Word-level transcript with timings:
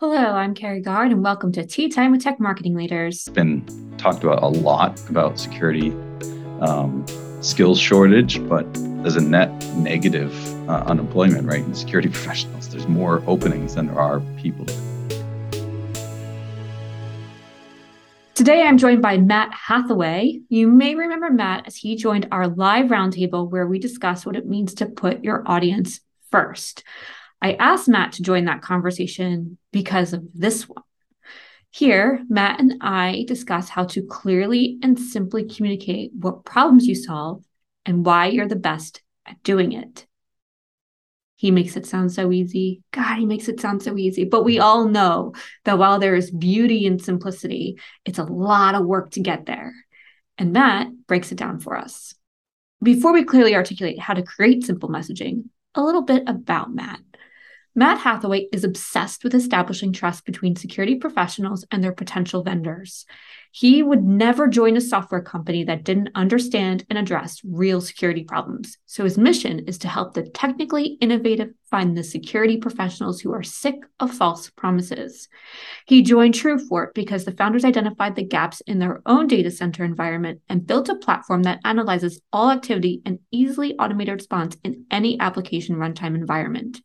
Hello, 0.00 0.16
I'm 0.16 0.54
Kerry 0.54 0.80
Guard, 0.80 1.10
and 1.10 1.24
welcome 1.24 1.50
to 1.50 1.66
Tea 1.66 1.88
Time 1.88 2.12
with 2.12 2.22
Tech 2.22 2.38
Marketing 2.38 2.76
Leaders. 2.76 3.16
It's 3.16 3.30
been 3.30 3.66
talked 3.98 4.22
about 4.22 4.44
a 4.44 4.46
lot 4.46 4.96
about 5.10 5.40
security 5.40 5.90
um, 6.60 7.04
skills 7.40 7.80
shortage, 7.80 8.40
but 8.48 8.64
there's 9.02 9.16
a 9.16 9.20
net 9.20 9.50
negative 9.74 10.32
uh, 10.68 10.84
unemployment 10.86 11.48
rate 11.48 11.64
in 11.64 11.74
security 11.74 12.08
professionals. 12.12 12.68
There's 12.68 12.86
more 12.86 13.24
openings 13.26 13.74
than 13.74 13.88
there 13.88 13.98
are 13.98 14.20
people. 14.40 14.66
Today, 18.36 18.62
I'm 18.62 18.78
joined 18.78 19.02
by 19.02 19.18
Matt 19.18 19.52
Hathaway. 19.52 20.42
You 20.48 20.68
may 20.68 20.94
remember 20.94 21.28
Matt 21.28 21.66
as 21.66 21.74
he 21.74 21.96
joined 21.96 22.28
our 22.30 22.46
live 22.46 22.86
roundtable 22.86 23.50
where 23.50 23.66
we 23.66 23.80
discussed 23.80 24.26
what 24.26 24.36
it 24.36 24.46
means 24.46 24.74
to 24.74 24.86
put 24.86 25.24
your 25.24 25.42
audience 25.44 25.98
first. 26.30 26.84
I 27.40 27.52
asked 27.54 27.88
Matt 27.88 28.14
to 28.14 28.22
join 28.22 28.46
that 28.46 28.62
conversation 28.62 29.58
because 29.72 30.12
of 30.12 30.24
this 30.34 30.68
one. 30.68 30.82
Here, 31.70 32.24
Matt 32.28 32.60
and 32.60 32.76
I 32.80 33.24
discuss 33.28 33.68
how 33.68 33.84
to 33.86 34.02
clearly 34.02 34.78
and 34.82 34.98
simply 34.98 35.44
communicate 35.44 36.12
what 36.14 36.44
problems 36.44 36.86
you 36.86 36.94
solve 36.94 37.44
and 37.84 38.04
why 38.04 38.26
you're 38.26 38.48
the 38.48 38.56
best 38.56 39.02
at 39.26 39.42
doing 39.42 39.72
it. 39.72 40.06
He 41.36 41.52
makes 41.52 41.76
it 41.76 41.86
sound 41.86 42.10
so 42.12 42.32
easy. 42.32 42.82
God, 42.90 43.18
he 43.18 43.26
makes 43.26 43.48
it 43.48 43.60
sound 43.60 43.82
so 43.82 43.96
easy. 43.96 44.24
But 44.24 44.44
we 44.44 44.58
all 44.58 44.88
know 44.88 45.34
that 45.64 45.78
while 45.78 46.00
there 46.00 46.16
is 46.16 46.32
beauty 46.32 46.84
in 46.84 46.98
simplicity, 46.98 47.78
it's 48.04 48.18
a 48.18 48.24
lot 48.24 48.74
of 48.74 48.84
work 48.84 49.10
to 49.10 49.20
get 49.20 49.46
there. 49.46 49.72
And 50.36 50.52
Matt 50.52 50.88
breaks 51.06 51.30
it 51.30 51.38
down 51.38 51.60
for 51.60 51.76
us. 51.76 52.14
Before 52.82 53.12
we 53.12 53.24
clearly 53.24 53.54
articulate 53.54 54.00
how 54.00 54.14
to 54.14 54.22
create 54.22 54.64
simple 54.64 54.88
messaging, 54.88 55.44
a 55.76 55.82
little 55.82 56.02
bit 56.02 56.24
about 56.26 56.74
Matt. 56.74 57.00
Matt 57.78 57.98
Hathaway 57.98 58.48
is 58.52 58.64
obsessed 58.64 59.22
with 59.22 59.36
establishing 59.36 59.92
trust 59.92 60.24
between 60.24 60.56
security 60.56 60.96
professionals 60.96 61.64
and 61.70 61.80
their 61.80 61.92
potential 61.92 62.42
vendors. 62.42 63.06
He 63.52 63.84
would 63.84 64.02
never 64.02 64.48
join 64.48 64.76
a 64.76 64.80
software 64.80 65.22
company 65.22 65.62
that 65.62 65.84
didn't 65.84 66.10
understand 66.16 66.84
and 66.90 66.98
address 66.98 67.40
real 67.44 67.80
security 67.80 68.24
problems. 68.24 68.78
So 68.86 69.04
his 69.04 69.16
mission 69.16 69.60
is 69.68 69.78
to 69.78 69.88
help 69.88 70.14
the 70.14 70.24
technically 70.24 70.98
innovative 71.00 71.50
find 71.70 71.96
the 71.96 72.02
security 72.02 72.56
professionals 72.56 73.20
who 73.20 73.32
are 73.32 73.44
sick 73.44 73.76
of 74.00 74.12
false 74.12 74.50
promises. 74.50 75.28
He 75.86 76.02
joined 76.02 76.34
TrueFort 76.34 76.94
because 76.94 77.26
the 77.26 77.36
founders 77.36 77.64
identified 77.64 78.16
the 78.16 78.24
gaps 78.24 78.60
in 78.62 78.80
their 78.80 79.02
own 79.06 79.28
data 79.28 79.52
center 79.52 79.84
environment 79.84 80.40
and 80.48 80.66
built 80.66 80.88
a 80.88 80.96
platform 80.96 81.44
that 81.44 81.60
analyzes 81.64 82.20
all 82.32 82.50
activity 82.50 83.02
and 83.06 83.20
easily 83.30 83.78
automated 83.78 84.14
response 84.14 84.56
in 84.64 84.84
any 84.90 85.20
application 85.20 85.76
runtime 85.76 86.16
environment 86.16 86.80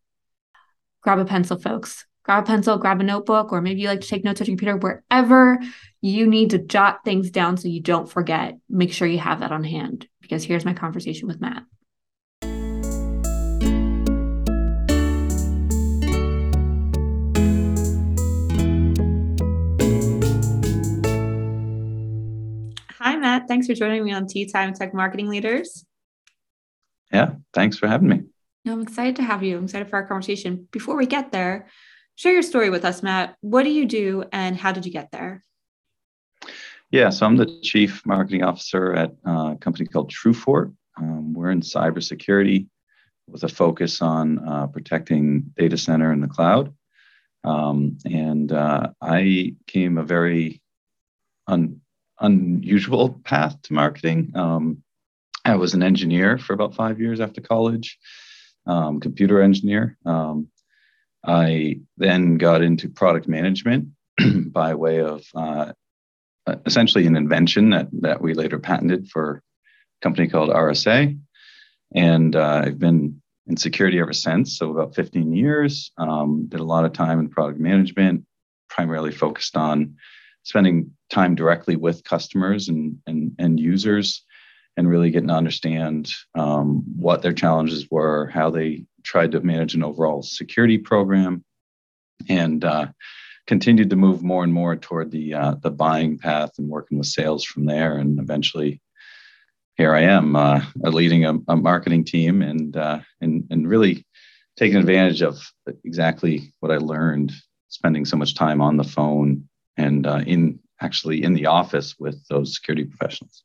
grab 1.04 1.20
a 1.20 1.26
pencil, 1.26 1.60
folks. 1.60 2.06
Grab 2.24 2.46
a 2.46 2.48
pencil, 2.48 2.78
grab 2.78 3.02
a 3.02 3.04
notebook, 3.04 3.52
or 3.52 3.62
maybe 3.62 3.82
you 3.82 3.90
like 3.90 4.00
to 4.00 4.08
take 4.08 4.24
notes 4.24 4.40
on 4.40 4.48
your 4.48 4.54
computer, 4.54 4.78
wherever 4.78 5.60
you 6.02 6.26
need 6.26 6.52
to 6.52 6.58
jot 6.58 7.04
things 7.04 7.30
down 7.30 7.58
so 7.58 7.68
you 7.68 7.82
don't 7.82 8.10
forget. 8.10 8.58
Make 8.70 8.94
sure 8.94 9.08
you 9.08 9.20
have 9.20 9.42
that 9.42 9.52
on 9.52 9.66
hand 9.66 10.08
because 10.22 10.44
here's 10.44 10.64
my 10.64 10.74
conversation 10.74 11.28
with 11.28 11.42
Matt. 11.42 11.64
Hi, 23.00 23.18
Matt. 23.18 23.50
Thanks 23.50 23.68
for 23.68 23.74
joining 23.74 24.06
me 24.06 24.14
on 24.14 24.28
Tea 24.28 24.46
Time 24.46 24.74
Tech 24.74 24.94
Marketing 24.94 25.28
Leaders. 25.28 25.86
Yeah, 27.12 27.34
thanks 27.54 27.78
for 27.78 27.90
having 27.90 28.08
me. 28.08 28.22
No, 28.66 28.74
I'm 28.74 28.82
excited 28.82 29.18
to 29.18 29.24
have 29.24 29.44
you. 29.44 29.58
I'm 29.58 29.66
excited 29.66 29.90
for 29.90 29.98
our 29.98 30.08
conversation. 30.08 30.68
Before 30.72 30.96
we 30.96 31.06
get 31.06 31.32
there, 31.32 31.68
share 32.16 32.32
your 32.32 32.42
story 32.42 32.70
with 32.70 32.86
us, 32.86 33.04
Matt. 33.04 33.36
What 33.42 33.64
do 33.64 33.70
you 33.70 33.86
do 33.86 34.24
and 34.32 34.56
how 34.56 34.72
did 34.72 34.86
you 34.86 34.92
get 34.92 35.12
there? 35.12 35.44
Yeah, 36.90 37.10
so 37.10 37.26
I'm 37.26 37.36
the 37.36 37.60
chief 37.62 38.06
marketing 38.06 38.44
officer 38.44 38.94
at 38.94 39.12
a 39.26 39.58
company 39.60 39.86
called 39.86 40.12
TrueFort. 40.12 40.74
Um, 40.98 41.34
we're 41.34 41.52
in 41.52 41.62
cybersecurity 41.62 42.68
with 43.28 43.44
a 43.44 43.50
focus 43.50 44.02
on 44.02 44.48
uh, 44.48 44.68
protecting 44.68 45.52
data 45.58 45.78
center 45.78 46.14
in 46.14 46.22
the 46.22 46.28
cloud. 46.28 46.74
Um, 47.44 47.98
and 48.06 48.52
uh, 48.52 48.92
I 49.02 49.56
came 49.68 49.98
a 49.98 50.04
very 50.04 50.62
un- 51.48 51.82
unusual 52.20 53.20
path 53.26 53.62
to 53.64 53.74
marketing. 53.74 54.32
Um, 54.36 54.84
I 55.44 55.56
was 55.56 55.74
an 55.74 55.84
engineer 55.84 56.38
for 56.38 56.54
about 56.54 56.76
five 56.76 57.02
years 57.02 57.20
after 57.20 57.42
college 57.42 57.98
um, 58.66 59.00
computer 59.00 59.42
engineer. 59.42 59.98
Um, 60.06 60.48
I 61.26 61.80
then 61.98 62.38
got 62.38 62.62
into 62.62 62.90
product 62.90 63.28
management 63.28 63.90
by 64.52 64.76
way 64.76 65.00
of 65.00 65.26
uh, 65.36 65.72
essentially 66.66 67.08
an 67.08 67.16
invention 67.16 67.70
that, 67.72 67.88
that 68.02 68.22
we 68.22 68.34
later 68.34 68.60
patented 68.60 69.10
for 69.10 69.42
a 70.02 70.04
company 70.04 70.28
called 70.28 70.50
RSA. 70.50 71.18
And 71.96 72.36
uh, 72.36 72.64
I've 72.66 72.80
been 72.80 73.22
in 73.48 73.58
security 73.58 74.00
ever 74.00 74.14
since, 74.14 74.58
so 74.58 74.72
about 74.72 74.96
15 74.96 75.34
years. 75.34 75.92
Um, 75.98 76.48
did 76.48 76.60
a 76.60 76.66
lot 76.66 76.86
of 76.86 76.94
time 76.94 77.20
in 77.20 77.30
product 77.30 77.60
management, 77.60 78.26
primarily 78.70 79.12
focused 79.12 79.56
on 79.56 79.96
spending 80.44 80.92
time 81.10 81.36
directly 81.36 81.76
with 81.76 82.04
customers 82.04 82.68
and, 82.68 82.98
and, 83.08 83.34
and 83.40 83.60
users 83.60 84.24
and 84.76 84.90
really 84.90 85.12
getting 85.12 85.28
to 85.28 85.34
understand 85.34 86.12
um, 86.36 86.84
what 86.96 87.22
their 87.22 87.34
challenges 87.34 87.90
were, 87.90 88.28
how 88.28 88.50
they 88.50 88.86
tried 89.04 89.32
to 89.32 89.42
manage 89.42 89.76
an 89.76 89.84
overall 89.84 90.24
security 90.24 90.78
program, 90.78 91.44
and 92.30 92.64
uh, 92.64 92.88
continued 93.48 93.90
to 93.90 93.96
move 93.96 94.24
more 94.24 94.44
and 94.44 94.54
more 94.54 94.76
toward 94.76 95.12
the 95.12 95.34
uh, 95.34 95.56
the 95.62 95.72
buying 95.72 96.18
path 96.18 96.52
and 96.58 96.70
working 96.70 96.98
with 96.98 97.08
sales 97.08 97.44
from 97.44 97.66
there. 97.66 97.98
And 97.98 98.20
eventually, 98.20 98.82
here 99.76 99.94
I 99.94 100.02
am, 100.02 100.36
uh, 100.36 100.62
leading 100.76 101.26
a, 101.26 101.36
a, 101.48 101.56
marketing 101.56 102.06
team 102.06 102.42
and 102.42 102.76
uh, 102.76 103.00
and 103.22 103.48
and 103.50 103.68
really 103.68 104.06
taking 104.58 104.78
advantage 104.78 105.22
of 105.22 105.52
exactly 105.84 106.54
what 106.60 106.72
I 106.72 106.78
learned, 106.78 107.32
spending 107.70 108.06
so 108.06 108.18
much 108.18 108.36
time 108.36 108.62
on 108.62 108.78
the 108.78 108.84
phone 108.84 109.50
and 109.78 110.06
uh, 110.06 110.22
in 110.26 110.60
actually 110.80 111.24
in 111.24 111.34
the 111.34 111.48
office 111.48 111.96
with 112.00 112.26
those 112.28 112.56
security 112.56 112.86
professionals. 112.86 113.44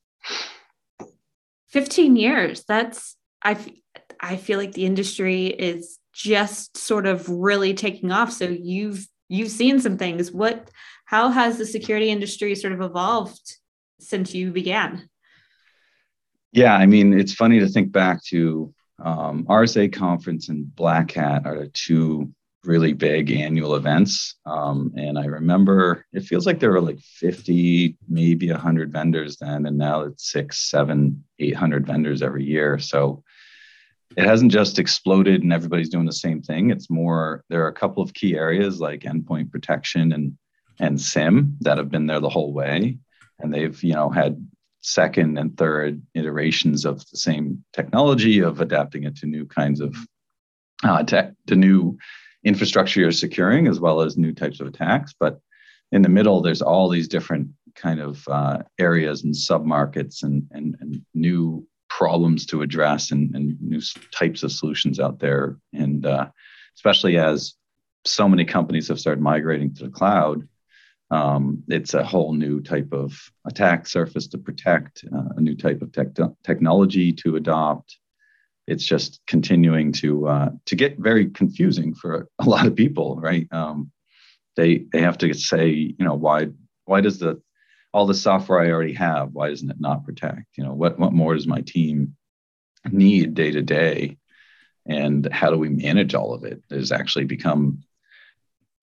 15 1.71 2.17
years. 2.17 2.65
That's 2.67 3.17
I 3.43 3.57
I 4.21 4.37
feel 4.37 4.59
like 4.59 4.73
the 4.73 4.87
industry 4.87 5.47
is 5.47 5.99
just 6.13 6.77
sort 6.77 7.07
of 7.07 7.29
really 7.29 7.75
taking 7.75 8.11
off. 8.11 8.33
So 8.33 8.47
you've 8.47 9.07
you've 9.29 9.51
seen 9.51 9.81
some 9.81 9.97
things. 9.97 10.33
What 10.33 10.71
how 11.05 11.31
has 11.31 11.59
the 11.59 11.67
security 11.67 12.11
industry 12.11 12.55
sort 12.55 12.73
of 12.73 12.81
evolved 12.81 13.57
since 14.01 14.35
you 14.35 14.51
began? 14.51 15.09
Yeah, 16.53 16.75
I 16.75 16.87
mean, 16.87 17.19
it's 17.19 17.35
funny 17.35 17.61
to 17.61 17.69
think 17.69 17.93
back 17.93 18.25
to 18.25 18.75
um, 19.03 19.45
RSA 19.45 19.93
conference 19.93 20.49
and 20.49 20.75
Black 20.75 21.13
Hat 21.13 21.43
are 21.45 21.59
the 21.59 21.69
two 21.69 22.33
really 22.69 22.93
big 22.93 23.31
annual 23.31 23.77
events. 23.77 24.37
Um, 24.45 24.93
and 24.95 25.19
I 25.19 25.25
remember 25.25 26.05
it 26.13 26.25
feels 26.25 26.45
like 26.45 26.61
there 26.61 26.71
were 26.71 26.83
like 26.83 27.01
50, 27.01 27.97
maybe 28.09 28.51
100 28.51 28.93
vendors 28.93 29.39
then, 29.39 29.65
and 29.65 29.79
now 29.79 30.03
it's 30.03 30.31
six, 30.31 30.69
seven, 30.71 31.25
800 31.39 31.87
vendors 31.87 32.21
every 32.21 32.45
year. 32.45 32.79
So 32.79 33.25
it 34.19 34.25
hasn't 34.25 34.53
just 34.53 34.79
exploded 34.79 35.43
and 35.43 35.53
everybody's 35.53 35.89
doing 35.89 36.05
the 36.05 36.13
same 36.13 36.43
thing. 36.43 36.71
It's 36.71 36.91
more, 36.91 37.43
there 37.49 37.65
are 37.65 37.69
a 37.69 37.73
couple 37.73 38.03
of 38.03 38.13
key 38.13 38.37
areas 38.37 38.81
like 38.81 39.01
endpoint 39.01 39.51
protection 39.51 40.13
and, 40.13 40.37
and 40.79 41.01
SIEM 41.01 41.57
that 41.61 41.79
have 41.79 41.91
been 41.91 42.07
there 42.07 42.21
the 42.21 42.29
whole 42.29 42.53
way. 42.53 42.99
And 43.39 43.53
they've, 43.53 43.83
you 43.83 43.95
know, 43.95 44.11
had 44.11 44.47
second 44.83 45.39
and 45.39 45.57
third 45.57 46.03
iterations 46.15 46.85
of 46.85 46.99
the 47.11 47.17
same 47.17 47.65
technology 47.73 48.41
of 48.41 48.61
adapting 48.61 49.05
it 49.05 49.17
to 49.17 49.27
new 49.27 49.47
kinds 49.47 49.81
of 49.81 49.97
uh, 50.85 51.03
tech, 51.03 51.33
to 51.47 51.57
new 51.57 51.97
infrastructure 52.45 53.01
you're 53.01 53.13
securing 53.13 53.67
as 53.67 53.81
well 53.81 54.01
as 54.01 54.17
new 54.17 54.33
types 54.33 54.61
of 54.61 54.67
attacks. 54.67 55.15
But 55.19 55.41
in 55.93 56.03
the 56.03 56.09
middle, 56.09 56.41
there's 56.41 56.63
all 56.63 56.89
these 56.89 57.09
different 57.09 57.49
kind 57.75 58.01
of 58.01 58.27
uh, 58.29 58.59
areas 58.79 59.25
and 59.25 59.35
submarkets 59.35 60.23
and, 60.23 60.47
and, 60.51 60.77
and 60.81 61.03
new 61.15 61.67
problems 61.89 62.47
to 62.47 62.63
address 62.63 63.11
and, 63.11 63.35
and 63.35 63.61
new 63.61 63.81
types 64.13 64.43
of 64.43 64.53
solutions 64.53 65.01
out 65.01 65.19
there. 65.19 65.57
And 65.73 66.05
uh, 66.05 66.29
especially 66.77 67.19
as 67.19 67.55
so 68.05 68.29
many 68.29 68.45
companies 68.45 68.89
have 68.89 69.01
started 69.01 69.23
migrating 69.23 69.75
to 69.75 69.85
the 69.85 69.91
cloud, 69.91 70.47
um, 71.11 71.63
it's 71.69 71.95
a 71.95 72.05
whole 72.05 72.35
new 72.35 72.61
type 72.61 72.93
of 72.93 73.19
attack 73.47 73.87
surface 73.87 74.29
to 74.29 74.39
protect, 74.39 75.05
uh, 75.15 75.31
a 75.37 75.41
new 75.41 75.57
type 75.57 75.81
of 75.81 75.91
tech- 75.93 76.15
technology 76.45 77.13
to 77.13 77.37
adopt, 77.37 77.97
it's 78.69 78.85
just 78.85 79.21
continuing 79.27 79.93
to 79.93 80.29
uh, 80.29 80.51
to 80.67 80.77
get 80.77 80.99
very 80.99 81.31
confusing 81.31 81.95
for 81.95 82.29
a 82.39 82.45
lot 82.45 82.67
of 82.67 82.77
people, 82.77 83.17
right? 83.17 83.49
Um, 83.51 83.91
they 84.57 84.85
they 84.93 85.01
have 85.01 85.19
to 85.19 85.33
say, 85.33 85.69
you 85.69 86.05
know, 86.05 86.15
why 86.15 86.49
why 86.85 87.01
does 87.01 87.19
the 87.19 87.41
all 87.93 88.07
the 88.07 88.15
software 88.15 88.61
I 88.61 88.71
already 88.71 88.93
have, 88.93 89.31
why 89.33 89.49
doesn't 89.49 89.71
it 89.71 89.81
not 89.81 90.05
protect? 90.05 90.47
You 90.57 90.65
know, 90.65 90.75
what 90.75 90.99
what 90.99 91.13
more 91.13 91.35
does 91.35 91.47
my 91.47 91.63
team 91.63 92.15
need 92.91 93.35
day 93.35 93.51
to 93.53 93.63
day, 93.63 94.19
and 94.87 95.27
how 95.33 95.51
do 95.51 95.57
we 95.57 95.71
manage 95.71 96.15
all 96.15 96.35
of 96.35 96.45
it? 96.45 96.63
Has 96.71 96.93
actually 96.93 97.25
become 97.25 97.83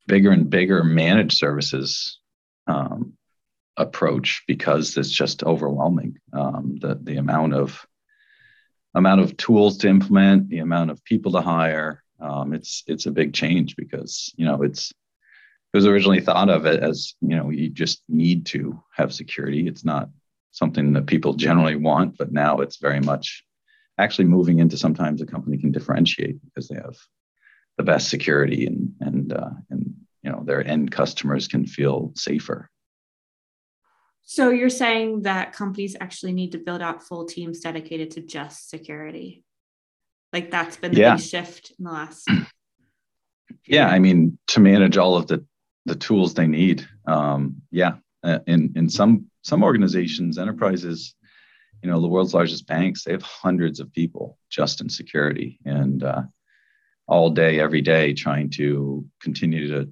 bigger 0.07 0.31
and 0.31 0.49
bigger 0.49 0.83
managed 0.83 1.37
services 1.37 2.19
um, 2.67 3.13
approach 3.77 4.43
because 4.47 4.97
it's 4.97 5.09
just 5.09 5.43
overwhelming. 5.43 6.17
Um, 6.33 6.77
the 6.81 6.99
the 7.01 7.17
amount 7.17 7.53
of 7.53 7.85
amount 8.95 9.21
of 9.21 9.37
tools 9.37 9.77
to 9.77 9.89
implement, 9.89 10.49
the 10.49 10.59
amount 10.59 10.89
of 10.89 11.03
people 11.03 11.31
to 11.33 11.41
hire. 11.41 12.03
Um, 12.19 12.53
it's 12.53 12.83
it's 12.87 13.05
a 13.05 13.11
big 13.11 13.33
change 13.33 13.75
because 13.75 14.33
you 14.37 14.45
know 14.45 14.63
it's 14.63 14.91
it 14.91 15.77
was 15.77 15.85
originally 15.85 16.21
thought 16.21 16.49
of 16.49 16.65
as 16.65 17.13
you 17.21 17.35
know 17.35 17.49
you 17.49 17.69
just 17.69 18.03
need 18.07 18.45
to 18.47 18.81
have 18.95 19.13
security. 19.13 19.67
It's 19.67 19.85
not 19.85 20.09
something 20.51 20.93
that 20.93 21.07
people 21.07 21.33
generally 21.33 21.75
want, 21.75 22.17
but 22.17 22.31
now 22.31 22.59
it's 22.59 22.77
very 22.77 23.01
much 23.01 23.43
actually 23.97 24.25
moving 24.25 24.59
into 24.59 24.77
sometimes 24.77 25.21
a 25.21 25.25
company 25.25 25.57
can 25.57 25.71
differentiate 25.71 26.43
because 26.45 26.69
they 26.69 26.75
have 26.75 26.95
the 27.77 27.83
best 27.83 28.09
security 28.09 28.65
and 28.65 28.93
and 29.01 29.33
uh, 29.33 29.49
and 29.69 29.93
you 30.23 30.31
know 30.31 30.43
their 30.45 30.65
end 30.65 30.91
customers 30.91 31.47
can 31.47 31.65
feel 31.65 32.13
safer 32.15 32.69
so 34.25 34.49
you're 34.49 34.69
saying 34.69 35.21
that 35.21 35.53
companies 35.53 35.95
actually 36.01 36.33
need 36.33 36.51
to 36.51 36.57
build 36.57 36.81
out 36.81 37.03
full 37.03 37.25
teams 37.25 37.59
dedicated 37.59 38.11
to 38.11 38.21
just 38.21 38.69
security 38.69 39.43
like 40.33 40.51
that's 40.51 40.77
been 40.77 40.91
the 40.91 40.99
yeah. 40.99 41.15
big 41.15 41.23
shift 41.23 41.71
in 41.77 41.85
the 41.85 41.91
last 41.91 42.29
yeah 43.67 43.87
i 43.87 43.99
mean 43.99 44.37
to 44.47 44.59
manage 44.59 44.97
all 44.97 45.15
of 45.15 45.27
the 45.27 45.43
the 45.85 45.95
tools 45.95 46.33
they 46.33 46.47
need 46.47 46.87
um, 47.07 47.61
yeah 47.71 47.95
uh, 48.23 48.39
in 48.47 48.73
in 48.75 48.89
some 48.89 49.25
some 49.43 49.63
organizations 49.63 50.37
enterprises 50.37 51.15
you 51.83 51.89
know 51.89 52.01
the 52.01 52.07
world's 52.07 52.33
largest 52.33 52.65
banks 52.65 53.03
they 53.03 53.11
have 53.11 53.21
hundreds 53.21 53.79
of 53.79 53.93
people 53.93 54.37
just 54.49 54.81
in 54.81 54.89
security 54.89 55.59
and 55.65 56.03
uh, 56.03 56.23
all 57.07 57.29
day 57.29 57.59
every 57.59 57.81
day 57.81 58.13
trying 58.13 58.49
to 58.49 59.05
continue 59.21 59.67
to 59.67 59.91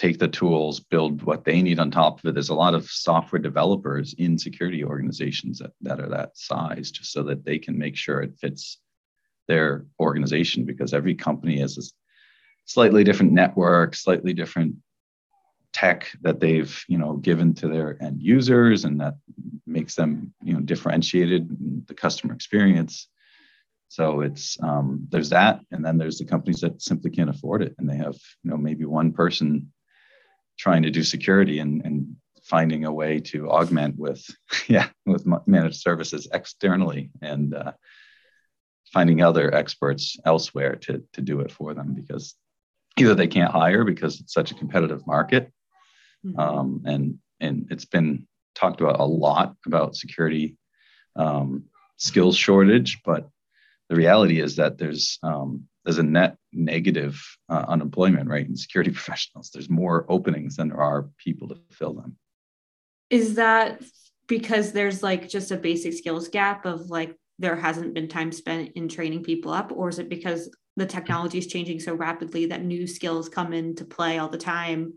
take 0.00 0.18
the 0.18 0.28
tools 0.28 0.80
build 0.80 1.22
what 1.24 1.44
they 1.44 1.60
need 1.60 1.78
on 1.78 1.90
top 1.90 2.18
of 2.18 2.24
it. 2.24 2.32
There's 2.32 2.48
a 2.48 2.54
lot 2.54 2.74
of 2.74 2.86
software 2.86 3.38
developers 3.38 4.14
in 4.14 4.38
security 4.38 4.82
organizations 4.82 5.58
that, 5.58 5.72
that 5.82 6.00
are 6.00 6.08
that 6.08 6.38
size 6.38 6.90
just 6.90 7.12
so 7.12 7.22
that 7.24 7.44
they 7.44 7.58
can 7.58 7.76
make 7.76 7.96
sure 7.96 8.22
it 8.22 8.38
fits 8.40 8.78
their 9.46 9.84
organization 10.00 10.64
because 10.64 10.94
every 10.94 11.14
company 11.14 11.60
has 11.60 11.76
a 11.76 11.82
slightly 12.64 13.04
different 13.04 13.32
network 13.32 13.94
slightly 13.94 14.32
different 14.32 14.74
tech 15.74 16.10
that 16.22 16.40
they've 16.40 16.82
you 16.88 16.96
know 16.96 17.16
given 17.16 17.52
to 17.52 17.68
their 17.68 18.02
end 18.02 18.22
users 18.22 18.86
and 18.86 18.98
that 19.00 19.16
makes 19.66 19.94
them 19.96 20.32
you 20.42 20.54
know 20.54 20.60
differentiated 20.60 21.86
the 21.86 21.94
customer 21.94 22.32
experience. 22.32 23.08
So 23.88 24.20
it's 24.22 24.56
um, 24.62 25.06
there's 25.10 25.30
that 25.30 25.60
and 25.72 25.84
then 25.84 25.98
there's 25.98 26.18
the 26.18 26.24
companies 26.24 26.60
that 26.60 26.80
simply 26.80 27.10
can't 27.10 27.28
afford 27.28 27.60
it 27.62 27.74
and 27.78 27.86
they 27.88 27.96
have 27.96 28.16
you 28.42 28.50
know 28.50 28.56
maybe 28.56 28.86
one 28.86 29.12
person 29.12 29.70
trying 30.60 30.82
to 30.82 30.90
do 30.90 31.02
security 31.02 31.58
and, 31.58 31.84
and 31.84 32.16
finding 32.44 32.84
a 32.84 32.92
way 32.92 33.20
to 33.20 33.50
augment 33.50 33.96
with 33.98 34.24
yeah 34.68 34.88
with 35.06 35.26
managed 35.46 35.80
services 35.80 36.28
externally 36.32 37.10
and 37.22 37.54
uh, 37.54 37.72
finding 38.92 39.22
other 39.22 39.54
experts 39.54 40.16
elsewhere 40.24 40.76
to, 40.76 41.02
to 41.12 41.20
do 41.20 41.40
it 41.40 41.50
for 41.50 41.74
them 41.74 41.94
because 41.94 42.34
either 42.98 43.14
they 43.14 43.28
can't 43.28 43.52
hire 43.52 43.84
because 43.84 44.20
it's 44.20 44.34
such 44.34 44.50
a 44.50 44.54
competitive 44.54 45.06
market 45.06 45.52
Mm-hmm. 46.26 46.38
Um, 46.38 46.82
and 46.84 47.18
and 47.40 47.66
it's 47.70 47.86
been 47.86 48.26
talked 48.54 48.80
about 48.80 49.00
a 49.00 49.04
lot 49.04 49.54
about 49.66 49.96
security 49.96 50.56
um, 51.16 51.64
skills 51.96 52.36
shortage, 52.36 53.00
but 53.04 53.28
the 53.88 53.96
reality 53.96 54.40
is 54.40 54.56
that 54.56 54.78
there's 54.78 55.18
um, 55.22 55.66
there's 55.84 55.98
a 55.98 56.02
net 56.02 56.36
negative 56.52 57.20
uh, 57.48 57.64
unemployment 57.68 58.28
rate 58.28 58.46
in 58.46 58.56
security 58.56 58.90
professionals. 58.98 59.50
There's 59.50 59.70
more 59.70 60.06
openings 60.08 60.56
than 60.56 60.68
there 60.68 60.80
are 60.80 61.10
people 61.18 61.48
to 61.48 61.56
fill 61.70 61.94
them. 61.94 62.16
Is 63.08 63.34
that 63.34 63.82
because 64.26 64.72
there's 64.72 65.02
like 65.02 65.28
just 65.28 65.50
a 65.50 65.56
basic 65.56 65.92
skills 65.94 66.28
gap 66.28 66.64
of 66.64 66.88
like 66.90 67.16
there 67.40 67.56
hasn't 67.56 67.94
been 67.94 68.06
time 68.06 68.30
spent 68.30 68.72
in 68.76 68.88
training 68.88 69.24
people 69.24 69.52
up, 69.52 69.72
or 69.74 69.88
is 69.88 69.98
it 69.98 70.08
because 70.08 70.54
the 70.76 70.86
technology 70.86 71.38
is 71.38 71.46
changing 71.46 71.80
so 71.80 71.94
rapidly 71.94 72.46
that 72.46 72.62
new 72.62 72.86
skills 72.86 73.28
come 73.28 73.52
into 73.52 73.84
play 73.84 74.18
all 74.18 74.28
the 74.28 74.38
time 74.38 74.94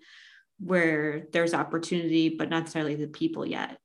where 0.60 1.24
there's 1.32 1.54
opportunity, 1.54 2.30
but 2.30 2.50
not 2.50 2.60
necessarily 2.60 2.96
the 2.96 3.08
people 3.08 3.46
yet? 3.46 3.78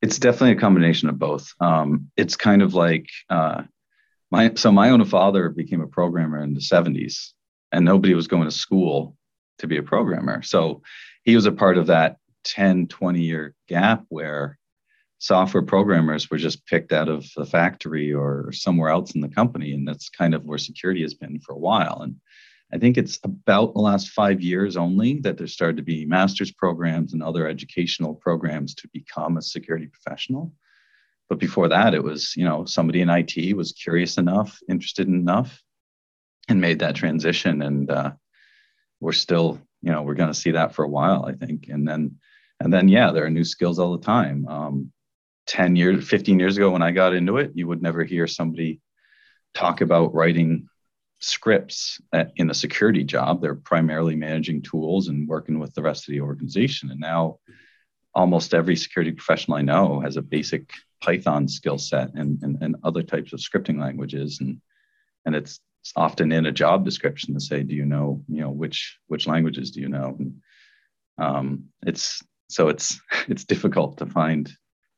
It's 0.00 0.18
definitely 0.18 0.52
a 0.52 0.60
combination 0.60 1.08
of 1.08 1.18
both. 1.18 1.50
Um, 1.60 2.10
it's 2.16 2.36
kind 2.36 2.62
of 2.62 2.74
like 2.74 3.08
uh, 3.30 3.62
my 4.34 4.52
so 4.54 4.72
my 4.72 4.90
own 4.90 5.04
father 5.04 5.48
became 5.48 5.80
a 5.80 5.86
programmer 5.86 6.42
in 6.42 6.54
the 6.54 6.60
70s, 6.60 7.32
and 7.70 7.84
nobody 7.84 8.14
was 8.14 8.26
going 8.26 8.44
to 8.44 8.50
school 8.50 9.16
to 9.58 9.68
be 9.68 9.76
a 9.76 9.82
programmer. 9.82 10.42
So 10.42 10.82
he 11.22 11.36
was 11.36 11.46
a 11.46 11.52
part 11.52 11.78
of 11.78 11.86
that 11.86 12.16
10, 12.42 12.88
20 12.88 13.20
year 13.20 13.54
gap 13.68 14.04
where 14.08 14.58
software 15.18 15.62
programmers 15.62 16.28
were 16.30 16.36
just 16.36 16.66
picked 16.66 16.92
out 16.92 17.08
of 17.08 17.24
the 17.36 17.46
factory 17.46 18.12
or 18.12 18.50
somewhere 18.50 18.90
else 18.90 19.14
in 19.14 19.20
the 19.20 19.28
company. 19.28 19.72
And 19.72 19.86
that's 19.86 20.08
kind 20.10 20.34
of 20.34 20.44
where 20.44 20.58
security 20.58 21.02
has 21.02 21.14
been 21.14 21.38
for 21.38 21.52
a 21.52 21.64
while. 21.70 22.00
And 22.02 22.16
I 22.72 22.78
think 22.78 22.98
it's 22.98 23.20
about 23.22 23.72
the 23.74 23.80
last 23.80 24.08
five 24.08 24.40
years 24.40 24.76
only 24.76 25.20
that 25.20 25.38
there 25.38 25.46
started 25.46 25.76
to 25.76 25.84
be 25.84 26.06
master's 26.06 26.50
programs 26.50 27.12
and 27.12 27.22
other 27.22 27.46
educational 27.46 28.14
programs 28.16 28.74
to 28.74 28.88
become 28.92 29.36
a 29.36 29.42
security 29.42 29.86
professional. 29.86 30.52
But 31.28 31.38
before 31.38 31.68
that, 31.68 31.94
it 31.94 32.02
was, 32.02 32.34
you 32.36 32.44
know, 32.44 32.64
somebody 32.64 33.00
in 33.00 33.10
IT 33.10 33.56
was 33.56 33.72
curious 33.72 34.18
enough, 34.18 34.58
interested 34.68 35.08
enough, 35.08 35.62
and 36.48 36.60
made 36.60 36.80
that 36.80 36.96
transition. 36.96 37.62
And 37.62 37.90
uh, 37.90 38.12
we're 39.00 39.12
still, 39.12 39.60
you 39.82 39.90
know, 39.90 40.02
we're 40.02 40.14
going 40.14 40.32
to 40.32 40.38
see 40.38 40.52
that 40.52 40.74
for 40.74 40.84
a 40.84 40.88
while, 40.88 41.24
I 41.24 41.32
think. 41.32 41.68
And 41.68 41.88
then, 41.88 42.16
and 42.60 42.72
then, 42.72 42.88
yeah, 42.88 43.10
there 43.10 43.24
are 43.24 43.30
new 43.30 43.44
skills 43.44 43.78
all 43.78 43.96
the 43.96 44.04
time. 44.04 44.46
Um, 44.46 44.92
10 45.46 45.76
years, 45.76 46.08
15 46.08 46.38
years 46.38 46.56
ago, 46.56 46.70
when 46.70 46.82
I 46.82 46.90
got 46.90 47.14
into 47.14 47.38
it, 47.38 47.52
you 47.54 47.66
would 47.66 47.82
never 47.82 48.04
hear 48.04 48.26
somebody 48.26 48.80
talk 49.54 49.80
about 49.80 50.14
writing 50.14 50.68
scripts 51.20 52.00
in 52.36 52.50
a 52.50 52.54
security 52.54 53.04
job. 53.04 53.40
They're 53.40 53.54
primarily 53.54 54.16
managing 54.16 54.62
tools 54.62 55.08
and 55.08 55.28
working 55.28 55.58
with 55.58 55.74
the 55.74 55.82
rest 55.82 56.08
of 56.08 56.12
the 56.12 56.20
organization. 56.20 56.90
And 56.90 57.00
now 57.00 57.38
almost 58.14 58.54
every 58.54 58.76
security 58.76 59.12
professional 59.12 59.56
I 59.56 59.62
know 59.62 60.00
has 60.00 60.16
a 60.16 60.22
basic 60.22 60.70
Python 61.04 61.48
skill 61.48 61.78
set 61.78 62.14
and, 62.14 62.42
and, 62.42 62.58
and 62.60 62.76
other 62.84 63.02
types 63.02 63.32
of 63.32 63.40
scripting 63.40 63.80
languages. 63.80 64.38
And, 64.40 64.60
and 65.26 65.34
it's, 65.34 65.60
it's 65.82 65.92
often 65.96 66.32
in 66.32 66.46
a 66.46 66.52
job 66.52 66.84
description 66.84 67.34
to 67.34 67.40
say, 67.40 67.62
do 67.62 67.74
you 67.74 67.84
know, 67.84 68.22
you 68.28 68.40
know, 68.40 68.50
which, 68.50 68.98
which 69.06 69.26
languages 69.26 69.70
do 69.70 69.80
you 69.80 69.88
know? 69.88 70.16
And 70.18 70.34
um, 71.18 71.64
it's, 71.86 72.22
so 72.48 72.68
it's, 72.68 73.00
it's 73.28 73.44
difficult 73.44 73.98
to 73.98 74.06
find 74.06 74.50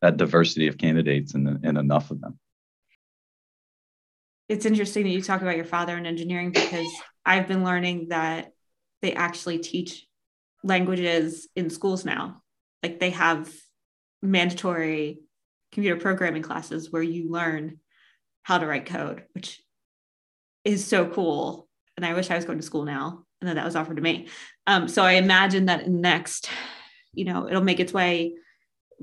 that 0.02 0.16
diversity 0.16 0.68
of 0.68 0.78
candidates 0.78 1.34
and, 1.34 1.64
and 1.64 1.78
enough 1.78 2.10
of 2.10 2.20
them 2.20 2.38
it's 4.48 4.66
interesting 4.66 5.04
that 5.04 5.10
you 5.10 5.22
talk 5.22 5.42
about 5.42 5.56
your 5.56 5.64
father 5.64 5.96
in 5.96 6.06
engineering 6.06 6.52
because 6.52 6.86
I've 7.24 7.48
been 7.48 7.64
learning 7.64 8.08
that 8.10 8.52
they 9.02 9.12
actually 9.12 9.58
teach 9.58 10.06
languages 10.62 11.48
in 11.56 11.70
schools 11.70 12.04
now. 12.04 12.42
Like 12.82 13.00
they 13.00 13.10
have 13.10 13.52
mandatory 14.22 15.20
computer 15.76 16.00
programming 16.00 16.40
classes 16.40 16.90
where 16.90 17.02
you 17.02 17.30
learn 17.30 17.78
how 18.44 18.56
to 18.56 18.66
write 18.66 18.86
code, 18.86 19.24
which 19.32 19.62
is 20.64 20.86
so 20.86 21.06
cool. 21.06 21.68
And 21.98 22.06
I 22.06 22.14
wish 22.14 22.30
I 22.30 22.36
was 22.36 22.46
going 22.46 22.58
to 22.58 22.64
school 22.64 22.86
now 22.86 23.26
and 23.42 23.48
then 23.48 23.56
that 23.56 23.64
was 23.66 23.76
offered 23.76 23.96
to 23.96 24.02
me. 24.02 24.28
Um, 24.66 24.88
so 24.88 25.02
I 25.02 25.12
imagine 25.12 25.66
that 25.66 25.86
next, 25.86 26.48
you 27.12 27.26
know, 27.26 27.46
it'll 27.46 27.62
make 27.62 27.78
its 27.78 27.92
way 27.92 28.36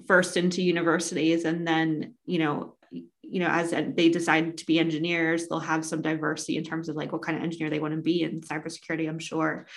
first 0.07 0.35
into 0.35 0.63
universities 0.63 1.45
and 1.45 1.67
then, 1.67 2.15
you 2.25 2.39
know, 2.39 2.75
you 3.21 3.39
know, 3.39 3.49
as 3.49 3.69
they 3.69 4.09
decide 4.09 4.57
to 4.57 4.65
be 4.65 4.79
engineers, 4.79 5.47
they'll 5.47 5.59
have 5.59 5.85
some 5.85 6.01
diversity 6.01 6.57
in 6.57 6.63
terms 6.63 6.89
of 6.89 6.95
like 6.95 7.11
what 7.11 7.21
kind 7.21 7.37
of 7.37 7.43
engineer 7.43 7.69
they 7.69 7.79
want 7.79 7.93
to 7.93 8.01
be. 8.01 8.23
in 8.23 8.41
cybersecurity, 8.41 9.07
I'm 9.07 9.19
sure, 9.19 9.67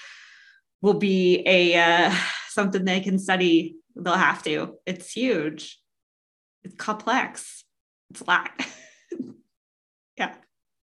will 0.80 0.94
be 0.94 1.42
a 1.46 1.76
uh, 1.78 2.14
something 2.48 2.86
they 2.86 3.00
can 3.00 3.18
study. 3.18 3.76
They'll 3.94 4.14
have 4.14 4.42
to. 4.44 4.76
It's 4.86 5.12
huge. 5.12 5.78
It's 6.66 6.74
complex. 6.74 7.64
It's 8.10 8.20
a 8.20 8.24
lot. 8.24 8.50
yeah. 10.18 10.34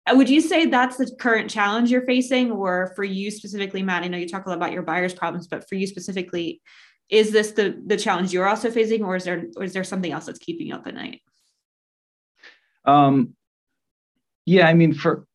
Uh, 0.05 0.15
would 0.15 0.29
you 0.29 0.41
say 0.41 0.65
that's 0.65 0.97
the 0.97 1.09
current 1.17 1.49
challenge 1.49 1.91
you're 1.91 2.05
facing, 2.05 2.51
or 2.51 2.91
for 2.95 3.05
you 3.05 3.31
specifically, 3.31 3.81
Matt? 3.81 4.03
I 4.03 4.09
know 4.09 4.17
you 4.17 4.27
talk 4.27 4.45
a 4.45 4.49
lot 4.49 4.57
about 4.57 4.73
your 4.73 4.81
buyer's 4.81 5.13
problems, 5.13 5.47
but 5.47 5.67
for 5.69 5.75
you 5.75 5.87
specifically, 5.87 6.61
is 7.09 7.31
this 7.31 7.51
the 7.51 7.81
the 7.85 7.95
challenge 7.95 8.33
you're 8.33 8.47
also 8.47 8.69
facing, 8.69 9.03
or 9.03 9.15
is 9.15 9.23
there 9.23 9.45
or 9.55 9.63
is 9.63 9.71
there 9.71 9.85
something 9.85 10.11
else 10.11 10.25
that's 10.25 10.39
keeping 10.39 10.67
you 10.67 10.75
up 10.75 10.87
at 10.87 10.95
night? 10.95 11.21
Um, 12.83 13.33
yeah, 14.45 14.67
I 14.67 14.73
mean, 14.73 14.93
for 14.93 15.25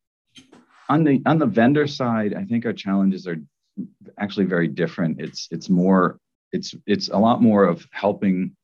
on 0.87 1.03
the 1.03 1.21
on 1.25 1.39
the 1.39 1.47
vendor 1.47 1.87
side, 1.87 2.35
I 2.35 2.43
think 2.43 2.65
our 2.65 2.73
challenges 2.73 3.25
are 3.25 3.37
actually 4.19 4.45
very 4.45 4.67
different. 4.67 5.19
It's 5.19 5.47
it's 5.49 5.69
more 5.69 6.19
it's 6.51 6.75
it's 6.85 7.07
a 7.07 7.17
lot 7.17 7.41
more 7.41 7.63
of 7.63 7.87
helping 7.91 8.56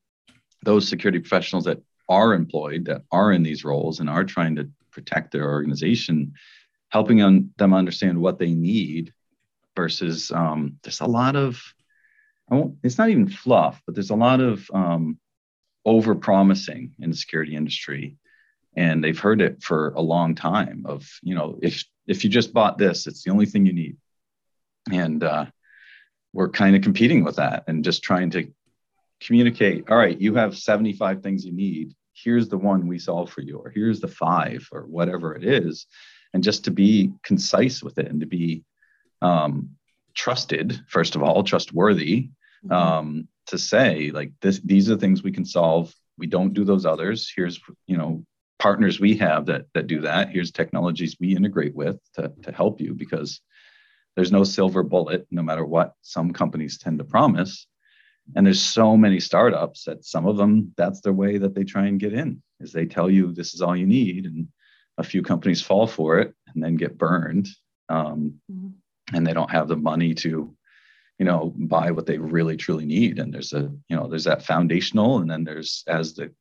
those 0.64 0.88
security 0.88 1.20
professionals 1.20 1.66
that 1.66 1.82
are 2.10 2.34
employed 2.34 2.86
that 2.86 3.02
are 3.12 3.32
in 3.32 3.44
these 3.44 3.64
roles 3.64 4.00
and 4.00 4.10
are 4.10 4.24
trying 4.24 4.56
to 4.56 4.70
protect 4.92 5.32
their 5.32 5.50
organization 5.50 6.34
helping 6.90 7.24
on 7.24 7.50
them 7.58 7.74
understand 7.74 8.20
what 8.20 8.38
they 8.38 8.54
need 8.54 9.12
versus 9.76 10.32
um, 10.32 10.78
there's 10.84 11.02
a 11.02 11.06
lot 11.06 11.36
of 11.36 11.60
I 12.52 12.56
won't, 12.56 12.76
it's 12.84 12.98
not 12.98 13.10
even 13.10 13.28
fluff, 13.28 13.82
but 13.86 13.96
there's 13.96 14.12
a 14.12 14.16
lot 14.16 14.42
of 14.42 14.70
um, 14.74 15.18
over 15.86 16.14
promising 16.14 16.94
in 17.00 17.10
the 17.10 17.16
security 17.16 17.56
industry. 17.56 18.18
And 18.76 19.04
they've 19.04 19.20
heard 19.20 19.42
it 19.42 19.64
for 19.64 19.90
a 19.90 20.02
long 20.02 20.36
time 20.36 20.84
of, 20.86 21.08
you 21.22 21.36
know, 21.36 21.58
if 21.62 21.84
if 22.06 22.24
you 22.24 22.30
just 22.30 22.54
bought 22.54 22.78
this, 22.78 23.08
it's 23.08 23.24
the 23.24 23.32
only 23.32 23.46
thing 23.46 23.66
you 23.66 23.74
need. 23.74 23.98
And 24.92 25.24
uh, 25.24 25.46
we're 26.34 26.50
kind 26.50 26.76
of 26.76 26.82
competing 26.82 27.24
with 27.24 27.38
that 27.38 27.64
and 27.68 27.84
just 27.84 28.04
trying 28.04 28.30
to 28.32 28.52
communicate, 29.26 29.90
all 29.90 29.98
right, 29.98 30.20
you 30.20 30.36
have 30.36 30.58
75 30.58 31.22
things 31.22 31.46
you 31.46 31.54
need. 31.54 31.94
Here's 32.14 32.50
the 32.50 32.58
one 32.58 32.88
we 32.88 33.00
solve 33.00 33.32
for 33.32 33.42
you, 33.42 33.58
or 33.58 33.70
here's 33.70 34.00
the 34.00 34.08
five, 34.08 34.68
or 34.72 34.82
whatever 34.84 35.36
it 35.36 35.44
is. 35.44 35.88
And 36.34 36.44
just 36.44 36.66
to 36.66 36.72
be 36.72 37.12
concise 37.24 37.84
with 37.84 37.98
it 37.98 38.08
and 38.08 38.20
to 38.22 38.26
be 38.26 38.64
um, 39.22 39.72
trusted, 40.14 40.82
first 40.88 41.16
of 41.16 41.24
all, 41.24 41.44
trustworthy, 41.44 42.30
mm-hmm. 42.66 42.72
um, 42.72 43.28
to 43.48 43.58
say 43.58 44.12
like 44.12 44.32
this, 44.42 44.60
these 44.60 44.90
are 44.90 44.98
things 44.98 45.24
we 45.24 45.32
can 45.32 45.46
solve. 45.46 45.94
We 46.18 46.28
don't 46.28 46.54
do 46.54 46.64
those 46.64 46.86
others. 46.86 47.32
Here's, 47.36 47.60
you 47.88 47.98
know, 47.98 48.26
partners 48.60 49.00
we 49.00 49.18
have 49.18 49.48
that 49.48 49.66
that 49.74 49.88
do 49.88 50.02
that. 50.02 50.30
Here's 50.30 50.52
technologies 50.52 51.18
we 51.20 51.36
integrate 51.36 51.76
with 51.76 52.00
to, 52.14 52.32
to 52.44 52.52
help 52.52 52.80
you 52.80 52.94
because 52.94 53.42
there's 54.16 54.32
no 54.32 54.44
silver 54.44 54.84
bullet, 54.84 55.28
no 55.32 55.42
matter 55.42 55.66
what 55.66 55.94
some 56.02 56.32
companies 56.32 56.78
tend 56.78 57.00
to 57.00 57.04
promise. 57.04 57.68
And 58.36 58.46
there's 58.46 58.62
so 58.62 58.96
many 58.96 59.20
startups 59.20 59.84
that 59.86 60.06
some 60.06 60.26
of 60.26 60.38
them, 60.38 60.74
that's 60.78 61.02
their 61.02 61.14
way 61.14 61.38
that 61.38 61.54
they 61.54 61.64
try 61.64 61.88
and 61.88 62.00
get 62.00 62.14
in, 62.14 62.42
is 62.60 62.72
they 62.72 62.86
tell 62.86 63.10
you 63.10 63.32
this 63.34 63.54
is 63.54 63.62
all 63.62 63.76
you 63.76 63.86
need. 63.86 64.26
And 64.26 64.48
a 64.98 65.04
few 65.04 65.22
companies 65.22 65.62
fall 65.62 65.88
for 65.88 66.20
it 66.20 66.34
and 66.54 66.64
then 66.64 66.76
get 66.76 66.98
burned. 66.98 67.48
Um, 67.90 68.36
mm-hmm 68.52 68.70
and 69.12 69.26
they 69.26 69.34
don't 69.34 69.52
have 69.52 69.68
the 69.68 69.76
money 69.76 70.14
to 70.14 70.56
you 71.20 71.26
know 71.26 71.54
buy 71.58 71.92
what 71.92 72.06
they 72.06 72.18
really 72.18 72.56
truly 72.56 72.86
need 72.86 73.20
and 73.20 73.34
there's 73.34 73.54
a 73.54 73.72
you 73.90 73.96
know 73.96 74.08
there's 74.08 74.24
that 74.24 74.46
foundational 74.46 75.20
and 75.20 75.30
then 75.30 75.44
there's 75.44 75.84
as 75.88 76.14
the 76.14 76.32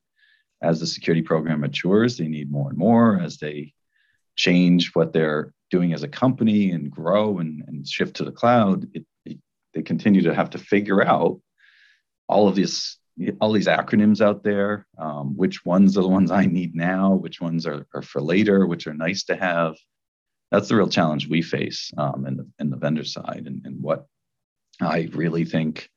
as 0.62 0.78
the 0.78 0.86
security 0.86 1.22
program 1.22 1.60
matures 1.60 2.16
they 2.16 2.28
need 2.28 2.50
more 2.50 2.68
and 2.68 2.78
more 2.78 3.18
as 3.20 3.38
they 3.38 3.72
change 4.36 4.90
what 4.94 5.12
they're 5.12 5.52
doing 5.70 5.92
as 5.92 6.02
a 6.02 6.08
company 6.08 6.70
and 6.70 6.90
grow 6.90 7.38
and, 7.38 7.64
and 7.66 7.86
shift 7.86 8.16
to 8.16 8.24
the 8.24 8.32
cloud 8.32 8.86
it, 8.94 9.04
it, 9.24 9.38
they 9.74 9.82
continue 9.82 10.22
to 10.22 10.34
have 10.34 10.50
to 10.50 10.58
figure 10.58 11.02
out 11.02 11.40
all 12.32 12.48
of 12.48 12.54
these 12.54 12.98
all 13.40 13.52
these 13.52 13.68
acronyms 13.68 14.20
out 14.20 14.42
there 14.42 14.86
um, 14.98 15.36
which 15.36 15.64
ones 15.66 15.98
are 15.98 16.02
the 16.02 16.08
ones 16.08 16.30
i 16.30 16.46
need 16.46 16.74
now 16.74 17.12
which 17.12 17.40
ones 17.40 17.66
are, 17.66 17.86
are 17.94 18.02
for 18.02 18.20
later 18.22 18.66
which 18.66 18.86
are 18.86 18.94
nice 18.94 19.24
to 19.24 19.36
have. 19.36 19.76
That's 20.52 20.68
the 20.68 20.76
real 20.76 20.88
challenge 20.88 21.28
we 21.28 21.40
face 21.40 21.90
um, 21.96 22.26
in 22.26 22.36
the 22.36 22.46
in 22.58 22.68
the 22.68 22.76
vendor 22.76 23.04
side, 23.04 23.44
and, 23.46 23.64
and 23.64 23.82
what 23.82 24.06
I 24.82 25.08
really 25.14 25.46
think 25.46 25.88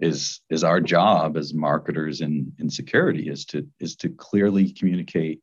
is 0.00 0.40
is 0.48 0.64
our 0.64 0.80
job 0.80 1.36
as 1.36 1.52
marketers 1.52 2.22
in 2.22 2.52
in 2.58 2.70
security 2.70 3.28
is 3.28 3.44
to 3.46 3.68
is 3.78 3.96
to 3.96 4.08
clearly 4.08 4.72
communicate 4.72 5.40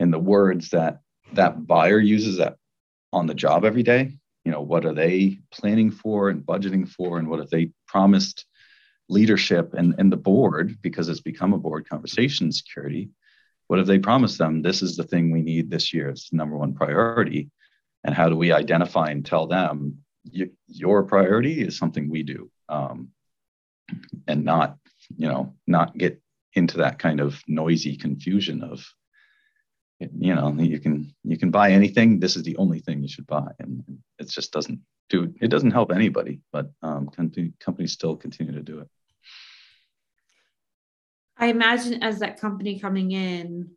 in 0.00 0.10
the 0.10 0.18
words 0.18 0.70
that 0.70 0.98
that 1.34 1.68
buyer 1.68 2.00
uses 2.00 2.38
that 2.38 2.56
on 3.12 3.28
the 3.28 3.34
job 3.34 3.64
every 3.64 3.84
day. 3.84 4.18
You 4.44 4.50
know 4.50 4.60
what 4.60 4.84
are 4.84 4.94
they 4.94 5.38
planning 5.52 5.92
for 5.92 6.30
and 6.30 6.44
budgeting 6.44 6.88
for 6.88 7.18
and 7.18 7.28
what 7.28 7.38
have 7.38 7.50
they 7.50 7.70
promised 7.86 8.44
leadership 9.08 9.74
and, 9.74 9.94
and 9.98 10.10
the 10.10 10.16
board 10.16 10.78
because 10.80 11.08
it's 11.08 11.20
become 11.20 11.52
a 11.52 11.58
board 11.58 11.88
conversation 11.88 12.50
security 12.50 13.10
what 13.66 13.78
have 13.78 13.86
they 13.86 13.98
promised 13.98 14.38
them? 14.38 14.62
This 14.62 14.82
is 14.82 14.96
the 14.96 15.04
thing 15.04 15.30
we 15.30 15.42
need 15.42 15.70
this 15.70 15.92
year. 15.92 16.10
It's 16.10 16.30
the 16.30 16.36
number 16.36 16.56
one 16.56 16.74
priority. 16.74 17.50
And 18.04 18.14
how 18.14 18.28
do 18.28 18.36
we 18.36 18.52
identify 18.52 19.10
and 19.10 19.24
tell 19.24 19.46
them 19.46 19.98
your 20.68 21.02
priority 21.04 21.62
is 21.62 21.78
something 21.78 22.08
we 22.08 22.22
do 22.22 22.50
um, 22.68 23.08
and 24.26 24.44
not 24.44 24.78
you 25.16 25.28
know 25.28 25.54
not 25.66 25.96
get 25.96 26.20
into 26.54 26.78
that 26.78 26.98
kind 26.98 27.20
of 27.20 27.42
noisy 27.46 27.96
confusion 27.96 28.62
of 28.62 28.86
you 30.18 30.34
know 30.34 30.54
you 30.58 30.80
can 30.80 31.14
you 31.22 31.36
can 31.36 31.50
buy 31.50 31.70
anything. 31.70 32.20
This 32.20 32.36
is 32.36 32.42
the 32.42 32.56
only 32.56 32.80
thing 32.80 33.02
you 33.02 33.08
should 33.08 33.26
buy. 33.26 33.48
And 33.58 33.84
it 34.18 34.28
just 34.28 34.52
doesn't 34.52 34.80
do 35.10 35.34
it 35.40 35.48
doesn't 35.48 35.72
help 35.72 35.92
anybody 35.92 36.40
but 36.50 36.70
um, 36.82 37.10
companies 37.60 37.92
still 37.92 38.16
continue 38.16 38.52
to 38.52 38.62
do 38.62 38.80
it. 38.80 38.88
I 41.36 41.48
imagine 41.48 42.02
as 42.02 42.20
that 42.20 42.40
company 42.40 42.78
coming 42.78 43.10
in 43.10 43.70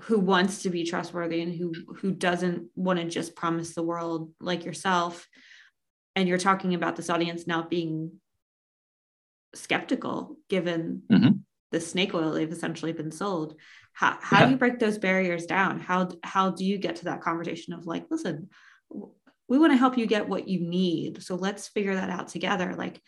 who 0.00 0.18
wants 0.18 0.62
to 0.62 0.70
be 0.70 0.84
trustworthy 0.84 1.42
and 1.42 1.54
who 1.54 1.72
who 1.98 2.12
doesn't 2.12 2.68
want 2.74 2.98
to 2.98 3.06
just 3.06 3.36
promise 3.36 3.74
the 3.74 3.82
world 3.82 4.32
like 4.40 4.64
yourself 4.64 5.28
and 6.16 6.28
you're 6.28 6.38
talking 6.38 6.74
about 6.74 6.96
this 6.96 7.08
audience 7.08 7.46
now 7.46 7.62
being 7.62 8.12
skeptical 9.54 10.36
given 10.48 11.02
mm-hmm. 11.10 11.30
the 11.70 11.80
snake 11.80 12.14
oil 12.14 12.32
they've 12.32 12.50
essentially 12.50 12.92
been 12.92 13.12
sold 13.12 13.54
how, 13.94 14.16
how 14.20 14.40
yeah. 14.40 14.44
do 14.46 14.50
you 14.52 14.56
break 14.56 14.78
those 14.78 14.98
barriers 14.98 15.46
down 15.46 15.80
how 15.80 16.08
how 16.22 16.50
do 16.50 16.64
you 16.64 16.78
get 16.78 16.96
to 16.96 17.04
that 17.04 17.20
conversation 17.20 17.72
of 17.72 17.86
like 17.86 18.06
listen 18.10 18.48
we 19.48 19.58
want 19.58 19.72
to 19.72 19.76
help 19.76 19.98
you 19.98 20.06
get 20.06 20.28
what 20.28 20.48
you 20.48 20.60
need 20.60 21.22
so 21.22 21.34
let's 21.34 21.68
figure 21.68 21.94
that 21.94 22.10
out 22.10 22.28
together 22.28 22.74
like 22.76 23.00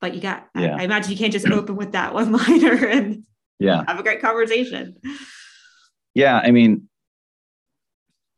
but 0.00 0.14
you 0.14 0.20
got 0.20 0.48
yeah. 0.56 0.76
I, 0.76 0.80
I 0.80 0.82
imagine 0.84 1.12
you 1.12 1.18
can't 1.18 1.32
just 1.32 1.46
open 1.46 1.76
with 1.76 1.92
that 1.92 2.14
one 2.14 2.32
liner 2.32 2.86
and 2.88 3.24
yeah 3.58 3.84
have 3.86 3.98
a 3.98 4.02
great 4.02 4.20
conversation 4.20 4.96
yeah, 6.14 6.38
I 6.38 6.50
mean, 6.50 6.88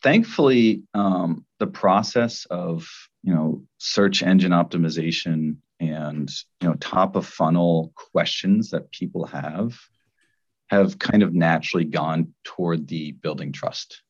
thankfully, 0.03 0.83
um, 0.95 1.45
the 1.59 1.67
process 1.67 2.47
of 2.47 2.89
you 3.23 3.35
know 3.35 3.63
search 3.79 4.23
engine 4.23 4.53
optimization 4.53 5.57
and 5.81 6.31
you 6.61 6.69
know 6.69 6.75
top 6.75 7.17
of 7.17 7.27
funnel 7.27 7.93
questions 7.95 8.71
that 8.71 8.91
people 8.91 9.27
have 9.27 9.79
have 10.75 10.99
kind 10.99 11.23
of 11.23 11.35
naturally 11.35 11.85
gone 11.85 12.35
toward 12.45 12.87
the 12.87 13.13
building 13.13 13.53
trust. 13.53 14.03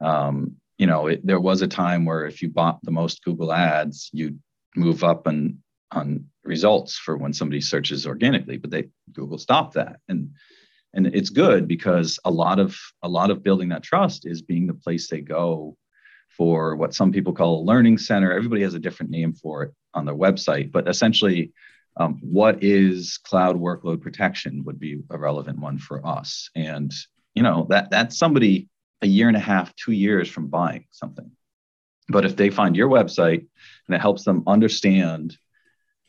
Um, 0.00 0.56
you 0.78 0.86
know, 0.86 1.06
it, 1.06 1.24
there 1.24 1.40
was 1.40 1.62
a 1.62 1.68
time 1.68 2.04
where 2.04 2.26
if 2.26 2.42
you 2.42 2.48
bought 2.48 2.80
the 2.82 2.90
most 2.90 3.22
Google 3.24 3.52
ads, 3.52 4.10
you'd 4.12 4.40
move 4.76 5.04
up 5.04 5.26
on 5.26 5.58
on 5.90 6.26
results 6.42 6.98
for 6.98 7.16
when 7.16 7.32
somebody 7.32 7.60
searches 7.60 8.06
organically, 8.06 8.56
but 8.56 8.70
they 8.70 8.88
Google 9.12 9.38
stopped 9.38 9.74
that. 9.74 9.96
And 10.08 10.30
and 10.94 11.08
it's 11.08 11.30
good 11.30 11.68
because 11.68 12.18
a 12.24 12.30
lot 12.30 12.58
of 12.58 12.76
a 13.02 13.08
lot 13.08 13.30
of 13.30 13.42
building 13.42 13.68
that 13.70 13.82
trust 13.82 14.26
is 14.26 14.42
being 14.42 14.66
the 14.66 14.74
place 14.74 15.08
they 15.08 15.20
go 15.20 15.76
for 16.28 16.76
what 16.76 16.94
some 16.94 17.12
people 17.12 17.32
call 17.32 17.60
a 17.60 17.64
learning 17.64 17.98
center 17.98 18.32
everybody 18.32 18.62
has 18.62 18.74
a 18.74 18.78
different 18.78 19.10
name 19.10 19.32
for 19.32 19.64
it 19.64 19.74
on 19.92 20.04
their 20.04 20.14
website 20.14 20.72
but 20.72 20.88
essentially 20.88 21.52
um, 21.96 22.18
what 22.22 22.62
is 22.62 23.18
cloud 23.18 23.56
workload 23.56 24.00
protection 24.00 24.64
would 24.64 24.78
be 24.78 25.02
a 25.10 25.18
relevant 25.18 25.58
one 25.58 25.78
for 25.78 26.04
us 26.06 26.50
and 26.54 26.92
you 27.34 27.42
know 27.42 27.66
that 27.70 27.90
that's 27.90 28.18
somebody 28.18 28.68
a 29.02 29.06
year 29.06 29.28
and 29.28 29.36
a 29.36 29.40
half 29.40 29.74
two 29.76 29.92
years 29.92 30.28
from 30.28 30.48
buying 30.48 30.84
something 30.90 31.30
but 32.08 32.24
if 32.24 32.36
they 32.36 32.50
find 32.50 32.76
your 32.76 32.88
website 32.88 33.46
and 33.86 33.94
it 33.94 34.00
helps 34.00 34.24
them 34.24 34.42
understand 34.46 35.36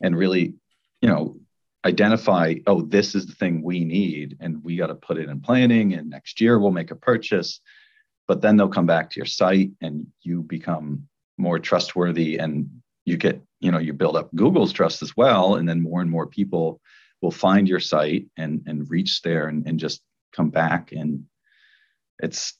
and 0.00 0.16
really 0.16 0.54
you 1.00 1.08
know 1.08 1.36
identify, 1.86 2.54
oh, 2.66 2.82
this 2.82 3.14
is 3.14 3.26
the 3.26 3.34
thing 3.34 3.62
we 3.62 3.84
need, 3.84 4.36
and 4.40 4.62
we 4.62 4.76
got 4.76 4.88
to 4.88 4.94
put 4.94 5.18
it 5.18 5.28
in 5.28 5.40
planning, 5.40 5.94
and 5.94 6.10
next 6.10 6.40
year 6.40 6.58
we'll 6.58 6.72
make 6.72 6.90
a 6.90 6.96
purchase. 6.96 7.60
But 8.26 8.42
then 8.42 8.56
they'll 8.56 8.68
come 8.68 8.86
back 8.86 9.10
to 9.10 9.20
your 9.20 9.26
site 9.26 9.70
and 9.80 10.08
you 10.22 10.42
become 10.42 11.06
more 11.38 11.60
trustworthy 11.60 12.38
and 12.38 12.82
you 13.06 13.16
get, 13.16 13.40
you 13.60 13.70
know, 13.70 13.78
you 13.78 13.94
build 13.94 14.16
up 14.16 14.34
Google's 14.34 14.72
trust 14.72 15.02
as 15.02 15.16
well. 15.16 15.54
And 15.54 15.66
then 15.66 15.80
more 15.80 16.02
and 16.02 16.10
more 16.10 16.26
people 16.26 16.80
will 17.22 17.30
find 17.30 17.66
your 17.66 17.80
site 17.80 18.26
and 18.36 18.62
and 18.66 18.90
reach 18.90 19.22
there 19.22 19.48
and, 19.48 19.66
and 19.66 19.80
just 19.80 20.02
come 20.32 20.50
back. 20.50 20.92
And 20.92 21.24
it's 22.18 22.52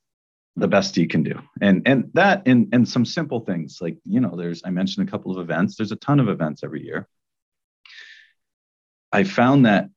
the 0.56 0.68
best 0.68 0.96
you 0.96 1.06
can 1.06 1.22
do. 1.22 1.38
And 1.60 1.82
and 1.84 2.10
that 2.14 2.46
and 2.46 2.68
and 2.72 2.88
some 2.88 3.04
simple 3.04 3.40
things 3.40 3.78
like, 3.82 3.98
you 4.04 4.20
know, 4.20 4.34
there's 4.34 4.62
I 4.64 4.70
mentioned 4.70 5.06
a 5.06 5.10
couple 5.10 5.32
of 5.32 5.38
events. 5.38 5.76
There's 5.76 5.92
a 5.92 5.96
ton 5.96 6.20
of 6.20 6.30
events 6.30 6.64
every 6.64 6.82
year 6.82 7.06
I 9.12 9.24
found 9.24 9.66
that 9.66 9.88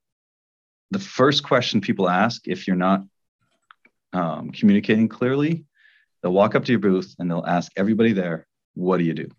the 0.92 1.00
first 1.00 1.44
question 1.44 1.82
people 1.82 2.10
ask 2.10 2.48
if 2.48 2.68
you're 2.68 2.76
not 2.76 3.04
um, 4.14 4.52
communicating 4.52 5.08
clearly, 5.08 5.66
they'll 6.22 6.32
walk 6.32 6.56
up 6.56 6.66
to 6.66 6.72
your 6.72 6.80
booth 6.80 7.16
and 7.20 7.30
they'll 7.30 7.46
ask 7.46 7.72
everybody 7.76 8.14
there, 8.14 8.48
What 8.76 8.98
do 8.98 9.04
you 9.04 9.14
do? 9.14 9.30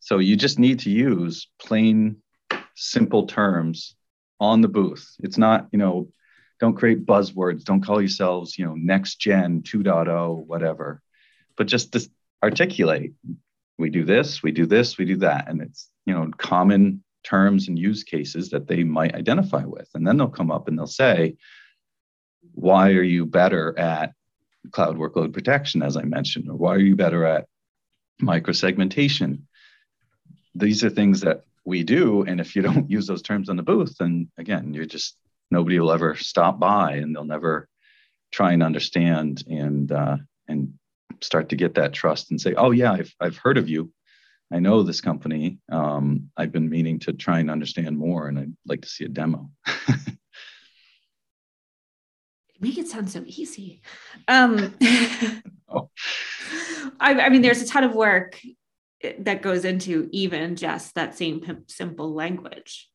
So 0.00 0.18
you 0.18 0.36
just 0.36 0.58
need 0.58 0.80
to 0.80 0.90
use 0.90 1.48
plain, 1.60 2.16
simple 2.74 3.26
terms 3.26 3.94
on 4.40 4.60
the 4.62 4.68
booth. 4.68 5.14
It's 5.20 5.38
not, 5.38 5.68
you 5.72 5.78
know, 5.78 6.08
don't 6.58 6.76
create 6.76 7.06
buzzwords, 7.06 7.64
don't 7.64 7.82
call 7.82 8.00
yourselves, 8.00 8.58
you 8.58 8.66
know, 8.66 8.74
next 8.74 9.16
gen 9.16 9.62
2.0, 9.62 10.46
whatever, 10.46 11.02
but 11.56 11.66
just 11.66 11.96
articulate 12.42 13.12
we 13.78 13.90
do 13.90 14.04
this, 14.04 14.42
we 14.42 14.52
do 14.52 14.66
this, 14.66 14.98
we 14.98 15.06
do 15.06 15.16
that. 15.16 15.48
And 15.48 15.62
it's, 15.62 15.88
you 16.04 16.14
know, 16.14 16.30
common 16.36 17.02
terms 17.24 17.68
and 17.68 17.78
use 17.78 18.04
cases 18.04 18.50
that 18.50 18.68
they 18.68 18.84
might 18.84 19.14
identify 19.14 19.64
with. 19.64 19.88
And 19.94 20.06
then 20.06 20.18
they'll 20.18 20.28
come 20.28 20.50
up 20.50 20.68
and 20.68 20.78
they'll 20.78 20.86
say, 20.86 21.36
why 22.52 22.90
are 22.90 23.02
you 23.02 23.26
better 23.26 23.78
at 23.78 24.12
cloud 24.70 24.96
workload 24.96 25.32
protection, 25.32 25.82
as 25.82 25.96
I 25.96 26.02
mentioned, 26.02 26.48
or 26.50 26.56
why 26.56 26.74
are 26.74 26.80
you 26.80 26.94
better 26.94 27.24
at 27.24 27.46
microsegmentation. 28.20 29.42
These 30.54 30.84
are 30.84 30.90
things 30.90 31.20
that 31.20 31.44
we 31.64 31.84
do. 31.84 32.22
And 32.22 32.40
if 32.40 32.56
you 32.56 32.62
don't 32.68 32.90
use 32.90 33.06
those 33.06 33.22
terms 33.22 33.48
on 33.48 33.56
the 33.56 33.62
booth, 33.62 33.96
then 33.98 34.30
again, 34.38 34.74
you're 34.74 34.86
just 34.86 35.16
nobody 35.50 35.78
will 35.80 35.92
ever 35.92 36.14
stop 36.16 36.58
by 36.58 36.92
and 36.92 37.14
they'll 37.14 37.24
never 37.24 37.68
try 38.32 38.52
and 38.52 38.62
understand 38.62 39.42
and 39.48 39.90
uh, 39.90 40.16
and 40.48 40.74
start 41.20 41.48
to 41.50 41.56
get 41.56 41.74
that 41.74 41.92
trust 41.92 42.30
and 42.30 42.40
say, 42.40 42.54
oh 42.54 42.70
yeah, 42.70 42.92
I've 42.92 43.14
I've 43.20 43.36
heard 43.36 43.58
of 43.58 43.68
you. 43.68 43.92
I 44.52 44.58
know 44.58 44.82
this 44.82 45.00
company. 45.00 45.58
Um, 45.70 46.30
I've 46.36 46.50
been 46.50 46.68
meaning 46.68 46.98
to 47.00 47.12
try 47.12 47.38
and 47.38 47.48
understand 47.50 47.96
more, 47.96 48.26
and 48.26 48.38
I'd 48.38 48.52
like 48.66 48.82
to 48.82 48.88
see 48.88 49.04
a 49.04 49.08
demo. 49.08 49.48
Make 52.60 52.76
it 52.76 52.88
sound 52.88 53.10
so 53.10 53.22
easy. 53.26 53.80
Um, 54.28 54.74
oh. 55.68 55.88
I, 56.98 57.14
I 57.20 57.28
mean, 57.30 57.42
there's 57.42 57.62
a 57.62 57.66
ton 57.66 57.84
of 57.84 57.94
work 57.94 58.38
that 59.20 59.42
goes 59.42 59.64
into 59.64 60.08
even 60.12 60.56
just 60.56 60.94
that 60.94 61.16
same 61.16 61.64
simple 61.68 62.14
language. 62.14 62.88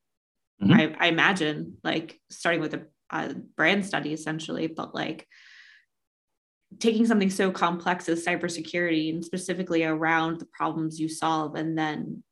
Mm-hmm. 0.61 0.73
I, 0.73 0.95
I, 0.99 1.07
imagine 1.07 1.77
like 1.83 2.19
starting 2.29 2.61
with 2.61 2.75
a, 2.75 2.85
a, 3.09 3.33
brand 3.33 3.85
study 3.85 4.13
essentially, 4.13 4.67
but 4.67 4.95
like 4.95 5.27
taking 6.79 7.05
something 7.05 7.29
so 7.29 7.51
complex 7.51 8.07
as 8.07 8.25
cybersecurity 8.25 9.13
and 9.13 9.23
specifically 9.23 9.83
around 9.83 10.39
the 10.39 10.45
problems 10.45 10.99
you 10.99 11.09
solve 11.09 11.55
and 11.55 11.77
then 11.77 12.23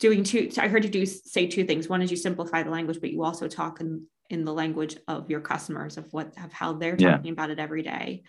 doing 0.00 0.24
two 0.24 0.50
i 0.58 0.66
heard 0.66 0.84
you 0.84 0.90
do 0.90 1.06
say 1.06 1.46
two 1.46 1.64
things 1.64 1.88
one 1.88 2.02
is 2.02 2.10
you 2.10 2.16
simplify 2.16 2.62
the 2.62 2.70
language 2.70 3.00
but 3.00 3.10
you 3.10 3.22
also 3.22 3.46
talk 3.46 3.80
in 3.80 4.04
in 4.30 4.44
the 4.44 4.52
language 4.52 4.96
of 5.06 5.30
your 5.30 5.40
customers 5.40 5.96
of 5.96 6.12
what 6.12 6.32
of 6.42 6.52
how 6.52 6.72
they're 6.72 6.96
talking 6.96 7.26
yeah. 7.26 7.32
about 7.32 7.50
it 7.50 7.58
every 7.58 7.82
day 7.82 8.22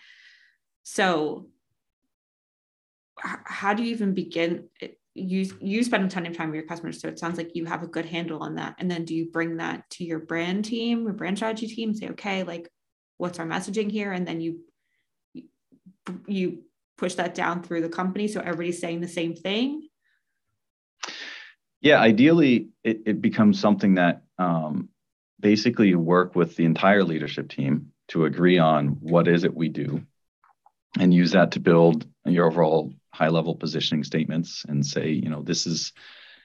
so 0.84 1.48
how 3.18 3.74
do 3.74 3.82
you 3.82 3.90
even 3.90 4.12
begin 4.14 4.68
you 5.14 5.48
you 5.60 5.84
spend 5.84 6.04
a 6.04 6.08
ton 6.08 6.26
of 6.26 6.36
time 6.36 6.48
with 6.48 6.56
your 6.56 6.66
customers 6.66 7.00
so 7.00 7.08
it 7.08 7.18
sounds 7.18 7.38
like 7.38 7.54
you 7.54 7.64
have 7.64 7.82
a 7.82 7.88
good 7.88 8.04
handle 8.04 8.42
on 8.42 8.56
that. 8.56 8.74
And 8.78 8.90
then 8.90 9.04
do 9.04 9.14
you 9.14 9.30
bring 9.30 9.58
that 9.58 9.88
to 9.90 10.04
your 10.04 10.18
brand 10.18 10.64
team 10.64 11.04
your 11.04 11.12
brand 11.12 11.38
strategy 11.38 11.68
team 11.68 11.94
say 11.94 12.08
okay 12.10 12.42
like 12.42 12.68
what's 13.16 13.38
our 13.38 13.46
messaging 13.46 13.90
here? 13.90 14.12
And 14.12 14.26
then 14.26 14.40
you 14.40 14.60
you 16.26 16.62
push 16.98 17.14
that 17.14 17.34
down 17.34 17.62
through 17.62 17.82
the 17.82 17.88
company 17.88 18.28
so 18.28 18.40
everybody's 18.40 18.80
saying 18.80 19.00
the 19.00 19.08
same 19.08 19.34
thing? 19.34 19.88
Yeah 21.80 22.00
ideally 22.00 22.70
it, 22.82 23.02
it 23.06 23.22
becomes 23.22 23.60
something 23.60 23.94
that 23.94 24.22
um, 24.38 24.88
basically 25.38 25.88
you 25.88 26.00
work 26.00 26.34
with 26.34 26.56
the 26.56 26.64
entire 26.64 27.04
leadership 27.04 27.48
team 27.48 27.92
to 28.08 28.24
agree 28.24 28.58
on 28.58 28.88
what 29.00 29.28
is 29.28 29.44
it 29.44 29.54
we 29.54 29.68
do 29.68 30.02
and 30.98 31.14
use 31.14 31.32
that 31.32 31.52
to 31.52 31.60
build 31.60 32.06
your 32.26 32.46
overall 32.46 32.92
high 33.14 33.28
level 33.28 33.54
positioning 33.54 34.04
statements 34.04 34.64
and 34.68 34.84
say 34.84 35.08
you 35.08 35.30
know 35.30 35.42
this 35.42 35.66
is 35.66 35.92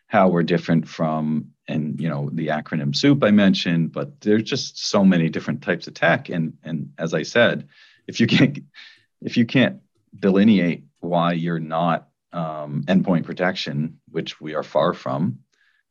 how 0.07 0.29
we're 0.29 0.43
different 0.43 0.87
from 0.87 1.49
and 1.67 1.99
you 1.99 2.07
know 2.07 2.29
the 2.33 2.47
acronym 2.47 2.95
soup 2.95 3.23
i 3.23 3.31
mentioned 3.31 3.91
but 3.91 4.21
there's 4.21 4.43
just 4.43 4.87
so 4.87 5.03
many 5.03 5.29
different 5.29 5.61
types 5.61 5.87
of 5.87 5.93
tech 5.93 6.29
and 6.29 6.53
and 6.63 6.91
as 6.97 7.13
i 7.13 7.23
said 7.23 7.67
if 8.07 8.19
you 8.19 8.27
can't 8.27 8.59
if 9.21 9.35
you 9.35 9.45
can't 9.45 9.81
delineate 10.17 10.85
why 10.99 11.33
you're 11.33 11.59
not 11.59 12.07
um, 12.31 12.83
endpoint 12.87 13.25
protection 13.25 13.99
which 14.09 14.39
we 14.39 14.53
are 14.53 14.63
far 14.63 14.93
from 14.93 15.39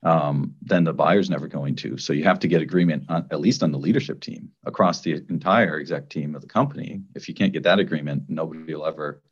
um, 0.02 0.54
then 0.62 0.84
the 0.84 0.92
buyer's 0.92 1.28
never 1.28 1.48
going 1.48 1.74
to. 1.76 1.98
So 1.98 2.12
you 2.12 2.24
have 2.24 2.38
to 2.40 2.48
get 2.48 2.62
agreement 2.62 3.06
on, 3.08 3.26
at 3.30 3.40
least 3.40 3.62
on 3.62 3.72
the 3.72 3.78
leadership 3.78 4.20
team 4.20 4.50
across 4.64 5.00
the 5.00 5.14
entire 5.28 5.80
exec 5.80 6.08
team 6.08 6.34
of 6.34 6.42
the 6.42 6.46
company. 6.46 7.02
If 7.14 7.28
you 7.28 7.34
can't 7.34 7.52
get 7.52 7.64
that 7.64 7.80
agreement, 7.80 8.24
nobody 8.28 8.74
will 8.74 8.86
ever 8.86 9.22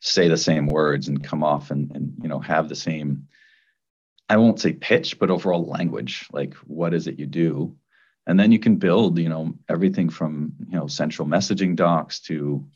say 0.00 0.28
the 0.28 0.36
same 0.36 0.66
words 0.66 1.08
and 1.08 1.24
come 1.24 1.42
off 1.42 1.70
and, 1.70 1.90
and 1.94 2.14
you 2.22 2.28
know 2.28 2.40
have 2.40 2.68
the 2.68 2.76
same. 2.76 3.28
I 4.28 4.38
won't 4.38 4.60
say 4.60 4.72
pitch, 4.72 5.18
but 5.18 5.30
overall 5.30 5.66
language. 5.66 6.26
Like 6.32 6.54
what 6.54 6.94
is 6.94 7.06
it 7.06 7.18
you 7.18 7.26
do? 7.26 7.76
And 8.26 8.40
then 8.40 8.50
you 8.50 8.58
can 8.58 8.76
build, 8.76 9.18
you 9.18 9.28
know, 9.28 9.54
everything 9.68 10.08
from 10.10 10.52
you 10.68 10.78
know 10.78 10.86
central 10.86 11.28
messaging 11.28 11.76
docs 11.76 12.20
to 12.22 12.66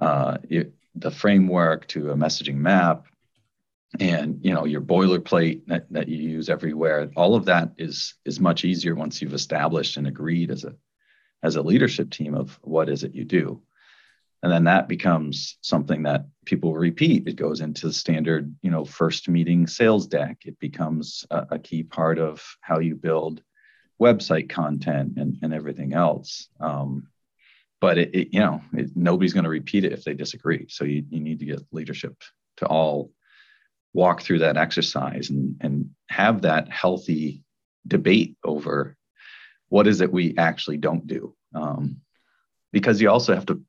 uh, 0.00 0.38
it, 0.48 0.74
the 0.94 1.10
framework 1.10 1.86
to 1.88 2.10
a 2.10 2.14
messaging 2.14 2.56
map 2.56 3.06
and 4.00 4.40
you 4.42 4.52
know 4.52 4.64
your 4.64 4.80
boilerplate 4.80 5.66
that, 5.66 5.86
that 5.92 6.08
you 6.08 6.16
use 6.16 6.48
everywhere 6.48 7.10
all 7.16 7.34
of 7.34 7.44
that 7.44 7.72
is 7.78 8.14
is 8.24 8.40
much 8.40 8.64
easier 8.64 8.94
once 8.94 9.20
you've 9.20 9.34
established 9.34 9.96
and 9.96 10.06
agreed 10.06 10.50
as 10.50 10.64
a 10.64 10.74
as 11.42 11.56
a 11.56 11.62
leadership 11.62 12.10
team 12.10 12.34
of 12.34 12.58
what 12.62 12.88
is 12.88 13.04
it 13.04 13.14
you 13.14 13.24
do 13.24 13.62
and 14.44 14.52
then 14.52 14.64
that 14.64 14.88
becomes 14.88 15.56
something 15.62 16.02
that 16.02 16.26
people 16.44 16.74
repeat. 16.74 17.26
It 17.26 17.36
goes 17.36 17.62
into 17.62 17.86
the 17.86 17.94
standard 17.94 18.54
you 18.60 18.70
know 18.70 18.84
first 18.84 19.26
meeting 19.26 19.66
sales 19.66 20.06
deck. 20.06 20.42
It 20.44 20.60
becomes 20.60 21.24
a, 21.30 21.46
a 21.52 21.58
key 21.58 21.82
part 21.82 22.18
of 22.18 22.44
how 22.60 22.78
you 22.78 22.94
build 22.94 23.42
website 23.98 24.50
content 24.50 25.14
and, 25.16 25.38
and 25.40 25.54
everything 25.54 25.94
else. 25.94 26.48
Um, 26.60 27.08
but 27.80 27.96
it, 27.96 28.14
it, 28.14 28.28
you 28.34 28.40
know 28.40 28.60
it, 28.74 28.90
nobody's 28.94 29.32
going 29.32 29.44
to 29.44 29.50
repeat 29.50 29.84
it 29.84 29.94
if 29.94 30.04
they 30.04 30.12
disagree. 30.12 30.66
So 30.68 30.84
you, 30.84 31.04
you 31.08 31.20
need 31.20 31.38
to 31.38 31.46
get 31.46 31.62
leadership 31.72 32.14
to 32.58 32.66
all 32.66 33.12
walk 33.94 34.20
through 34.20 34.40
that 34.40 34.58
exercise 34.58 35.30
and, 35.30 35.56
and 35.62 35.90
have 36.10 36.42
that 36.42 36.68
healthy 36.68 37.42
debate 37.86 38.36
over 38.44 38.94
what 39.70 39.86
is 39.86 40.02
it 40.02 40.12
we 40.12 40.36
actually 40.36 40.76
don't 40.76 41.06
do. 41.06 41.34
Um, 41.54 42.02
because 42.72 43.00
you 43.00 43.08
also 43.08 43.34
have 43.34 43.46
to 43.46 43.62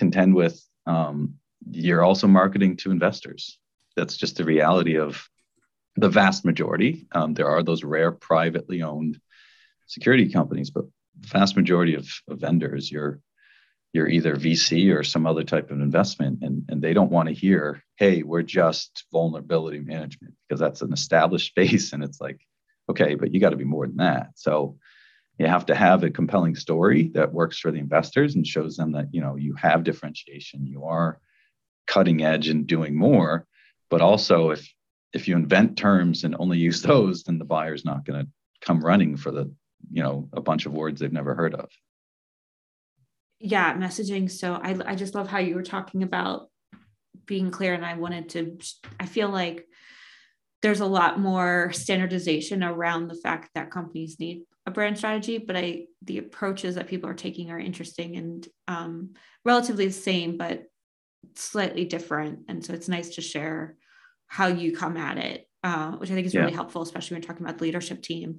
contend 0.00 0.34
with 0.34 0.60
um, 0.86 1.34
you're 1.70 2.02
also 2.02 2.26
marketing 2.26 2.76
to 2.78 2.90
investors. 2.90 3.58
That's 3.96 4.16
just 4.16 4.36
the 4.36 4.44
reality 4.44 4.98
of 4.98 5.28
the 5.96 6.08
vast 6.08 6.44
majority. 6.44 7.06
Um, 7.12 7.34
there 7.34 7.48
are 7.48 7.62
those 7.62 7.84
rare 7.84 8.10
privately 8.10 8.82
owned 8.82 9.20
security 9.86 10.32
companies, 10.32 10.70
but 10.70 10.86
the 11.20 11.28
vast 11.28 11.54
majority 11.54 11.94
of, 11.94 12.08
of 12.28 12.40
vendors, 12.40 12.90
you're 12.90 13.20
you're 13.92 14.08
either 14.08 14.36
VC 14.36 14.96
or 14.96 15.02
some 15.02 15.26
other 15.26 15.42
type 15.42 15.72
of 15.72 15.80
investment, 15.80 16.38
and, 16.42 16.62
and 16.68 16.80
they 16.80 16.94
don't 16.94 17.10
want 17.10 17.28
to 17.28 17.34
hear, 17.34 17.82
hey, 17.96 18.22
we're 18.22 18.42
just 18.42 19.04
vulnerability 19.12 19.80
management 19.80 20.32
because 20.48 20.60
that's 20.60 20.82
an 20.82 20.92
established 20.92 21.48
space. 21.54 21.92
And 21.92 22.04
it's 22.04 22.20
like, 22.20 22.40
okay, 22.88 23.16
but 23.16 23.34
you 23.34 23.40
got 23.40 23.50
to 23.50 23.56
be 23.56 23.64
more 23.64 23.88
than 23.88 23.96
that. 23.96 24.28
So 24.36 24.78
you 25.40 25.46
have 25.46 25.64
to 25.64 25.74
have 25.74 26.04
a 26.04 26.10
compelling 26.10 26.54
story 26.54 27.10
that 27.14 27.32
works 27.32 27.58
for 27.58 27.70
the 27.70 27.78
investors 27.78 28.34
and 28.34 28.46
shows 28.46 28.76
them 28.76 28.92
that 28.92 29.08
you 29.10 29.22
know 29.22 29.36
you 29.36 29.54
have 29.54 29.84
differentiation, 29.84 30.66
you 30.66 30.84
are 30.84 31.18
cutting 31.86 32.22
edge 32.22 32.48
and 32.48 32.66
doing 32.66 32.94
more. 32.94 33.46
But 33.88 34.02
also 34.02 34.50
if 34.50 34.70
if 35.14 35.26
you 35.26 35.36
invent 35.36 35.78
terms 35.78 36.24
and 36.24 36.36
only 36.38 36.58
use 36.58 36.82
those, 36.92 37.22
then 37.22 37.38
the 37.38 37.46
buyer's 37.46 37.86
not 37.86 38.04
going 38.04 38.22
to 38.22 38.30
come 38.60 38.84
running 38.84 39.16
for 39.16 39.30
the, 39.30 39.50
you 39.90 40.02
know, 40.02 40.28
a 40.34 40.42
bunch 40.42 40.66
of 40.66 40.74
words 40.74 41.00
they've 41.00 41.10
never 41.10 41.34
heard 41.34 41.54
of 41.54 41.70
yeah 43.42 43.74
messaging 43.74 44.30
so 44.30 44.52
I, 44.52 44.76
I 44.84 44.94
just 44.94 45.14
love 45.14 45.26
how 45.26 45.38
you 45.38 45.54
were 45.54 45.62
talking 45.62 46.02
about 46.02 46.50
being 47.24 47.50
clear 47.50 47.72
and 47.72 47.86
i 47.86 47.94
wanted 47.94 48.28
to 48.30 48.58
i 49.00 49.06
feel 49.06 49.30
like 49.30 49.66
there's 50.60 50.80
a 50.80 50.86
lot 50.86 51.18
more 51.18 51.72
standardization 51.72 52.62
around 52.62 53.08
the 53.08 53.14
fact 53.14 53.48
that 53.54 53.70
companies 53.70 54.20
need 54.20 54.42
a 54.66 54.70
brand 54.70 54.96
strategy 54.96 55.38
but 55.38 55.56
i 55.56 55.84
the 56.02 56.18
approaches 56.18 56.74
that 56.74 56.88
people 56.88 57.08
are 57.08 57.14
taking 57.14 57.50
are 57.50 57.58
interesting 57.58 58.16
and 58.16 58.48
um, 58.68 59.10
relatively 59.44 59.86
the 59.86 59.92
same 59.92 60.36
but 60.36 60.64
slightly 61.34 61.84
different 61.84 62.40
and 62.48 62.64
so 62.64 62.72
it's 62.72 62.88
nice 62.88 63.16
to 63.16 63.20
share 63.20 63.76
how 64.26 64.46
you 64.46 64.76
come 64.76 64.96
at 64.96 65.18
it 65.18 65.48
uh, 65.64 65.92
which 65.92 66.10
i 66.10 66.14
think 66.14 66.26
is 66.26 66.34
really 66.34 66.52
helpful 66.52 66.82
especially 66.82 67.14
when 67.14 67.22
talking 67.22 67.44
about 67.44 67.58
the 67.58 67.64
leadership 67.64 68.02
team 68.02 68.38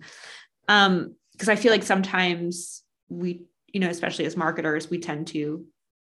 because 0.68 0.88
um, 0.88 1.16
i 1.48 1.56
feel 1.56 1.72
like 1.72 1.84
sometimes 1.84 2.84
we 3.10 3.44
you 3.74 3.80
know, 3.80 3.90
especially 3.90 4.26
as 4.26 4.38
marketers, 4.38 4.90
we 4.90 5.00
tend 5.00 5.28
to 5.28 5.66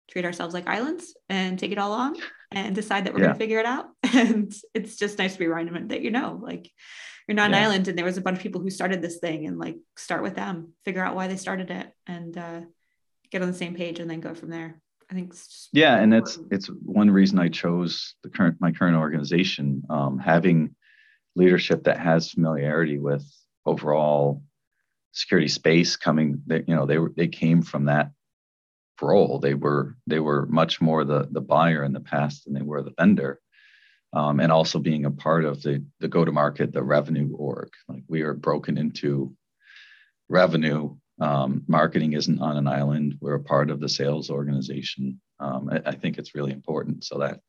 treat 0.10 0.26
ourselves 0.26 0.54
like 0.54 0.68
islands 0.68 1.16
and 1.30 1.58
take 1.58 1.72
it 1.72 1.78
all 1.78 1.94
on 1.94 2.16
and 2.52 2.76
decide 2.76 3.06
that 3.06 3.14
we're 3.14 3.20
yeah. 3.20 3.26
going 3.28 3.36
to 3.36 3.40
figure 3.40 3.60
it 3.60 3.66
out. 3.66 3.88
And 4.16 4.54
it's 4.74 4.96
just 4.96 5.18
nice 5.18 5.34
to 5.34 5.40
be 5.40 5.48
reminded 5.48 5.90
that, 5.90 6.02
you 6.02 6.12
know, 6.12 6.40
like 6.42 6.72
you're 7.28 7.36
not 7.36 7.50
yeah. 7.50 7.58
an 7.58 7.64
island 7.64 7.88
and 7.88 7.98
there 7.98 8.06
was 8.06 8.18
a 8.18 8.22
bunch 8.22 8.38
of 8.38 8.44
people 8.44 8.62
who 8.62 8.70
started 8.70 9.02
this 9.02 9.18
thing 9.18 9.46
and 9.46 9.58
like 9.58 9.78
start 9.98 10.24
with 10.24 10.36
them, 10.36 10.74
figure 10.84 11.04
out 11.04 11.16
why 11.16 11.28
they 11.28 11.38
started 11.38 11.72
it 11.72 11.92
and 12.06 12.38
uh, 12.38 12.62
get 13.32 13.42
on 13.42 13.48
the 13.48 13.58
same 13.58 13.76
page 13.76 14.00
and 14.00 14.10
then 14.10 14.20
go 14.20 14.34
from 14.34 14.50
there. 14.50 14.80
I 15.10 15.14
think 15.14 15.36
yeah, 15.72 15.98
and 15.98 16.16
it's 16.16 16.40
it's 16.50 16.68
one 16.68 17.12
reason 17.12 17.38
I 17.38 17.50
chose 17.50 18.16
the 18.24 18.30
current 18.30 18.58
my 18.60 18.72
current 18.72 18.98
organization, 18.98 19.84
um, 19.88 20.18
having 20.18 20.76
leadership 21.36 21.84
that 21.84 22.00
has 22.00 22.32
familiarity 22.32 22.98
with 22.98 23.24
overall 23.68 24.42
security 25.12 25.48
space 25.48 25.96
coming 25.96 26.42
that 26.48 26.68
you 26.68 26.76
know 26.76 26.86
they 26.86 26.98
were 26.98 27.14
they 27.16 27.28
came 27.28 27.62
from 27.62 27.86
that 27.86 28.12
role 29.02 29.40
they 29.40 29.54
were 29.54 29.96
they 30.08 30.20
were 30.20 30.46
much 30.48 30.82
more 30.82 31.04
the 31.04 31.28
the 31.32 31.42
buyer 31.42 31.84
in 31.84 31.94
the 31.94 32.00
past 32.00 32.46
than 32.46 32.54
they 32.54 32.62
were 32.62 32.82
the 32.82 32.94
vendor 32.98 33.40
um, 34.16 34.40
and 34.40 34.52
also 34.52 34.80
being 34.80 35.06
a 35.06 35.12
part 35.12 35.46
of 35.46 35.62
the 35.62 35.84
the 36.00 36.08
go 36.08 36.26
to 36.26 36.32
market 36.32 36.74
the 36.74 36.84
revenue 36.84 37.34
org 37.36 37.70
like 37.88 38.04
we 38.08 38.22
are 38.22 38.34
broken 38.34 38.78
into 38.78 39.36
revenue 40.30 40.96
um, 41.22 41.64
marketing 41.68 42.14
isn't 42.14 42.40
on 42.40 42.58
an 42.58 42.68
island 42.68 43.18
we're 43.22 43.36
a 43.36 43.44
part 43.44 43.70
of 43.70 43.80
the 43.80 43.90
sales 43.90 44.30
organization 44.30 45.22
um, 45.40 45.70
I, 45.72 45.90
I, 45.90 45.96
think 45.96 46.18
it's 46.18 46.34
really 46.34 46.54
important 46.54 47.04
so 47.04 47.20
that 47.20 47.42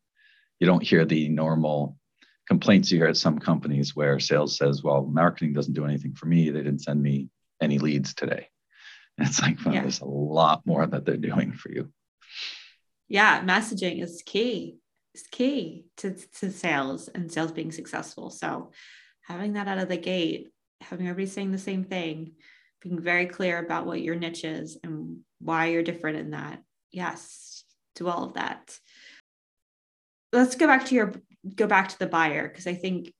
you 0.58 0.66
don't 0.66 0.82
hear 0.82 1.04
the 1.04 1.28
normal 1.28 1.96
complaints 2.46 2.90
you 2.90 2.98
hear 2.98 3.08
at 3.08 3.16
some 3.16 3.38
companies 3.38 3.94
where 3.94 4.18
sales 4.20 4.56
says, 4.56 4.82
well, 4.82 5.04
marketing 5.04 5.52
doesn't 5.52 5.74
do 5.74 5.84
anything 5.84 6.14
for 6.14 6.26
me. 6.26 6.50
They 6.50 6.62
didn't 6.62 6.82
send 6.82 7.02
me 7.02 7.28
any 7.60 7.78
leads 7.78 8.14
today. 8.14 8.48
And 9.18 9.28
it's 9.28 9.42
like, 9.42 9.58
well, 9.64 9.74
yeah. 9.74 9.82
there's 9.82 10.00
a 10.00 10.06
lot 10.06 10.62
more 10.64 10.86
that 10.86 11.04
they're 11.04 11.16
doing 11.16 11.52
for 11.52 11.70
you. 11.70 11.90
Yeah, 13.08 13.42
messaging 13.42 14.02
is 14.02 14.22
key. 14.24 14.78
Is 15.16 15.26
key 15.30 15.86
to, 15.98 16.14
to 16.40 16.50
sales 16.50 17.08
and 17.08 17.32
sales 17.32 17.52
being 17.52 17.72
successful. 17.72 18.28
So 18.28 18.72
having 19.22 19.54
that 19.54 19.66
out 19.66 19.78
of 19.78 19.88
the 19.88 19.96
gate, 19.96 20.48
having 20.82 21.08
everybody 21.08 21.32
saying 21.32 21.52
the 21.52 21.58
same 21.58 21.84
thing, 21.84 22.32
being 22.82 23.00
very 23.00 23.24
clear 23.24 23.58
about 23.58 23.86
what 23.86 24.02
your 24.02 24.14
niche 24.14 24.44
is 24.44 24.76
and 24.84 25.20
why 25.40 25.66
you're 25.66 25.82
different 25.82 26.18
in 26.18 26.32
that. 26.32 26.62
Yes, 26.92 27.64
do 27.94 28.08
all 28.08 28.24
of 28.24 28.34
that. 28.34 28.78
Let's 30.32 30.54
go 30.54 30.66
back 30.66 30.84
to 30.86 30.94
your 30.94 31.14
go 31.54 31.66
back 31.66 31.88
to 31.88 31.98
the 31.98 32.06
buyer 32.06 32.46
because 32.48 32.66
I 32.66 32.74
think 32.74 33.12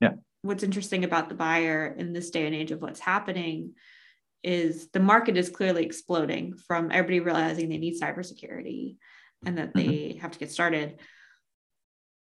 yeah 0.00 0.12
what's 0.42 0.62
interesting 0.62 1.04
about 1.04 1.28
the 1.28 1.34
buyer 1.34 1.94
in 1.98 2.12
this 2.12 2.30
day 2.30 2.46
and 2.46 2.54
age 2.54 2.70
of 2.70 2.80
what's 2.80 3.00
happening 3.00 3.72
is 4.42 4.88
the 4.92 5.00
market 5.00 5.36
is 5.36 5.50
clearly 5.50 5.84
exploding 5.84 6.56
from 6.56 6.90
everybody 6.92 7.20
realizing 7.20 7.68
they 7.68 7.78
need 7.78 8.00
cybersecurity 8.00 8.96
and 9.44 9.58
that 9.58 9.74
mm-hmm. 9.74 9.88
they 9.88 10.18
have 10.20 10.30
to 10.30 10.38
get 10.38 10.52
started. 10.52 11.00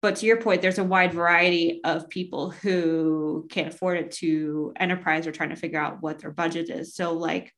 But 0.08 0.16
to 0.16 0.26
your 0.26 0.40
point, 0.40 0.62
there's 0.62 0.78
a 0.78 0.86
wide 0.86 1.12
variety 1.12 1.82
of 1.84 2.08
people 2.08 2.50
who 2.50 3.46
can't 3.52 3.74
afford 3.74 3.98
it 3.98 4.12
to 4.12 4.72
enterprise 4.80 5.28
or 5.28 5.34
trying 5.34 5.50
to 5.50 5.58
figure 5.58 5.82
out 5.82 6.02
what 6.02 6.20
their 6.20 6.32
budget 6.32 6.70
is. 6.70 6.96
So, 6.96 7.12
like, 7.12 7.54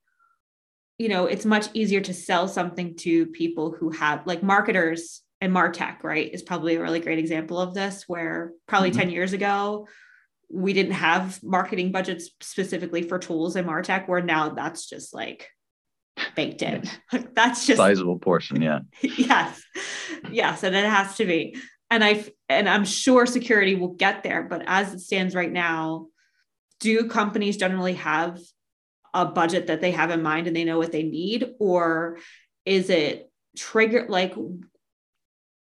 you 0.98 1.10
know, 1.10 1.28
it's 1.28 1.46
much 1.46 1.68
easier 1.76 2.02
to 2.02 2.12
sell 2.12 2.48
something 2.48 2.96
to 3.02 3.28
people 3.28 3.70
who 3.70 3.92
have 3.92 4.26
like 4.26 4.42
marketers 4.42 5.22
and 5.40 5.54
Martech, 5.54 6.04
right, 6.04 6.34
is 6.34 6.42
probably 6.42 6.74
a 6.74 6.82
really 6.82 7.00
great 7.00 7.20
example 7.20 7.60
of 7.60 7.76
this, 7.76 8.06
where 8.08 8.54
probably 8.68 8.90
mm-hmm. 8.90 9.02
10 9.02 9.12
years 9.12 9.34
ago, 9.34 9.88
we 10.52 10.74
didn't 10.74 10.94
have 10.94 11.44
marketing 11.44 11.92
budgets 11.92 12.32
specifically 12.42 13.04
for 13.04 13.20
tools 13.20 13.58
in 13.58 13.66
Martech, 13.66 14.08
where 14.08 14.24
now 14.24 14.50
that's 14.50 14.90
just 14.90 15.14
like 15.14 15.50
baked 16.36 16.64
in. 16.64 16.84
that's 17.36 17.68
just 17.68 17.78
sizable 17.78 18.18
portion. 18.18 18.60
Yeah. 18.60 18.80
yes. 19.04 19.62
Yes. 20.32 20.64
And 20.64 20.76
it 20.76 20.86
has 20.86 21.16
to 21.18 21.26
be. 21.26 21.56
And 21.92 22.04
I 22.04 22.26
and 22.48 22.70
I'm 22.70 22.86
sure 22.86 23.26
security 23.26 23.76
will 23.76 23.94
get 23.94 24.24
there, 24.24 24.44
but 24.44 24.64
as 24.68 24.94
it 24.94 25.00
stands 25.00 25.34
right 25.34 25.52
now, 25.52 26.08
do 26.80 27.08
companies 27.08 27.58
generally 27.58 27.96
have 27.96 28.40
a 29.14 29.26
budget 29.26 29.68
that 29.68 29.82
they 29.82 29.92
have 29.92 30.12
in 30.12 30.22
mind 30.22 30.48
and 30.48 30.56
they 30.56 30.64
know 30.64 30.78
what 30.78 30.92
they 30.92 31.04
need? 31.04 31.56
Or 31.60 32.20
is 32.66 32.90
it 32.90 33.32
trigger 33.58 34.06
like 34.08 34.36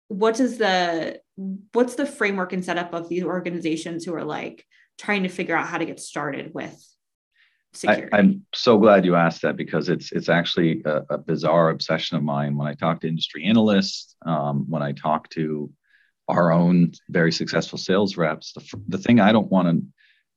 what 0.08 0.40
is 0.40 0.58
the 0.58 1.20
what's 1.74 1.96
the 1.96 2.06
framework 2.06 2.54
and 2.54 2.64
setup 2.64 2.94
of 2.94 3.10
these 3.10 3.24
organizations 3.24 4.06
who 4.06 4.14
are 4.14 4.24
like 4.24 4.66
trying 4.98 5.24
to 5.24 5.30
figure 5.30 5.56
out 5.56 5.68
how 5.68 5.78
to 5.78 5.86
get 5.86 6.00
started 6.00 6.54
with 6.54 6.76
security? 7.74 8.10
I, 8.14 8.20
am 8.20 8.46
so 8.54 8.78
glad 8.78 9.06
you 9.06 9.16
asked 9.16 9.42
that 9.42 9.58
because 9.58 9.90
it's 9.90 10.12
it's 10.12 10.30
actually 10.30 10.84
a, 10.86 11.02
a, 11.10 11.18
bizarre 11.18 11.70
obsession 11.70 12.18
of 12.18 12.24
mine. 12.24 12.56
When 12.56 12.68
I 12.68 12.76
talk 12.76 13.02
to 13.02 13.08
industry 13.08 13.44
analysts, 13.46 14.16
um, 14.26 14.66
when 14.70 14.84
I 14.84 14.92
talk 14.92 15.30
to 15.32 15.72
our 16.28 16.52
own 16.52 16.94
very 17.10 17.32
successful 17.32 17.78
sales 17.78 18.18
reps, 18.18 18.54
the, 18.54 18.82
the 18.88 18.98
thing 18.98 19.20
I 19.20 19.32
don't 19.32 19.52
want 19.52 19.68
to, 19.68 19.86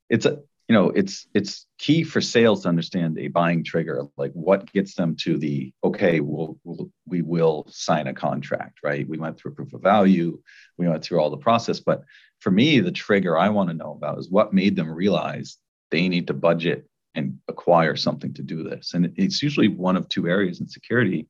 it's 0.09 0.27
a 0.27 0.40
you 0.68 0.75
know 0.75 0.90
it's 0.90 1.29
it's 1.33 1.66
key 1.79 2.03
for 2.03 2.20
sales 2.20 2.62
to 2.62 2.68
understand 2.68 3.16
a 3.18 3.29
buying 3.29 3.62
trigger 3.62 4.03
like 4.16 4.33
what 4.33 4.72
gets 4.72 4.94
them 4.94 5.14
to 5.14 5.38
the 5.38 5.72
okay 5.85 6.18
we'll, 6.18 6.59
we'll 6.64 6.90
we 7.07 7.22
will 7.22 7.66
sign 7.70 8.09
a 8.09 8.14
contract 8.14 8.81
right? 8.83 9.09
We 9.09 9.16
went 9.16 9.38
through 9.38 9.55
proof 9.55 9.72
of 9.75 9.83
value 9.83 10.40
we 10.77 10.88
went 10.88 11.05
through 11.05 11.20
all 11.20 11.31
the 11.31 11.37
process 11.37 11.79
but 11.79 12.03
for 12.40 12.51
me 12.51 12.81
the 12.81 12.90
trigger 12.90 13.38
i 13.38 13.49
want 13.49 13.70
to 13.70 13.77
know 13.77 13.92
about 13.92 14.18
is 14.18 14.29
what 14.29 14.53
made 14.53 14.75
them 14.75 14.90
realize 14.90 15.57
they 15.92 16.09
need 16.09 16.27
to 16.27 16.35
budget 16.35 16.88
and 17.16 17.38
acquire 17.49 17.96
something 17.96 18.35
to 18.35 18.42
do 18.42 18.62
this. 18.62 18.94
And 18.94 19.12
it's 19.16 19.42
usually 19.42 19.68
one 19.68 19.96
of 19.96 20.09
two 20.09 20.29
areas 20.29 20.61
in 20.61 20.68
security. 20.68 21.27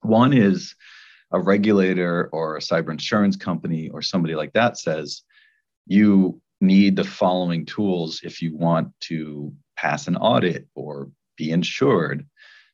One 0.00 0.32
is 0.32 0.74
a 1.30 1.40
regulator 1.40 2.28
or 2.32 2.56
a 2.56 2.60
cyber 2.60 2.90
insurance 2.90 3.36
company 3.36 3.88
or 3.90 4.02
somebody 4.02 4.34
like 4.34 4.52
that 4.52 4.78
says 4.78 5.22
you 5.86 6.40
need 6.60 6.96
the 6.96 7.04
following 7.04 7.64
tools 7.64 8.20
if 8.22 8.42
you 8.42 8.56
want 8.56 8.92
to 9.00 9.52
pass 9.76 10.08
an 10.08 10.16
audit 10.16 10.66
or 10.74 11.10
be 11.36 11.50
insured. 11.50 12.26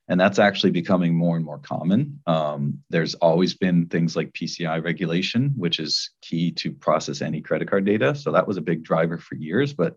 And 0.08 0.20
that's 0.20 0.38
actually 0.38 0.70
becoming 0.70 1.14
more 1.14 1.36
and 1.36 1.44
more 1.44 1.58
common. 1.58 2.20
Um, 2.26 2.82
there's 2.90 3.14
always 3.14 3.54
been 3.54 3.86
things 3.86 4.16
like 4.16 4.32
PCI 4.32 4.82
regulation, 4.84 5.52
which 5.56 5.78
is 5.78 6.10
key 6.20 6.50
to 6.52 6.72
process 6.72 7.22
any 7.22 7.40
credit 7.40 7.68
card 7.68 7.86
data. 7.86 8.14
So 8.14 8.32
that 8.32 8.46
was 8.46 8.58
a 8.58 8.62
big 8.62 8.82
driver 8.82 9.16
for 9.16 9.34
years, 9.34 9.72
but 9.72 9.96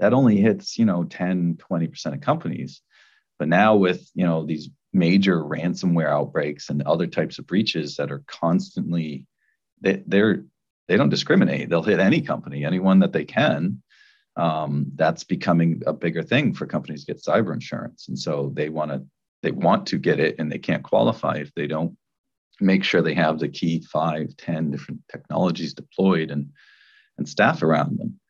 that 0.00 0.12
only 0.12 0.38
hits, 0.38 0.76
you 0.76 0.84
know, 0.84 1.04
10, 1.04 1.58
20% 1.70 2.14
of 2.14 2.20
companies. 2.20 2.82
But 3.38 3.48
now 3.48 3.76
with, 3.76 4.08
you 4.14 4.24
know, 4.24 4.44
these 4.44 4.70
major 4.94 5.42
ransomware 5.42 6.08
outbreaks 6.08 6.70
and 6.70 6.82
other 6.82 7.06
types 7.06 7.38
of 7.38 7.46
breaches 7.46 7.96
that 7.96 8.12
are 8.12 8.22
constantly, 8.26 9.26
they, 9.80 10.02
they're 10.06 10.44
they 10.86 10.96
don't 10.96 11.08
discriminate. 11.08 11.68
They'll 11.68 11.82
hit 11.82 11.98
any 11.98 12.20
company, 12.20 12.64
anyone 12.64 12.98
that 13.00 13.12
they 13.12 13.24
can. 13.24 13.82
Um, 14.36 14.86
that's 14.96 15.24
becoming 15.24 15.82
a 15.86 15.92
bigger 15.92 16.22
thing 16.22 16.54
for 16.54 16.66
companies 16.66 17.04
to 17.04 17.12
get 17.12 17.22
cyber 17.22 17.52
insurance, 17.52 18.08
and 18.08 18.18
so 18.18 18.52
they 18.54 18.68
want 18.68 18.90
to 18.90 19.04
they 19.42 19.52
want 19.52 19.86
to 19.88 19.98
get 19.98 20.18
it, 20.18 20.36
and 20.38 20.50
they 20.50 20.58
can't 20.58 20.82
qualify 20.82 21.36
if 21.36 21.54
they 21.54 21.66
don't 21.66 21.96
make 22.60 22.84
sure 22.84 23.00
they 23.00 23.14
have 23.14 23.38
the 23.38 23.48
key 23.48 23.80
five, 23.80 24.36
ten 24.36 24.70
different 24.70 25.02
technologies 25.10 25.74
deployed 25.74 26.30
and 26.30 26.50
and 27.16 27.28
staff 27.28 27.62
around 27.62 27.98
them. 27.98 28.20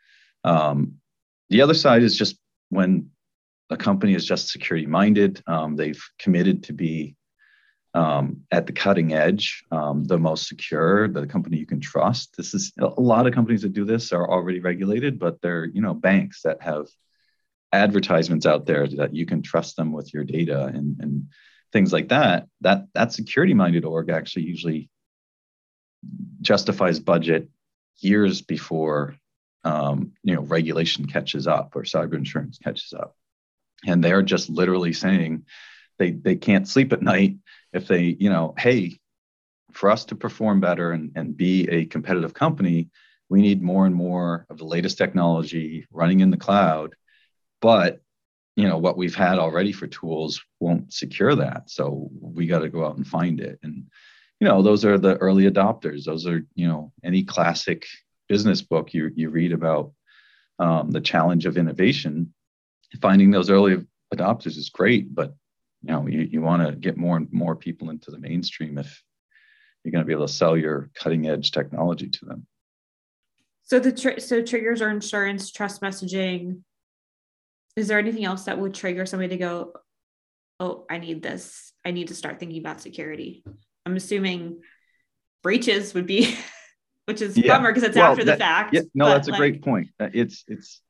Um, 0.45 0.95
the 1.49 1.63
other 1.63 1.75
side 1.75 2.03
is 2.03 2.19
just 2.19 2.37
when 2.69 3.11
a 3.75 3.77
company 3.77 4.15
is 4.15 4.25
just 4.25 4.49
security 4.49 4.87
minded, 4.87 5.43
um, 5.47 5.77
they've 5.77 6.03
committed 6.19 6.65
to 6.65 6.73
be 6.73 7.17
um, 7.95 8.43
at 8.51 8.67
the 8.67 8.73
cutting 8.73 9.13
edge, 9.13 9.65
um, 9.71 10.05
the 10.05 10.19
most 10.19 10.49
secure, 10.49 11.07
the 11.07 11.27
company 11.27 11.59
you 11.59 11.67
can 11.67 11.81
trust. 11.81 12.37
This 12.37 12.53
is 12.53 12.73
a 12.79 13.01
lot 13.01 13.27
of 13.27 13.35
companies 13.35 13.63
that 13.63 13.73
do 13.73 13.85
this 13.85 14.13
are 14.13 14.29
already 14.29 14.59
regulated, 14.61 15.19
but 15.19 15.41
they're 15.41 15.67
you 15.67 15.81
know 15.81 15.95
banks 15.95 16.43
that 16.43 16.61
have 16.63 16.87
advertisements 17.73 18.47
out 18.47 18.67
there 18.67 18.87
that 18.87 19.15
you 19.15 19.27
can 19.27 19.43
trust 19.43 19.77
them 19.77 19.93
with 19.93 20.13
your 20.15 20.25
data 20.25 20.67
and, 20.67 20.97
and 21.01 21.27
things 21.73 21.93
like 21.93 22.09
that. 22.09 22.47
That 22.63 22.87
that 22.95 23.13
security 23.13 23.55
minded 23.55 23.85
org 23.85 24.11
actually 24.11 24.45
usually 24.45 24.91
justifies 26.41 26.99
budget 27.01 27.49
years 27.99 28.43
before 28.43 29.17
um, 29.63 30.13
you 30.25 30.35
know 30.35 30.43
regulation 30.43 31.07
catches 31.07 31.47
up 31.47 31.77
or 31.77 31.83
cyber 31.83 32.15
insurance 32.15 32.59
catches 32.59 32.93
up, 32.93 33.15
and 33.87 34.03
they're 34.03 34.23
just 34.23 34.49
literally 34.49 34.93
saying 34.93 35.45
they 35.99 36.13
they 36.13 36.37
can't 36.37 36.69
sleep 36.69 36.93
at 36.93 37.03
night 37.03 37.37
if 37.73 37.89
they, 37.89 38.17
you 38.19 38.31
know, 38.31 38.55
hey, 38.57 38.99
for 39.73 39.91
us 39.91 40.05
to 40.07 40.15
perform 40.15 40.61
better 40.61 40.93
and, 40.93 41.13
and 41.17 41.37
be 41.37 41.69
a 41.69 41.87
competitive 41.87 42.33
company, 42.33 42.89
we 43.29 43.43
need 43.43 43.63
more 43.63 43.87
and 43.87 43.95
more 43.95 44.47
of 44.49 44.59
the 44.59 44.65
latest 44.65 44.97
technology 44.97 45.87
running 45.91 46.21
in 46.21 46.31
the 46.31 46.37
cloud. 46.37 46.95
But 47.61 48.01
you 48.57 48.69
know 48.69 48.79
what 48.79 48.97
we've 48.97 49.15
had 49.15 49.39
already 49.39 49.73
for 49.73 49.89
tools 49.89 50.41
won't 50.61 50.93
secure 50.93 51.35
that. 51.35 51.71
So 51.71 52.09
we 52.21 52.47
got 52.47 52.61
to 52.61 52.69
go 52.69 52.85
out 52.87 52.97
and 52.97 53.07
find 53.07 53.41
it. 53.41 53.59
And 53.63 53.87
you 54.41 54.49
know 54.49 54.63
those 54.63 54.85
are 54.85 54.99
the 54.99 55.17
early 55.17 55.51
adopters. 55.51 56.05
Those 56.05 56.27
are 56.27 56.45
you 56.55 56.69
know 56.69 56.93
any 57.03 57.25
classic 57.25 57.87
business 58.29 58.63
book 58.63 58.95
you, 58.95 59.11
you 59.15 59.31
read 59.31 59.53
about 59.53 59.93
um, 60.59 60.91
the 60.91 61.01
challenge 61.01 61.47
of 61.47 61.57
innovation 61.57 62.34
finding 63.01 63.31
those 63.31 63.51
early 63.51 63.85
adopters 64.15 64.57
is 64.57 64.71
great 64.71 65.15
but 65.15 65.35
you 65.83 65.93
know 65.93 66.07
you, 66.07 66.21
you 66.21 66.41
want 66.41 66.67
to 66.67 66.75
get 66.77 66.97
more 66.97 67.17
and 67.17 67.33
more 67.33 67.57
people 67.57 67.91
into 67.91 68.11
the 68.11 68.19
mainstream 68.19 68.79
if 68.79 69.03
you're 69.85 69.93
going 69.93 70.03
to 70.03 70.07
be 70.07 70.13
able 70.13 70.27
to 70.27 70.33
sell 70.33 70.57
your 70.57 70.91
cutting 70.95 71.29
edge 71.29 71.51
technology 71.51 72.09
to 72.09 72.25
them. 72.25 72.47
So 73.63 73.79
the 73.79 73.93
tr- 73.93 74.19
so 74.19 74.43
triggers 74.43 74.83
are 74.83 74.89
insurance 74.89 75.53
trust 75.53 75.83
messaging. 75.83 76.63
Is 77.77 77.89
there 77.89 77.99
anything 77.99 78.25
else 78.25 78.45
that 78.45 78.59
would 78.59 78.75
trigger 78.75 79.05
somebody 79.07 79.31
to 79.31 79.37
go 79.37 79.73
oh 80.61 80.85
i 80.89 80.99
need 80.99 81.23
this. 81.23 81.73
I 81.85 81.91
need 81.91 82.09
to 82.09 82.15
start 82.15 82.39
thinking 82.39 82.59
about 82.59 82.81
security. 82.81 83.45
I'm 83.85 83.97
assuming 83.97 84.61
breaches 85.43 85.93
would 85.95 86.07
be 86.07 86.37
which 87.07 87.21
is 87.21 87.37
yeah. 87.37 87.57
bummer 87.57 87.71
because 87.71 87.83
it's 87.83 87.97
well, 87.97 88.13
after 88.13 88.25
that, 88.25 88.39
the 88.39 88.45
fact 88.45 88.75
yeah, 88.75 88.83
no 88.95 89.07
that's 89.07 89.29
a 89.29 89.33
like, 89.33 89.39
great 89.39 89.63
point. 89.63 89.89
It's 89.99 90.45
it's 90.47 90.81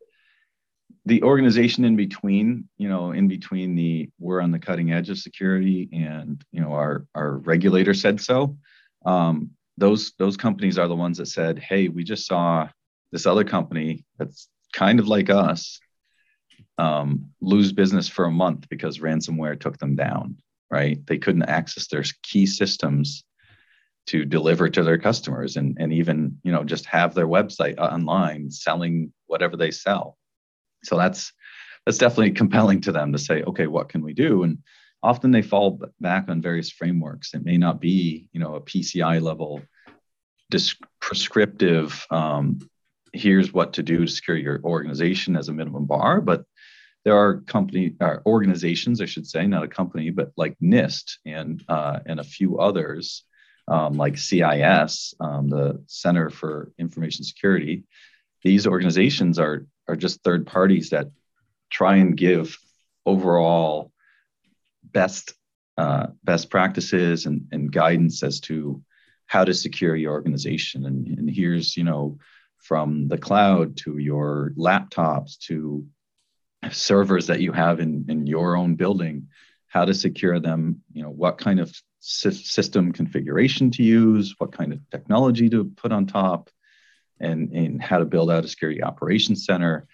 the 1.06 1.22
organization 1.22 1.84
in 1.84 1.96
between, 1.96 2.68
you 2.78 2.88
know, 2.88 3.12
in 3.12 3.28
between 3.28 3.74
the 3.74 4.08
we're 4.18 4.40
on 4.40 4.50
the 4.50 4.58
cutting 4.58 4.92
edge 4.92 5.10
of 5.10 5.18
security 5.18 5.88
and 5.92 6.42
you 6.50 6.60
know 6.60 6.72
our 6.72 7.06
our 7.14 7.38
regulator 7.38 7.94
said 7.94 8.20
so. 8.20 8.56
Um, 9.04 9.50
those 9.76 10.12
those 10.18 10.36
companies 10.36 10.78
are 10.78 10.88
the 10.88 10.94
ones 10.94 11.18
that 11.18 11.26
said, 11.26 11.58
"Hey, 11.58 11.88
we 11.88 12.04
just 12.04 12.26
saw 12.26 12.68
this 13.12 13.26
other 13.26 13.44
company 13.44 14.04
that's 14.18 14.48
kind 14.72 14.98
of 14.98 15.06
like 15.06 15.30
us 15.30 15.78
um, 16.78 17.30
lose 17.40 17.72
business 17.72 18.08
for 18.08 18.24
a 18.24 18.30
month 18.30 18.68
because 18.68 18.98
ransomware 18.98 19.58
took 19.58 19.78
them 19.78 19.94
down. 19.94 20.36
Right? 20.70 21.04
They 21.06 21.18
couldn't 21.18 21.44
access 21.44 21.86
their 21.86 22.04
key 22.22 22.46
systems 22.46 23.24
to 24.06 24.24
deliver 24.24 24.68
to 24.68 24.82
their 24.82 24.98
customers 24.98 25.56
and, 25.56 25.76
and 25.78 25.92
even 25.92 26.38
you 26.42 26.52
know 26.52 26.64
just 26.64 26.86
have 26.86 27.14
their 27.14 27.28
website 27.28 27.78
online 27.78 28.50
selling 28.50 29.12
whatever 29.26 29.56
they 29.56 29.70
sell 29.70 30.16
so 30.84 30.96
that's 30.96 31.32
that's 31.84 31.98
definitely 31.98 32.32
compelling 32.32 32.80
to 32.82 32.92
them 32.92 33.12
to 33.12 33.18
say 33.18 33.42
okay 33.42 33.66
what 33.66 33.88
can 33.88 34.02
we 34.02 34.14
do? 34.14 34.42
And 34.42 34.58
often 35.02 35.30
they 35.30 35.42
fall 35.42 35.80
back 36.00 36.28
on 36.28 36.40
various 36.40 36.70
frameworks. 36.70 37.34
It 37.34 37.44
may 37.44 37.58
not 37.58 37.80
be 37.80 38.28
you 38.32 38.40
know 38.40 38.54
a 38.54 38.60
pci 38.60 39.20
level 39.20 39.62
prescriptive 41.00 42.06
um, 42.10 42.60
here's 43.12 43.52
what 43.52 43.72
to 43.72 43.82
do 43.82 44.04
to 44.04 44.10
secure 44.10 44.36
your 44.36 44.60
organization 44.62 45.36
as 45.36 45.48
a 45.48 45.52
minimum 45.52 45.84
bar 45.84 46.20
but 46.20 46.44
there 47.04 47.16
are 47.16 47.40
company 47.40 47.94
or 48.00 48.22
organizations 48.24 49.00
i 49.00 49.04
should 49.04 49.26
say 49.26 49.46
not 49.46 49.64
a 49.64 49.68
company 49.68 50.10
but 50.10 50.30
like 50.36 50.56
NIST 50.62 51.16
and 51.26 51.64
uh, 51.68 51.98
and 52.06 52.20
a 52.20 52.24
few 52.24 52.58
others 52.58 53.24
um, 53.68 53.94
like 53.94 54.18
CIS, 54.18 55.14
um, 55.20 55.48
the 55.48 55.82
Center 55.86 56.30
for 56.30 56.72
Information 56.78 57.24
Security, 57.24 57.84
these 58.42 58.66
organizations 58.66 59.38
are 59.38 59.66
are 59.88 59.96
just 59.96 60.22
third 60.22 60.46
parties 60.46 60.90
that 60.90 61.10
try 61.70 61.96
and 61.96 62.16
give 62.16 62.58
overall 63.06 63.92
best 64.82 65.34
uh, 65.76 66.06
best 66.22 66.50
practices 66.50 67.26
and, 67.26 67.48
and 67.50 67.72
guidance 67.72 68.22
as 68.22 68.38
to 68.38 68.80
how 69.26 69.44
to 69.44 69.52
secure 69.52 69.96
your 69.96 70.12
organization. 70.12 70.86
And, 70.86 71.06
and 71.18 71.28
here's 71.28 71.76
you 71.76 71.84
know 71.84 72.18
from 72.58 73.08
the 73.08 73.18
cloud 73.18 73.76
to 73.78 73.98
your 73.98 74.52
laptops 74.56 75.38
to 75.38 75.86
servers 76.70 77.26
that 77.26 77.40
you 77.40 77.52
have 77.52 77.80
in, 77.80 78.06
in 78.08 78.26
your 78.26 78.56
own 78.56 78.74
building 78.74 79.28
how 79.66 79.84
to 79.84 79.92
secure 79.92 80.40
them 80.40 80.80
you 80.94 81.02
know 81.02 81.10
what 81.10 81.36
kind 81.36 81.60
of 81.60 81.70
system 82.04 82.92
configuration 82.92 83.70
to 83.70 83.82
use, 83.82 84.34
what 84.38 84.52
kind 84.52 84.72
of 84.72 84.90
technology 84.90 85.48
to 85.48 85.64
put 85.76 85.90
on 85.90 86.06
top, 86.06 86.50
and, 87.24 87.52
and 87.52 87.82
how 87.82 87.98
to 87.98 88.04
build 88.04 88.30
out 88.30 88.44
a 88.44 88.48
security 88.48 88.82
operations 88.82 89.44
center. 89.44 89.86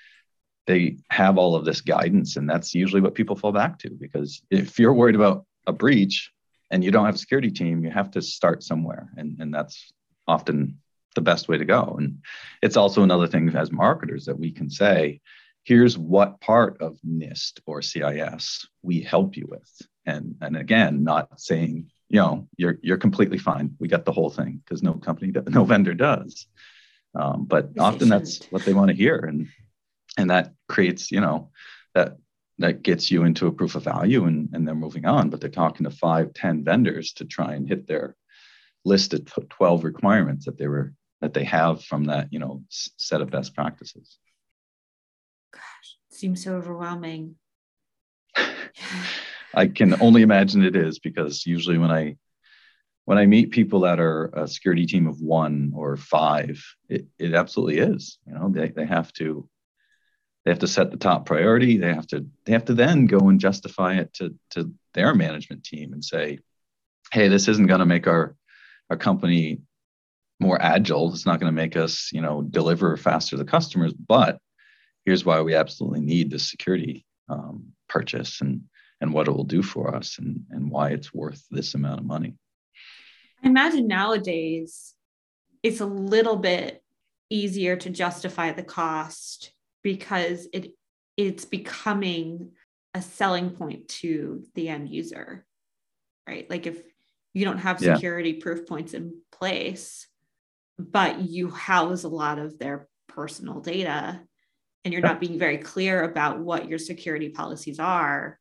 They 0.66 0.98
have 1.10 1.38
all 1.38 1.54
of 1.54 1.64
this 1.64 1.80
guidance, 1.80 2.36
and 2.36 2.48
that's 2.48 2.74
usually 2.74 3.00
what 3.00 3.14
people 3.14 3.36
fall 3.36 3.52
back 3.52 3.78
to 3.80 3.90
because 3.90 4.42
if 4.50 4.78
you're 4.78 4.94
worried 4.94 5.14
about 5.14 5.46
a 5.66 5.72
breach 5.72 6.30
and 6.70 6.84
you 6.84 6.90
don't 6.90 7.06
have 7.06 7.14
a 7.14 7.18
security 7.18 7.50
team, 7.50 7.84
you 7.84 7.90
have 7.90 8.10
to 8.12 8.22
start 8.22 8.62
somewhere, 8.62 9.10
and, 9.16 9.40
and 9.40 9.52
that's 9.52 9.92
often 10.28 10.78
the 11.14 11.20
best 11.20 11.48
way 11.48 11.58
to 11.58 11.64
go. 11.64 11.96
And 11.98 12.18
it's 12.62 12.76
also 12.76 13.02
another 13.02 13.26
thing 13.26 13.48
as 13.56 13.72
marketers 13.72 14.26
that 14.26 14.38
we 14.38 14.52
can 14.52 14.70
say, 14.70 15.20
here's 15.64 15.98
what 15.98 16.40
part 16.40 16.80
of 16.80 16.98
NIST 17.06 17.60
or 17.66 17.82
CIS 17.82 18.66
we 18.82 19.00
help 19.00 19.36
you 19.36 19.46
with. 19.48 19.82
And, 20.06 20.36
and 20.40 20.56
again, 20.56 21.02
not 21.02 21.40
saying 21.40 21.90
you 22.10 22.20
know 22.20 22.48
you're 22.56 22.76
you're 22.82 22.98
completely 22.98 23.38
fine 23.38 23.74
we 23.78 23.88
got 23.88 24.04
the 24.04 24.12
whole 24.12 24.30
thing 24.30 24.60
because 24.64 24.82
no 24.82 24.94
company 24.94 25.32
no 25.48 25.64
vendor 25.64 25.94
does 25.94 26.46
um, 27.14 27.44
but 27.44 27.70
often 27.78 28.08
that's 28.08 28.44
what 28.50 28.64
they 28.64 28.72
want 28.72 28.90
to 28.90 28.96
hear 28.96 29.16
and 29.16 29.48
and 30.16 30.30
that 30.30 30.52
creates 30.68 31.10
you 31.10 31.20
know 31.20 31.50
that 31.94 32.16
that 32.60 32.82
gets 32.82 33.10
you 33.10 33.24
into 33.24 33.46
a 33.46 33.52
proof 33.52 33.74
of 33.74 33.84
value 33.84 34.26
and, 34.26 34.50
and 34.52 34.68
they're 34.68 34.74
moving 34.74 35.06
on. 35.06 35.30
But 35.30 35.40
they're 35.40 35.50
talking 35.50 35.84
to 35.84 35.90
five 35.90 36.34
ten 36.34 36.62
vendors 36.62 37.12
to 37.14 37.24
try 37.24 37.54
and 37.54 37.66
hit 37.66 37.88
their 37.88 38.16
list 38.84 39.14
of 39.14 39.24
12 39.26 39.84
requirements 39.84 40.44
that 40.44 40.58
they 40.58 40.66
were 40.66 40.94
that 41.20 41.34
they 41.34 41.44
have 41.44 41.82
from 41.84 42.04
that 42.04 42.32
you 42.32 42.38
know 42.38 42.62
set 42.68 43.20
of 43.20 43.30
best 43.30 43.54
practices. 43.54 44.18
Gosh 45.52 45.96
seems 46.10 46.44
so 46.44 46.54
overwhelming. 46.54 47.36
I 49.54 49.66
can 49.66 50.00
only 50.00 50.22
imagine 50.22 50.62
it 50.62 50.76
is 50.76 50.98
because 50.98 51.44
usually 51.46 51.78
when 51.78 51.90
I 51.90 52.16
when 53.10 53.18
I 53.18 53.26
meet 53.26 53.50
people 53.50 53.80
that 53.80 53.98
are 53.98 54.26
a 54.34 54.46
security 54.46 54.86
team 54.86 55.08
of 55.08 55.20
one 55.20 55.72
or 55.74 55.96
five, 55.96 56.64
it, 56.88 57.08
it 57.18 57.34
absolutely 57.34 57.78
is. 57.78 58.18
You 58.24 58.34
know, 58.34 58.48
they, 58.48 58.68
they 58.68 58.86
have 58.86 59.12
to 59.14 59.48
they 60.44 60.52
have 60.52 60.60
to 60.60 60.68
set 60.68 60.92
the 60.92 60.96
top 60.96 61.26
priority. 61.26 61.76
They 61.76 61.92
have 61.92 62.06
to 62.08 62.24
they 62.44 62.52
have 62.52 62.66
to 62.66 62.74
then 62.74 63.06
go 63.06 63.28
and 63.28 63.40
justify 63.40 63.94
it 63.94 64.14
to 64.14 64.36
to 64.50 64.72
their 64.94 65.12
management 65.12 65.64
team 65.64 65.92
and 65.92 66.04
say, 66.04 66.38
hey, 67.12 67.26
this 67.26 67.48
isn't 67.48 67.66
going 67.66 67.80
to 67.80 67.84
make 67.84 68.06
our 68.06 68.36
our 68.90 68.96
company 68.96 69.62
more 70.38 70.62
agile. 70.62 71.12
It's 71.12 71.26
not 71.26 71.40
going 71.40 71.52
to 71.52 71.62
make 71.62 71.76
us, 71.76 72.10
you 72.12 72.20
know, 72.20 72.42
deliver 72.42 72.96
faster 72.96 73.36
to 73.36 73.44
customers. 73.44 73.92
But 73.92 74.38
here's 75.04 75.24
why 75.24 75.40
we 75.40 75.56
absolutely 75.56 76.02
need 76.02 76.30
this 76.30 76.48
security 76.48 77.04
um, 77.28 77.72
purchase. 77.88 78.40
And 78.40 78.66
and 79.00 79.12
what 79.12 79.26
it 79.26 79.32
will 79.32 79.42
do 79.42 79.62
for 79.64 79.96
us 79.96 80.18
and, 80.18 80.44
and 80.50 80.70
why 80.70 80.90
it's 80.90 81.12
worth 81.12 81.44
this 81.50 81.74
amount 81.74 81.98
of 81.98 82.06
money. 82.06 82.36
I 83.42 83.48
imagine 83.48 83.86
nowadays 83.86 84.94
it's 85.62 85.80
a 85.80 85.86
little 85.86 86.36
bit 86.36 86.82
easier 87.28 87.76
to 87.76 87.90
justify 87.90 88.52
the 88.52 88.62
cost 88.62 89.52
because 89.82 90.48
it 90.52 90.72
it's 91.16 91.44
becoming 91.44 92.52
a 92.94 93.02
selling 93.02 93.50
point 93.50 93.88
to 93.88 94.44
the 94.54 94.68
end 94.68 94.88
user 94.88 95.46
right 96.28 96.48
like 96.50 96.66
if 96.66 96.82
you 97.32 97.44
don't 97.44 97.58
have 97.58 97.78
security 97.78 98.30
yeah. 98.30 98.42
proof 98.42 98.66
points 98.66 98.94
in 98.94 99.20
place 99.30 100.08
but 100.78 101.20
you 101.20 101.50
house 101.50 102.04
a 102.04 102.08
lot 102.08 102.38
of 102.38 102.58
their 102.58 102.88
personal 103.06 103.60
data 103.60 104.20
and 104.84 104.92
you're 104.92 105.02
not 105.02 105.20
being 105.20 105.38
very 105.38 105.58
clear 105.58 106.02
about 106.02 106.40
what 106.40 106.68
your 106.68 106.78
security 106.78 107.28
policies 107.28 107.78
are 107.78 108.38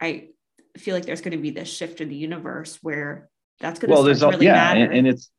I 0.00 0.28
feel 0.76 0.94
like 0.94 1.06
there's 1.06 1.22
going 1.22 1.36
to 1.36 1.42
be 1.42 1.50
this 1.50 1.68
shift 1.68 2.00
in 2.00 2.08
the 2.08 2.16
universe 2.16 2.78
where 2.82 3.30
that's 3.60 3.78
going 3.78 3.88
to 3.88 3.94
well, 3.94 4.02
there's 4.02 4.22
all, 4.22 4.32
really 4.32 4.46
yeah. 4.46 4.72
And, 4.72 4.92
and 4.92 5.06
it's 5.06 5.30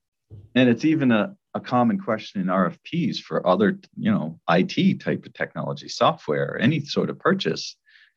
and 0.56 0.70
it's 0.70 0.86
even 0.86 1.12
a, 1.12 1.36
a 1.54 1.60
common 1.60 2.00
question 2.00 2.42
in 2.42 2.48
RFPs 2.48 3.20
for 3.20 3.46
other, 3.48 3.80
you 3.98 4.12
know, 4.12 4.40
IT 4.50 5.00
type 5.02 5.26
of 5.26 5.34
technology, 5.34 5.88
software, 5.88 6.58
any 6.60 6.82
sort 6.82 7.10
of 7.10 7.20
purchase. 7.20 7.76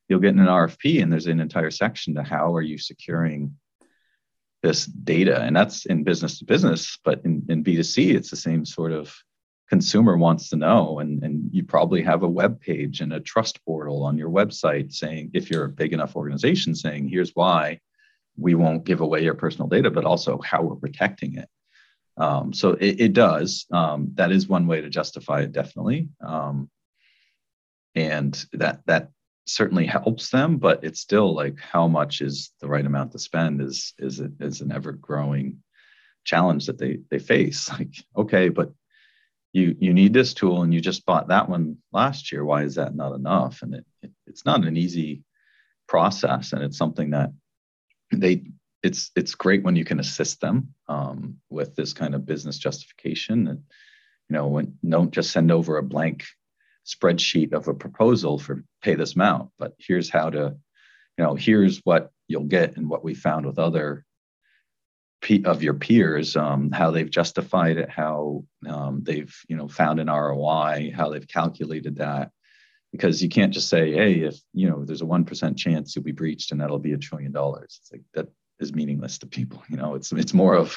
You'll 0.09 0.21
get 0.21 0.35
in 0.35 0.41
an 0.41 0.47
RFP 0.47 1.03
and 1.03 1.13
there's 1.13 1.27
an 1.27 1.41
entire 1.41 1.71
section 1.71 2.15
to 2.17 2.23
how 2.23 2.55
are 2.55 2.63
you 2.63 2.79
securing 2.79 3.57
this 4.63 4.87
data? 4.87 5.41
And 5.41 5.55
that's 5.55 5.87
in 5.87 6.03
business 6.03 6.39
to 6.41 6.45
business, 6.45 6.99
but 7.05 7.25
in, 7.25 7.45
in 7.49 7.63
B2C, 7.65 8.15
it's 8.15 8.31
the 8.31 8.37
same 8.37 8.65
sort 8.65 8.93
of 8.93 9.15
consumer 9.69 10.17
wants 10.17 10.49
to 10.49 10.57
know 10.57 10.99
and, 10.99 11.23
and 11.23 11.49
you 11.53 11.63
probably 11.63 12.03
have 12.03 12.25
a 12.25 12.29
web 12.29 12.61
page 12.61 13.01
and 13.01 13.13
a 13.13 13.21
trust 13.21 13.65
portal 13.65 14.03
on 14.03 14.19
your 14.19 14.29
website 14.29 14.93
saying 14.93 15.31
if 15.33 15.49
you're 15.49 15.67
a 15.67 15.69
big 15.69 15.93
enough 15.93 16.17
organization 16.17 16.75
saying 16.75 17.09
here's 17.09 17.31
why 17.37 17.79
we 18.40 18.55
won't 18.55 18.85
give 18.85 19.00
away 19.00 19.22
your 19.22 19.35
personal 19.35 19.68
data 19.68 19.90
but 19.90 20.05
also 20.05 20.40
how 20.40 20.62
we're 20.62 20.76
protecting 20.76 21.37
it. 21.37 21.48
Um, 22.16 22.53
so 22.53 22.70
it, 22.72 23.00
it 23.00 23.12
does. 23.12 23.66
Um, 23.72 24.12
that 24.14 24.33
is 24.33 24.48
one 24.48 24.66
way 24.66 24.81
to 24.81 24.90
justify 24.90 25.40
it 25.40 25.53
definitely. 25.53 26.09
Um, 26.24 26.70
and 27.94 28.44
that 28.53 28.81
that 28.87 29.11
certainly 29.46 29.85
helps 29.85 30.31
them 30.31 30.59
but 30.59 30.85
it's 30.85 31.00
still 31.00 31.35
like 31.35 31.59
how 31.59 31.88
much 31.88 32.20
is 32.20 32.53
the 32.61 32.68
right 32.68 32.87
amount 32.87 33.11
to 33.11 33.18
spend 33.18 33.61
is 33.61 33.94
is 33.98 34.20
it 34.20 34.31
is 34.38 34.61
an 34.61 34.70
ever 34.70 34.92
growing 34.92 35.59
challenge 36.24 36.66
that 36.66 36.79
they 36.79 36.98
they 37.11 37.18
face. 37.18 37.68
Like 37.79 37.94
okay 38.16 38.48
but 38.48 38.72
you 39.53 39.76
you 39.81 39.92
need 39.92 40.12
this 40.12 40.35
tool 40.35 40.62
and 40.62 40.72
you 40.72 40.81
just 40.81 41.05
bought 41.07 41.29
that 41.29 41.48
one 41.48 41.79
last 41.92 42.31
year. 42.31 42.44
Why 42.44 42.62
is 42.62 42.76
that 42.76 42.94
not 42.94 43.14
enough? 43.14 43.62
And 43.62 43.74
it, 43.74 43.87
it, 44.03 44.12
it's 44.26 44.44
not 44.44 44.64
an 44.64 44.76
easy 44.76 45.24
process 45.88 46.53
and 46.53 46.62
it's 46.62 46.79
something 46.79 47.11
that 47.11 47.31
they 48.12 48.44
it's 48.83 49.11
it's 49.14 49.35
great 49.35 49.62
when 49.62 49.77
you 49.77 49.85
can 49.85 50.01
assist 50.01 50.40
them 50.40 50.75
um, 50.88 51.37
with 51.51 51.77
this 51.77 51.92
kind 51.92 52.14
of 52.14 52.27
business 52.27 52.59
justification 52.59 53.49
and 53.49 53.62
you 54.29 54.35
know 54.35 54.46
when 54.46 54.79
don't 54.88 55.12
just 55.12 55.31
send 55.33 55.53
over 55.53 55.77
a 55.77 55.83
blank 55.83 56.25
spreadsheet 56.87 57.53
of 57.53 57.68
a 57.68 57.75
proposal 57.75 58.38
for 58.38 58.64
pay 58.83 58.94
this 58.94 59.14
amount 59.14 59.51
but 59.59 59.75
here's 59.79 60.09
how 60.09 60.31
to 60.31 60.57
you 61.18 61.25
know 61.25 61.35
here's 61.35 61.79
what 61.85 62.11
you'll 62.27 62.44
get 62.44 62.77
and 62.77 62.88
what 62.88 63.05
we 63.05 63.14
found 63.14 63.44
with 63.44 63.59
other 63.59 64.05
of 65.44 65.62
your 65.62 65.75
peers, 65.75 66.37
um, 66.37 66.70
how 66.70 66.90
they've 66.90 67.11
justified 67.11 67.77
it, 67.77 67.90
how 67.90 68.44
um, 68.66 69.03
they've 69.03 69.35
you 69.49 69.57
know 69.57 69.68
found 69.68 70.01
an 70.01 70.09
ROI, 70.09 70.92
how 70.94 71.11
they've 71.11 71.29
calculated 71.29 71.96
that, 71.96 72.31
because 72.92 73.22
you 73.22 73.29
can't 73.29 73.53
just 73.53 73.68
say, 73.68 73.92
hey, 73.92 74.20
if 74.20 74.37
you 74.53 74.68
know 74.68 74.85
there's 74.85 75.03
a 75.03 75.07
one 75.07 75.24
percent 75.24 75.59
chance 75.59 75.94
you'll 75.94 76.05
be 76.05 76.12
breached 76.12 76.53
and 76.53 76.61
that'll 76.61 76.79
be 76.79 76.92
a 76.92 76.98
trillion 76.98 77.33
dollars. 77.33 77.81
It's 77.83 77.92
like 77.92 78.03
that 78.14 78.29
is 78.59 78.74
meaningless 78.74 79.18
to 79.18 79.26
people. 79.26 79.62
You 79.68 79.76
know, 79.76 79.94
it's 79.94 80.12
it's 80.12 80.35
more 80.35 80.55
of 80.55 80.76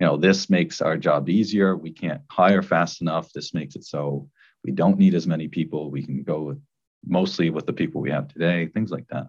you 0.00 0.06
know 0.06 0.16
this 0.16 0.50
makes 0.50 0.80
our 0.80 0.96
job 0.96 1.28
easier. 1.28 1.76
We 1.76 1.92
can't 1.92 2.22
hire 2.30 2.62
fast 2.62 3.00
enough. 3.00 3.32
This 3.32 3.54
makes 3.54 3.76
it 3.76 3.84
so 3.84 4.28
we 4.64 4.72
don't 4.72 4.98
need 4.98 5.14
as 5.14 5.26
many 5.26 5.48
people. 5.48 5.90
We 5.90 6.02
can 6.02 6.22
go 6.22 6.42
with 6.42 6.60
mostly 7.06 7.50
with 7.50 7.66
the 7.66 7.72
people 7.72 8.00
we 8.00 8.10
have 8.10 8.28
today. 8.28 8.66
Things 8.66 8.90
like 8.90 9.06
that. 9.08 9.28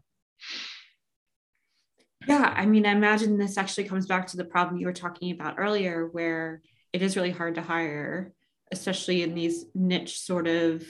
Yeah, 2.27 2.53
I 2.55 2.65
mean, 2.65 2.85
I 2.85 2.91
imagine 2.91 3.37
this 3.37 3.57
actually 3.57 3.85
comes 3.85 4.05
back 4.05 4.27
to 4.27 4.37
the 4.37 4.43
problem 4.43 4.79
you 4.79 4.87
were 4.87 4.93
talking 4.93 5.31
about 5.31 5.55
earlier, 5.57 6.07
where 6.07 6.61
it 6.91 7.01
is 7.01 7.15
really 7.15 7.31
hard 7.31 7.55
to 7.55 7.61
hire, 7.61 8.33
especially 8.71 9.21
in 9.21 9.33
these 9.33 9.65
niche 9.73 10.19
sort 10.19 10.47
of 10.47 10.83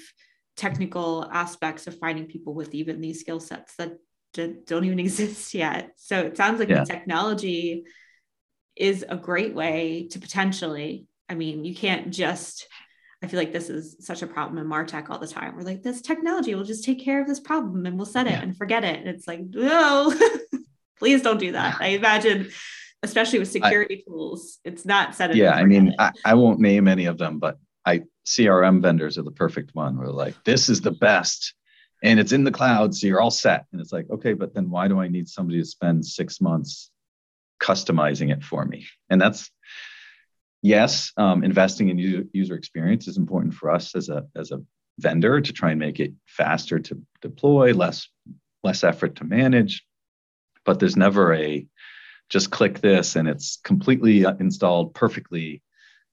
technical 0.58 1.28
aspects 1.32 1.88
of 1.88 1.98
finding 1.98 2.26
people 2.26 2.54
with 2.54 2.74
even 2.76 3.00
these 3.00 3.22
skill 3.22 3.40
sets 3.40 3.76
that 3.76 3.98
don't 4.34 4.84
even 4.84 5.00
exist 5.08 5.54
yet. 5.54 5.92
So 5.96 6.20
it 6.20 6.36
sounds 6.36 6.60
like 6.60 6.70
yeah. 6.70 6.80
the 6.80 6.86
technology 6.86 7.86
is 8.76 9.06
a 9.08 9.16
great 9.16 9.56
way 9.56 10.08
to 10.12 10.20
potentially, 10.20 11.08
I 11.30 11.36
mean, 11.36 11.64
you 11.64 11.76
can't 11.76 12.12
just 12.12 12.68
I 13.24 13.28
feel 13.28 13.40
like 13.40 13.52
this 13.52 13.70
is 13.70 13.96
such 14.00 14.22
a 14.22 14.28
problem 14.28 14.60
in 14.60 14.68
Martech 14.68 15.10
all 15.10 15.18
the 15.18 15.28
time. 15.28 15.56
We're 15.56 15.64
like, 15.64 15.82
this 15.82 16.02
technology 16.02 16.54
will 16.54 16.64
just 16.64 16.84
take 16.84 17.04
care 17.04 17.20
of 17.20 17.28
this 17.28 17.40
problem 17.40 17.86
and 17.88 17.98
we'll 17.98 18.06
set 18.06 18.28
it 18.28 18.34
yeah. 18.34 18.42
and 18.42 18.56
forget 18.56 18.84
it. 18.84 19.00
And 19.00 19.08
it's 19.08 19.28
like, 19.28 19.42
no, 19.42 20.14
please 21.00 21.24
don't 21.24 21.40
do 21.40 21.54
that. 21.54 21.78
I 21.80 21.88
imagine, 21.88 22.50
especially 23.02 23.40
with 23.40 23.52
security 23.52 24.04
I, 24.08 24.10
tools, 24.10 24.60
it's 24.64 24.86
not 24.86 25.16
set. 25.16 25.36
Yeah, 25.36 25.54
I 25.54 25.66
mean, 25.66 25.96
I, 25.98 26.12
I, 26.24 26.36
won't 26.36 26.60
name 26.60 26.88
any 26.88 27.06
of 27.06 27.18
them, 27.18 27.40
but 27.40 27.58
I 27.84 28.04
CRM 28.28 28.82
vendors 28.82 29.18
are 29.18 29.24
the 29.24 29.32
perfect 29.32 29.74
one. 29.74 29.98
We're 29.98 30.08
like, 30.08 30.36
this 30.44 30.68
is 30.68 30.82
the 30.82 30.92
best. 30.92 31.54
And 32.04 32.20
it's 32.20 32.34
in 32.34 32.44
the 32.44 32.52
cloud, 32.52 32.94
so 32.94 33.08
you're 33.08 33.22
all 33.22 33.32
set. 33.32 33.66
And 33.72 33.80
it's 33.80 33.94
like, 33.94 34.10
okay, 34.10 34.34
but 34.34 34.54
then 34.54 34.70
why 34.70 34.88
do 34.88 35.00
I 35.00 35.08
need 35.08 35.30
somebody 35.30 35.60
to 35.60 35.66
spend 35.66 36.06
six 36.06 36.42
months 36.42 36.92
customizing 37.62 38.32
it 38.32 38.44
for 38.44 38.66
me? 38.66 38.86
And 39.10 39.20
that's 39.20 39.50
yes, 40.62 41.14
um, 41.16 41.44
investing 41.44 41.88
in 41.90 41.98
user, 41.98 42.24
user 42.34 42.56
experience 42.56 43.08
is 43.08 43.18
important 43.18 43.54
for 43.54 43.72
us 43.72 43.96
as 43.96 44.10
a 44.10 44.26
as 44.36 44.52
a 44.52 44.62
vendor 45.00 45.40
to 45.40 45.54
try 45.54 45.72
and 45.72 45.80
make 45.80 46.00
it 46.00 46.14
faster 46.26 46.80
to 46.80 47.02
deploy, 47.22 47.74
less 47.74 48.10
less 48.64 48.84
effort 48.84 49.16
to 49.16 49.24
manage. 49.24 49.86
But 50.66 50.80
there's 50.80 50.98
never 50.98 51.34
a 51.34 51.66
just 52.30 52.52
click 52.52 52.82
this 52.82 53.16
and 53.16 53.28
it's 53.28 53.58
completely 53.64 54.26
uh, 54.26 54.34
installed 54.40 54.94
perfectly. 54.94 55.62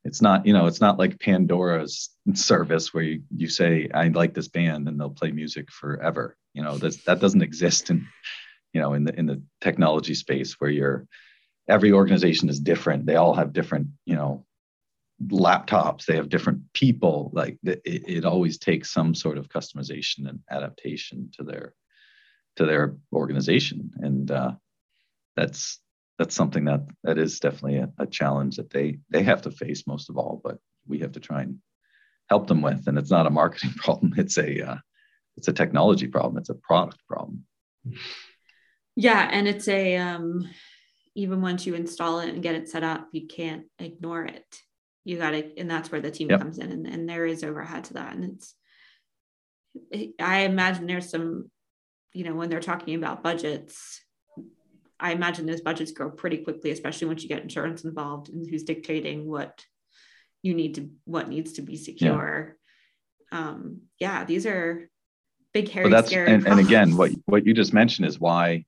It's 0.05 0.21
not, 0.21 0.47
you 0.47 0.53
know, 0.53 0.67
it's 0.67 0.81
not 0.81 0.99
like 0.99 1.19
Pandora's 1.19 2.11
service 2.35 2.93
where 2.93 3.05
you, 3.05 3.23
you 3.35 3.49
say, 3.49 3.88
I 3.95 4.09
like 4.09 4.35
this 4.35 4.49
band 4.49 4.87
and 4.87 5.01
they'll 5.01 5.11
play 5.11 5.33
music 5.33 5.71
forever. 5.71 6.37
You 6.53 6.62
know, 6.62 6.77
that's, 6.77 6.99
that 7.05 7.21
doesn't 7.21 7.43
exist 7.43 7.90
in, 7.90 8.07
you 8.75 8.81
know, 8.81 8.93
in 8.93 9.05
the 9.05 9.19
in 9.19 9.27
the 9.27 9.43
technology 9.61 10.14
space 10.14 10.55
where 10.61 10.71
you're 10.71 11.07
every 11.69 11.93
organization 11.93 12.49
is 12.49 12.61
different. 12.61 13.07
They 13.07 13.17
all 13.17 13.35
have 13.35 13.53
different, 13.53 13.88
you 14.05 14.17
know, 14.17 14.45
laptops. 15.23 16.05
They 16.05 16.17
have 16.17 16.29
different 16.29 16.73
people. 16.73 17.31
Like 17.33 17.59
it, 17.62 17.81
it 17.85 18.25
always 18.25 18.59
takes 18.59 18.93
some 18.93 19.14
sort 19.14 19.38
of 19.38 19.49
customization 19.49 20.29
and 20.29 20.40
adaptation 20.51 21.31
to 21.37 21.45
their 21.45 21.75
to 22.57 22.67
their 22.67 22.97
organization, 23.12 23.90
and 23.97 24.31
uh, 24.31 24.53
that's 25.37 25.81
that's 26.18 26.35
something 26.35 26.64
that 26.66 26.83
that 27.03 27.18
is 27.18 27.40
definitely 27.40 27.79
a, 27.79 27.90
a 27.98 28.07
challenge 28.07 28.57
that 28.57 28.70
they 28.70 28.98
they 29.11 29.22
have 29.22 29.42
to 29.42 29.50
face 29.50 29.87
most 29.87 30.11
of 30.11 30.16
all. 30.16 30.40
But 30.42 30.59
we 30.87 31.00
have 31.00 31.12
to 31.12 31.20
try 31.20 31.42
and 31.42 31.59
help 32.29 32.46
them 32.46 32.62
with. 32.62 32.87
And 32.87 32.98
it's 32.98 33.11
not 33.11 33.27
a 33.27 33.31
marketing 33.31 33.72
problem. 33.77 34.14
It's 34.16 34.38
a 34.38 34.70
uh, 34.70 34.77
it's 35.37 35.48
a 35.48 35.53
technology 35.53 36.07
problem. 36.07 36.38
It's 36.38 36.50
a 36.50 36.55
product 36.55 36.98
problem. 37.09 37.44
Yeah, 38.96 39.29
and 39.31 39.48
it's 39.48 39.68
a 39.68 39.96
um, 39.96 40.48
even 41.14 41.40
once 41.40 41.66
you 41.66 41.74
install 41.74 42.20
it 42.20 42.29
and 42.29 42.42
get 42.42 42.55
it 42.55 42.68
set 42.68 42.85
up, 42.85 43.09
you 43.12 43.27
can't 43.27 43.64
ignore 43.79 44.24
it. 44.24 44.44
You 45.05 45.18
got 45.18 45.31
to, 45.31 45.59
and 45.59 45.70
that's 45.70 45.92
where 45.92 46.00
the 46.00 46.11
team 46.11 46.31
yep. 46.31 46.40
comes 46.40 46.59
in, 46.59 46.72
and, 46.72 46.87
and 46.87 47.09
there 47.09 47.27
is 47.27 47.44
overhead 47.44 47.85
to 47.85 47.94
that. 47.94 48.14
And 48.14 48.24
it's, 48.24 48.55
I 50.18 50.40
imagine 50.40 50.87
there's 50.87 51.11
some, 51.11 51.50
you 52.12 52.24
know, 52.24 52.35
when 52.35 52.48
they're 52.48 52.61
talking 52.61 52.94
about 52.94 53.22
budgets, 53.22 54.00
I 55.05 55.12
imagine 55.12 55.45
those 55.45 55.61
budgets 55.61 55.93
grow 55.93 56.09
pretty 56.09 56.38
quickly, 56.38 56.71
especially 56.71 57.09
once 57.09 57.23
you 57.23 57.29
get 57.29 57.43
insurance 57.43 57.85
involved 57.85 58.31
and 58.31 58.49
who's 58.49 58.62
dictating 58.62 59.29
what 59.29 59.62
you 60.43 60.55
need 60.55 60.77
to, 60.77 60.88
what 61.05 61.29
needs 61.29 61.53
to 61.53 61.62
be 61.62 61.77
secure. 61.77 62.57
Yeah, 63.31 63.38
um, 63.38 63.83
yeah 64.01 64.25
these 64.25 64.47
are 64.47 64.88
big, 65.53 65.69
hairy, 65.69 65.90
that's, 65.90 66.09
scary. 66.09 66.33
And, 66.33 66.47
and 66.47 66.59
again, 66.59 66.97
what 66.97 67.11
what 67.27 67.45
you 67.45 67.53
just 67.53 67.75
mentioned 67.75 68.09
is 68.09 68.19
why 68.19 68.64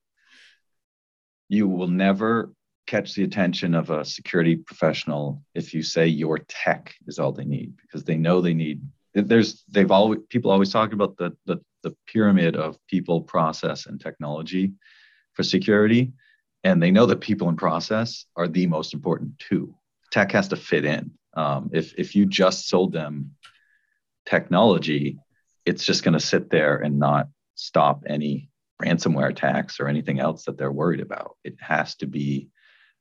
you 1.49 1.67
will 1.67 1.87
never 1.87 2.53
catch 2.85 3.15
the 3.15 3.23
attention 3.23 3.73
of 3.73 3.89
a 3.89 4.05
security 4.05 4.57
professional 4.57 5.41
if 5.55 5.73
you 5.73 5.81
say 5.81 6.05
your 6.05 6.37
tech 6.47 6.93
is 7.07 7.17
all 7.17 7.31
they 7.31 7.45
need 7.45 7.73
because 7.81 8.03
they 8.03 8.15
know 8.15 8.41
they 8.41 8.53
need 8.53 8.81
there's 9.15 9.63
they've 9.69 9.91
always 9.91 10.19
people 10.29 10.51
always 10.51 10.71
talk 10.71 10.93
about 10.93 11.17
the, 11.17 11.35
the 11.47 11.57
the 11.81 11.95
pyramid 12.05 12.55
of 12.55 12.77
people 12.87 13.21
process 13.21 13.87
and 13.87 13.99
technology 13.99 14.73
for 15.33 15.43
security 15.43 16.13
and 16.67 16.81
they 16.81 16.91
know 16.91 17.05
that 17.05 17.21
people 17.21 17.49
and 17.49 17.57
process 17.57 18.25
are 18.35 18.47
the 18.47 18.67
most 18.67 18.93
important 18.93 19.37
too 19.39 19.73
tech 20.11 20.31
has 20.31 20.47
to 20.47 20.55
fit 20.55 20.85
in 20.85 21.11
um, 21.35 21.69
if 21.73 21.93
if 21.97 22.15
you 22.15 22.25
just 22.25 22.67
sold 22.67 22.91
them 22.93 23.31
technology 24.25 25.17
it's 25.67 25.85
just 25.85 26.03
going 26.03 26.13
to 26.13 26.19
sit 26.19 26.49
there 26.49 26.77
and 26.77 26.97
not 26.97 27.27
stop 27.55 28.03
any 28.07 28.49
ransomware 28.81 29.29
attacks 29.29 29.79
or 29.79 29.87
anything 29.87 30.19
else 30.19 30.45
that 30.45 30.57
they're 30.57 30.71
worried 30.71 31.01
about. 31.01 31.35
It 31.43 31.55
has 31.59 31.95
to 31.95 32.07
be 32.07 32.49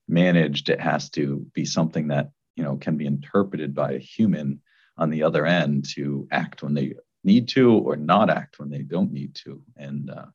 managed. 0.09 0.69
It 0.69 0.81
has 0.81 1.11
to 1.11 1.47
be 1.55 1.65
something 1.65 2.09
that 2.09 2.31
you 2.57 2.65
know 2.65 2.77
can 2.77 2.97
be 2.97 3.07
interpreted 3.07 3.75
by 3.75 3.93
a 3.93 3.99
human 3.99 4.61
on 4.97 5.11
the 5.11 5.23
other 5.23 5.47
end 5.47 5.87
to 5.95 6.27
act 6.33 6.63
when 6.63 6.75
they 6.75 6.95
need 7.23 7.49
to 7.49 7.73
or 7.73 7.97
not 7.97 8.31
act 8.31 8.59
when 8.59 8.71
they 8.71 8.83
don't 8.83 9.13
need 9.13 9.35
to, 9.37 9.63
and 9.77 10.11
uh, 10.11 10.27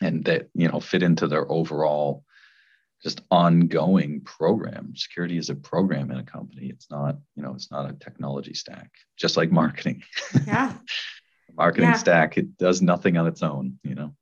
and 0.00 0.24
that 0.26 0.48
you 0.54 0.68
know 0.68 0.80
fit 0.80 1.02
into 1.02 1.26
their 1.26 1.50
overall 1.50 2.24
just 3.02 3.20
ongoing 3.30 4.20
program. 4.22 4.94
Security 4.96 5.38
is 5.38 5.50
a 5.50 5.54
program 5.54 6.10
in 6.10 6.18
a 6.18 6.24
company. 6.24 6.66
It's 6.66 6.90
not 6.90 7.16
you 7.36 7.42
know 7.42 7.54
it's 7.54 7.70
not 7.70 7.90
a 7.90 7.94
technology 7.94 8.54
stack. 8.54 8.90
Just 9.16 9.36
like 9.36 9.50
marketing. 9.50 10.02
Yeah. 10.46 10.74
marketing 11.56 11.88
yeah. 11.88 11.96
stack 11.96 12.38
it 12.38 12.56
does 12.58 12.82
nothing 12.82 13.16
on 13.16 13.26
its 13.26 13.42
own 13.42 13.78
you 13.82 13.94
know 13.94 14.14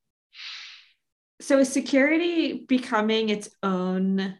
so 1.40 1.58
is 1.58 1.70
security 1.70 2.64
becoming 2.66 3.28
its 3.28 3.50
own 3.62 4.38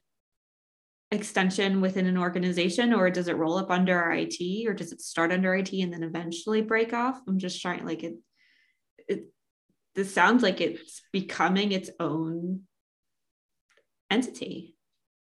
extension 1.12 1.81
within 1.81 2.07
an 2.07 2.18
organization 2.18 2.92
or 2.92 3.11
does 3.11 3.29
it 3.29 3.37
roll 3.37 3.59
up 3.59 3.70
under 3.70 4.11
IT 4.11 4.66
or 4.66 4.75
does 4.75 4.92
it 4.92 5.01
start 5.01 5.31
under 5.31 5.55
IT 5.55 5.72
and 5.72 5.92
then 5.92 6.03
eventually 6.03 6.62
break 6.62 6.92
off? 6.92 7.20
I'm 7.29 7.38
just 7.38 7.61
trying 7.62 7.85
like 7.85 8.03
it 8.03 8.14
it 9.09 9.29
this 9.94 10.12
sounds 10.12 10.42
like 10.42 10.61
it's 10.61 11.03
becoming 11.12 11.72
its 11.72 11.90
own 12.01 12.62
entity. 14.10 14.76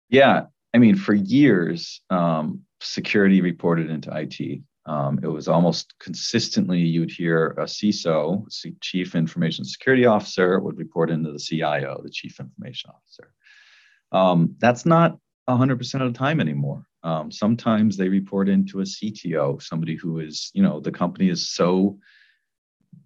Yeah. 0.09 0.45
I 0.73 0.77
mean, 0.77 0.95
for 0.95 1.13
years, 1.13 2.01
um, 2.09 2.61
security 2.81 3.41
reported 3.41 3.89
into 3.89 4.11
IT. 4.15 4.61
Um, 4.85 5.19
it 5.21 5.27
was 5.27 5.47
almost 5.47 5.93
consistently 5.99 6.79
you'd 6.79 7.11
hear 7.11 7.49
a 7.51 7.65
CISO, 7.65 8.45
Chief 8.81 9.13
Information 9.13 9.65
Security 9.65 10.05
Officer, 10.05 10.59
would 10.59 10.77
report 10.77 11.11
into 11.11 11.31
the 11.31 11.39
CIO, 11.39 12.01
the 12.03 12.09
Chief 12.09 12.39
Information 12.39 12.91
Officer. 12.91 13.33
Um, 14.11 14.55
that's 14.59 14.85
not 14.85 15.17
100% 15.47 16.01
of 16.01 16.13
the 16.13 16.17
time 16.17 16.39
anymore. 16.39 16.85
Um, 17.03 17.31
sometimes 17.31 17.97
they 17.97 18.09
report 18.09 18.49
into 18.49 18.79
a 18.79 18.83
CTO, 18.83 19.61
somebody 19.61 19.95
who 19.95 20.19
is, 20.19 20.49
you 20.53 20.63
know, 20.63 20.79
the 20.79 20.91
company 20.91 21.29
is 21.29 21.49
so, 21.49 21.99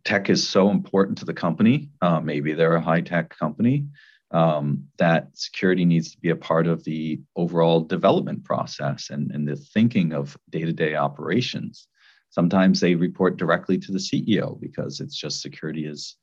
tech 0.06 0.30
is 0.30 0.48
so 0.48 0.70
important 0.70 1.18
to 1.18 1.26
the 1.26 1.34
company. 1.34 1.90
Uh, 2.02 2.20
maybe 2.20 2.54
they're 2.54 2.76
a 2.76 2.82
high 2.82 3.02
tech 3.02 3.38
company 3.38 3.86
um, 4.34 4.86
that 4.98 5.30
security 5.34 5.86
needs 5.86 6.12
to 6.12 6.18
be 6.18 6.30
a 6.30 6.36
part 6.36 6.68
of 6.68 6.84
the 6.84 7.22
overall 7.36 7.82
development 7.82 8.44
process 8.44 9.10
and, 9.10 9.32
and 9.32 9.48
the 9.48 9.56
thinking 9.56 10.12
of 10.12 10.38
day-to-day 10.50 10.96
operations. 10.96 11.88
Sometimes 12.30 12.80
they 12.80 12.96
report 12.96 13.38
directly 13.38 13.78
to 13.78 13.92
the 13.92 14.00
ceo 14.00 14.60
because 14.60 15.00
it's 15.00 15.16
just 15.16 15.42
security 15.42 15.86
is 15.86 16.16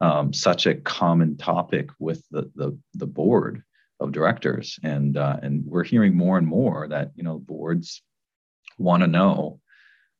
um, 0.00 0.32
such 0.32 0.66
a 0.66 0.74
common 0.74 1.36
topic 1.36 1.90
with 2.00 2.24
the, 2.30 2.50
the, 2.56 2.76
the 2.94 3.06
board 3.06 3.62
of 4.00 4.10
directors. 4.10 4.78
And 4.82 5.16
uh, 5.16 5.36
and 5.40 5.64
we're 5.64 5.84
hearing 5.84 6.16
more 6.16 6.36
and 6.38 6.46
more 6.46 6.88
that 6.88 7.12
you 7.14 7.22
know 7.22 7.38
boards 7.38 8.02
want 8.78 9.02
to 9.02 9.06
know 9.06 9.60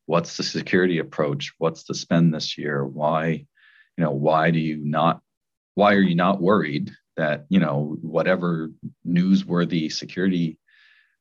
what's 0.06 0.36
the 0.36 0.42
security 0.42 0.98
approach 0.98 1.52
what's 1.58 1.84
the 1.84 1.94
spend 1.94 2.32
this 2.32 2.58
year 2.58 2.84
why 2.84 3.26
you 3.96 4.04
know 4.04 4.10
why 4.10 4.50
do 4.50 4.58
you 4.58 4.76
not 4.76 5.20
why 5.74 5.94
are 5.94 6.00
you 6.00 6.14
not 6.14 6.40
worried 6.40 6.92
that 7.16 7.46
you 7.48 7.60
know 7.60 7.96
whatever 8.02 8.70
newsworthy 9.06 9.92
security 9.92 10.58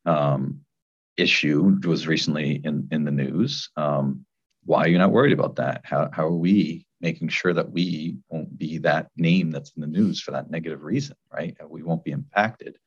um, 0.05 0.61
issue 1.17 1.79
was 1.85 2.07
recently 2.07 2.61
in 2.63 2.87
in 2.91 3.03
the 3.03 3.11
news. 3.11 3.69
Um, 3.75 4.25
why 4.65 4.85
are 4.85 4.87
you 4.87 4.97
not 4.97 5.11
worried 5.11 5.33
about 5.33 5.57
that? 5.57 5.81
How 5.83 6.09
how 6.11 6.25
are 6.25 6.31
we 6.35 6.85
making 7.01 7.27
sure 7.27 7.53
that 7.53 7.69
we 7.69 8.15
won't 8.29 8.57
be 8.57 8.77
that 8.77 9.09
name 9.17 9.51
that's 9.51 9.71
in 9.75 9.81
the 9.81 9.87
news 9.87 10.21
for 10.21 10.31
that 10.31 10.49
negative 10.49 10.83
reason, 10.83 11.17
right? 11.31 11.55
We 11.67 11.83
won't 11.83 12.05
be 12.05 12.11
impacted. 12.11 12.77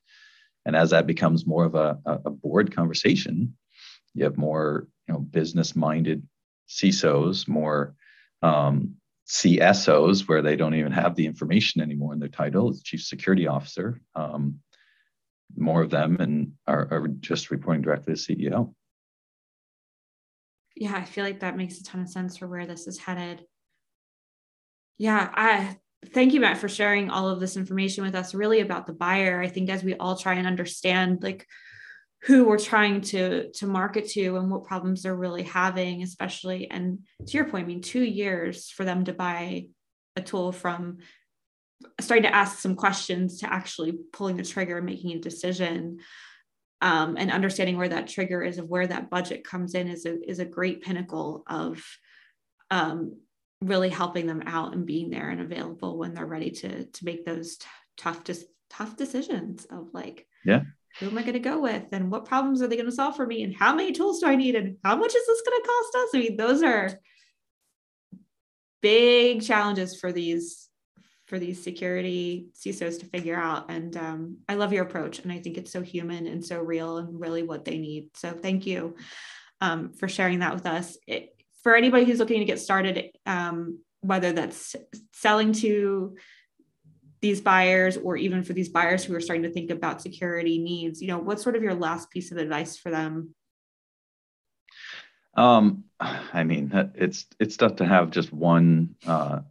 And 0.65 0.75
as 0.75 0.89
that 0.89 1.05
becomes 1.05 1.45
more 1.45 1.65
of 1.65 1.75
a, 1.75 1.99
a 2.05 2.31
board 2.31 2.75
conversation, 2.75 3.55
you 4.13 4.23
have 4.23 4.37
more 4.37 4.87
you 5.07 5.13
know 5.13 5.19
business 5.19 5.75
minded 5.75 6.27
CISOs, 6.67 7.47
more 7.47 7.95
um, 8.41 8.95
CSOs, 9.27 10.27
where 10.27 10.41
they 10.41 10.55
don't 10.55 10.75
even 10.75 10.91
have 10.91 11.15
the 11.15 11.25
information 11.25 11.81
anymore 11.81 12.13
in 12.13 12.19
their 12.19 12.29
title, 12.29 12.69
as 12.69 12.81
chief 12.81 13.01
security 13.01 13.47
officer. 13.47 14.01
Um, 14.15 14.59
more 15.55 15.81
of 15.81 15.89
them 15.89 16.17
and 16.19 16.53
are, 16.67 16.87
are 16.91 17.07
just 17.07 17.51
reporting 17.51 17.81
directly 17.81 18.15
to 18.15 18.25
the 18.25 18.35
CEO. 18.35 18.73
Yeah, 20.75 20.95
I 20.95 21.05
feel 21.05 21.23
like 21.23 21.39
that 21.39 21.57
makes 21.57 21.79
a 21.79 21.83
ton 21.83 22.01
of 22.01 22.09
sense 22.09 22.37
for 22.37 22.47
where 22.47 22.67
this 22.67 22.87
is 22.87 22.99
headed. 22.99 23.43
Yeah, 24.97 25.29
I 25.33 25.77
thank 26.13 26.33
you, 26.33 26.39
Matt, 26.39 26.57
for 26.57 26.69
sharing 26.69 27.09
all 27.09 27.29
of 27.29 27.39
this 27.39 27.57
information 27.57 28.03
with 28.03 28.15
us 28.15 28.33
really 28.33 28.61
about 28.61 28.85
the 28.85 28.93
buyer. 28.93 29.41
I 29.41 29.47
think 29.47 29.69
as 29.69 29.83
we 29.83 29.95
all 29.95 30.15
try 30.15 30.35
and 30.35 30.47
understand 30.47 31.23
like 31.23 31.47
who 32.23 32.45
we're 32.45 32.57
trying 32.57 33.01
to 33.01 33.51
to 33.51 33.67
market 33.67 34.07
to 34.09 34.37
and 34.37 34.49
what 34.49 34.65
problems 34.65 35.03
they're 35.03 35.15
really 35.15 35.43
having, 35.43 36.03
especially 36.03 36.69
and 36.69 36.99
to 37.25 37.33
your 37.33 37.45
point, 37.45 37.65
I 37.65 37.67
mean, 37.67 37.81
two 37.81 38.03
years 38.03 38.69
for 38.69 38.83
them 38.83 39.05
to 39.05 39.13
buy 39.13 39.67
a 40.15 40.21
tool 40.21 40.51
from 40.51 40.97
starting 42.01 42.23
to 42.23 42.35
ask 42.35 42.59
some 42.59 42.75
questions 42.75 43.39
to 43.39 43.53
actually 43.53 43.93
pulling 44.11 44.37
the 44.37 44.43
trigger 44.43 44.77
and 44.77 44.85
making 44.85 45.11
a 45.11 45.19
decision 45.19 45.99
um, 46.81 47.17
and 47.17 47.31
understanding 47.31 47.77
where 47.77 47.89
that 47.89 48.07
trigger 48.07 48.41
is 48.41 48.57
of 48.57 48.67
where 48.67 48.87
that 48.87 49.09
budget 49.09 49.43
comes 49.43 49.73
in 49.73 49.87
is 49.87 50.05
a, 50.05 50.17
is 50.29 50.39
a 50.39 50.45
great 50.45 50.81
pinnacle 50.81 51.43
of 51.47 51.83
um, 52.69 53.17
really 53.61 53.89
helping 53.89 54.27
them 54.27 54.43
out 54.45 54.73
and 54.73 54.85
being 54.85 55.09
there 55.09 55.29
and 55.29 55.41
available 55.41 55.97
when 55.97 56.13
they're 56.13 56.25
ready 56.25 56.51
to 56.51 56.85
to 56.85 57.05
make 57.05 57.25
those 57.25 57.57
t- 57.57 57.67
tough 57.97 58.23
just 58.23 58.45
tough 58.69 58.95
decisions 58.95 59.65
of 59.65 59.89
like 59.93 60.27
yeah 60.45 60.61
who 60.99 61.07
am 61.07 61.17
I 61.17 61.21
going 61.21 61.33
to 61.33 61.39
go 61.39 61.59
with 61.59 61.85
and 61.91 62.11
what 62.11 62.25
problems 62.25 62.61
are 62.61 62.67
they 62.67 62.75
going 62.75 62.89
to 62.89 62.91
solve 62.91 63.15
for 63.15 63.25
me 63.25 63.43
and 63.43 63.55
how 63.55 63.75
many 63.75 63.91
tools 63.91 64.19
do 64.19 64.27
I 64.27 64.35
need 64.35 64.55
and 64.55 64.77
how 64.83 64.95
much 64.95 65.13
is 65.15 65.27
this 65.27 65.41
going 65.41 65.61
to 65.61 65.67
cost 65.67 65.95
us? 65.95 66.09
I 66.13 66.17
mean, 66.19 66.37
those 66.37 66.63
are 66.63 66.99
big 68.81 69.41
challenges 69.43 69.99
for 69.99 70.11
these 70.11 70.67
for 71.27 71.39
these 71.39 71.61
security 71.61 72.47
CISOs 72.55 73.01
to 73.01 73.05
figure 73.05 73.35
out. 73.35 73.69
And 73.69 73.95
um, 73.97 74.37
I 74.47 74.55
love 74.55 74.71
your 74.71 74.85
approach, 74.85 75.19
and 75.19 75.31
I 75.31 75.39
think 75.39 75.57
it's 75.57 75.71
so 75.73 75.81
human 75.81 76.25
and 76.25 76.43
so 76.43 76.59
real, 76.61 76.97
and 76.97 77.19
really 77.19 77.43
what 77.43 77.65
they 77.65 77.77
need. 77.77 78.11
So 78.15 78.31
thank 78.31 78.65
you 78.65 78.95
um, 79.59 79.91
for 79.91 80.07
sharing 80.07 80.39
that 80.39 80.53
with 80.53 80.65
us. 80.65 80.97
It, 81.05 81.33
for 81.63 81.75
anybody 81.75 82.05
who's 82.05 82.19
looking 82.19 82.39
to 82.39 82.45
get 82.45 82.59
started, 82.59 83.09
um, 83.25 83.79
whether 83.99 84.31
that's 84.31 84.75
selling 85.11 85.51
to 85.51 86.15
these 87.21 87.41
buyers 87.41 87.97
or 87.97 88.15
even 88.17 88.43
for 88.43 88.53
these 88.53 88.69
buyers 88.69 89.03
who 89.03 89.15
are 89.15 89.21
starting 89.21 89.43
to 89.43 89.51
think 89.51 89.71
about 89.71 90.01
security 90.01 90.59
needs, 90.59 91.01
you 91.01 91.07
know, 91.07 91.17
what's 91.17 91.43
sort 91.43 91.55
of 91.55 91.63
your 91.63 91.73
last 91.73 92.09
piece 92.09 92.31
of 92.31 92.37
advice 92.37 92.77
for 92.77 92.91
them? 92.91 93.33
Um, 95.35 95.83
I 95.99 96.43
mean, 96.43 96.71
it's 96.95 97.25
it's 97.39 97.57
tough 97.57 97.77
to 97.77 97.85
have 97.85 98.11
just 98.11 98.33
one 98.33 98.95
uh, 99.05 99.41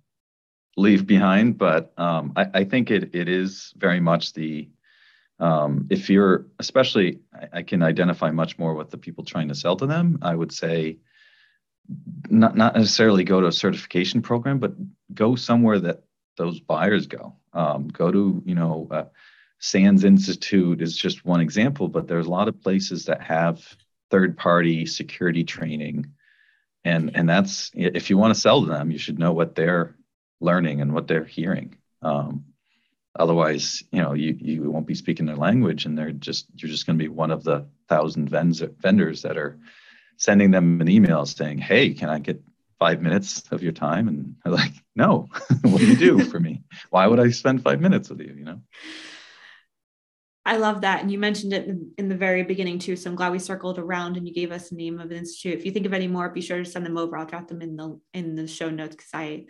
leave 0.77 1.07
behind, 1.07 1.59
but 1.59 1.93
um, 1.99 2.33
I, 2.37 2.47
I, 2.55 2.65
think 2.65 2.91
it 2.91 3.15
it 3.15 3.29
is 3.29 3.73
very 3.77 4.01
much 4.01 4.33
the 4.33 4.69
um, 5.39 5.87
if 5.91 6.11
you're 6.11 6.47
especially 6.59 7.21
I, 7.33 7.59
I, 7.59 7.63
can 7.63 7.83
identify 7.83 8.31
much 8.31 8.59
more 8.59 8.75
with 8.75 8.91
the 8.91 8.99
people 8.99 9.25
trying 9.25 9.49
to 9.49 9.55
sell 9.55 9.77
to 9.77 9.87
them. 9.87 10.19
I 10.23 10.35
would 10.35 10.53
say 10.53 10.99
not 12.29 12.57
not 12.57 12.75
necessarily 12.75 13.23
go 13.23 13.41
to 13.41 13.47
a 13.47 13.53
certification 13.53 14.23
program, 14.23 14.59
but 14.59 14.75
go 15.15 15.37
somewhere 15.37 15.79
that 15.81 16.03
those 16.37 16.61
buyers 16.61 17.07
go. 17.07 17.35
Um, 17.57 17.89
go 17.89 18.13
to 18.13 18.43
you 18.45 18.55
know 18.55 18.89
uh, 18.91 19.05
SANS 19.61 20.05
Institute 20.05 20.83
is 20.83 20.97
just 20.97 21.25
one 21.25 21.41
example, 21.41 21.89
but 21.89 22.09
there's 22.09 22.27
a 22.27 22.31
lot 22.31 22.49
of 22.49 22.63
places 22.63 23.07
that 23.07 23.23
have 23.23 23.63
third 24.11 24.37
party 24.39 24.87
security 24.87 25.45
training 25.45 26.07
and 26.85 27.17
and 27.17 27.29
that's 27.29 27.73
if 27.75 28.11
you 28.11 28.19
want 28.19 28.35
to 28.35 28.41
sell 28.41 28.63
to 28.63 28.69
them 28.69 28.93
you 28.93 28.99
should 28.99 29.19
know 29.19 29.33
what 29.33 29.57
they're 29.57 29.97
learning 30.41 30.81
and 30.81 30.93
what 30.93 31.07
they're 31.09 31.25
hearing. 31.25 31.77
Um, 32.03 32.47
otherwise, 33.19 33.83
you 33.91 34.03
know, 34.03 34.15
you, 34.15 34.37
you 34.39 34.71
won't 34.71 34.87
be 34.87 34.95
speaking 34.95 35.27
their 35.27 35.37
language 35.37 35.87
and 35.87 35.97
they're 35.97 36.13
just, 36.13 36.47
you're 36.55 36.71
just 36.71 36.87
going 36.87 36.99
to 36.99 37.03
be 37.03 37.09
one 37.09 37.31
of 37.31 37.45
the 37.45 37.67
thousand 37.89 38.29
vendors 38.31 39.23
that 39.23 39.39
are 39.39 39.59
sending 40.19 40.51
them 40.51 40.81
an 40.81 40.89
email 40.89 41.27
saying, 41.27 41.59
Hey, 41.59 41.95
can 41.95 42.09
I 42.09 42.19
get 42.19 42.43
five 42.79 43.03
minutes 43.03 43.43
of 43.51 43.63
your 43.63 43.73
time? 43.73 44.09
And 44.09 44.37
they're 44.45 44.53
like, 44.53 44.73
no, 44.95 45.29
what 45.63 45.79
do 45.79 45.87
you 45.87 45.97
do 45.97 46.25
for 46.25 46.41
me? 46.41 46.63
Why 46.91 47.07
would 47.07 47.21
I 47.21 47.31
spend 47.31 47.63
five 47.63 47.81
minutes 47.81 48.09
with 48.09 48.21
you? 48.21 48.35
You 48.37 48.45
know? 48.45 48.61
I 50.45 50.59
love 50.59 50.83
that. 50.83 51.01
And 51.01 51.11
you 51.11 51.19
mentioned 51.19 51.53
it 51.53 51.69
in, 51.99 52.09
the 52.09 52.17
very 52.17 52.45
beginning 52.45 52.79
too. 52.79 52.95
So 52.95 53.11
I'm 53.11 53.17
glad 53.17 53.33
we 53.33 53.41
circled 53.41 53.81
around 53.81 54.17
and 54.17 54.29
you 54.29 54.33
gave 54.33 54.53
us 54.53 54.69
the 54.69 54.77
name 54.77 55.01
of 55.01 55.11
an 55.11 55.17
institute. 55.17 55.59
If 55.59 55.67
you 55.67 55.73
think 55.73 55.87
of 55.87 55.93
any 55.93 56.07
more, 56.07 56.29
be 56.29 56.41
sure 56.41 56.59
to 56.59 56.65
send 56.65 56.87
them 56.87 56.97
over. 56.97 57.17
I'll 57.17 57.27
drop 57.27 57.49
them 57.49 57.63
in 57.63 57.77
the 57.77 58.01
in 58.15 58.37
the 58.37 58.47
show 58.47 58.71
notes 58.71 58.95
because 58.95 59.11
I 59.13 59.47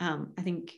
um, 0.00 0.32
I 0.38 0.42
think 0.42 0.72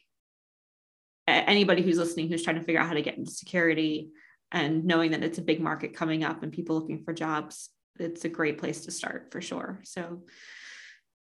anybody 1.29 1.83
who's 1.83 1.99
listening 1.99 2.29
who's 2.29 2.43
trying 2.43 2.57
to 2.57 2.65
figure 2.65 2.81
out 2.81 2.89
how 2.89 2.95
to 2.95 3.03
get 3.03 3.17
into 3.17 3.31
security 3.31 4.11
and 4.51 4.85
knowing 4.85 5.13
that 5.13 5.23
it's 5.23 5.39
a 5.39 5.43
big 5.43 5.61
market 5.61 5.95
coming 5.95 6.25
up 6.25 6.43
and 6.43 6.53
people 6.53 6.79
looking 6.79 7.05
for 7.05 7.13
jobs, 7.13 7.71
it's 7.99 8.25
a 8.25 8.29
great 8.29 8.59
place 8.59 8.85
to 8.85 8.91
start 8.91 9.29
for 9.31 9.41
sure. 9.41 9.81
So, 9.85 10.23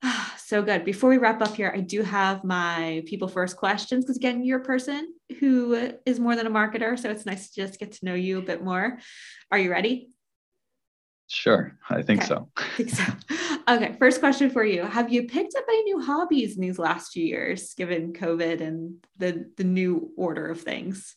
so 0.38 0.62
good. 0.62 0.84
Before 0.84 1.10
we 1.10 1.18
wrap 1.18 1.42
up 1.42 1.54
here, 1.54 1.72
I 1.74 1.80
do 1.80 2.02
have 2.02 2.44
my 2.44 3.02
people 3.06 3.28
first 3.28 3.56
questions 3.56 4.04
because 4.04 4.16
again, 4.16 4.44
you're 4.44 4.60
a 4.60 4.64
person 4.64 5.14
who 5.40 5.92
is 6.04 6.20
more 6.20 6.36
than 6.36 6.46
a 6.46 6.50
marketer, 6.50 6.98
so 6.98 7.10
it's 7.10 7.26
nice 7.26 7.50
to 7.50 7.62
just 7.62 7.78
get 7.78 7.92
to 7.92 8.04
know 8.04 8.14
you 8.14 8.38
a 8.38 8.42
bit 8.42 8.62
more. 8.62 8.98
Are 9.50 9.58
you 9.58 9.70
ready? 9.70 10.10
Sure, 11.28 11.76
I 11.90 12.02
think 12.02 12.20
okay. 12.20 12.28
so. 12.28 12.48
I 12.56 12.62
think 12.76 12.90
so. 12.90 13.04
Okay, 13.68 13.96
first 13.98 14.20
question 14.20 14.48
for 14.48 14.64
you. 14.64 14.84
Have 14.84 15.12
you 15.12 15.24
picked 15.24 15.56
up 15.56 15.64
any 15.68 15.82
new 15.84 16.00
hobbies 16.00 16.54
in 16.54 16.62
these 16.62 16.78
last 16.78 17.12
few 17.12 17.24
years, 17.24 17.74
given 17.74 18.12
COVID 18.12 18.60
and 18.60 19.04
the 19.18 19.50
the 19.56 19.64
new 19.64 20.12
order 20.16 20.46
of 20.46 20.60
things? 20.60 21.16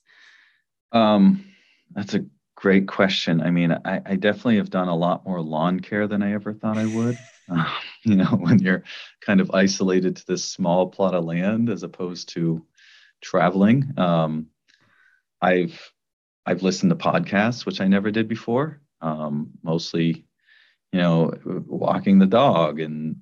Um, 0.91 1.45
that's 1.91 2.15
a 2.15 2.25
great 2.59 2.89
question. 2.89 3.39
I 3.39 3.51
mean, 3.51 3.71
I, 3.85 4.01
I 4.05 4.15
definitely 4.17 4.57
have 4.57 4.69
done 4.69 4.89
a 4.89 4.95
lot 4.95 5.25
more 5.25 5.41
lawn 5.41 5.79
care 5.79 6.07
than 6.07 6.21
I 6.21 6.33
ever 6.33 6.53
thought 6.53 6.77
I 6.77 6.85
would. 6.85 7.17
Uh, 7.49 7.73
you 8.03 8.17
know, 8.17 8.25
when 8.25 8.59
you're 8.59 8.83
kind 9.21 9.39
of 9.39 9.51
isolated 9.51 10.17
to 10.17 10.27
this 10.27 10.43
small 10.43 10.87
plot 10.87 11.13
of 11.15 11.23
land 11.23 11.69
as 11.69 11.83
opposed 11.83 12.29
to 12.29 12.65
traveling. 13.21 13.93
Um, 13.97 14.47
I've 15.41 15.93
I've 16.45 16.61
listened 16.61 16.89
to 16.89 16.97
podcasts, 16.97 17.65
which 17.65 17.79
I 17.79 17.87
never 17.87 18.11
did 18.11 18.27
before 18.27 18.81
um, 18.99 19.51
mostly, 19.63 20.25
you 20.91 20.99
know, 20.99 21.33
walking 21.45 22.19
the 22.19 22.25
dog 22.25 22.81
and 22.81 23.21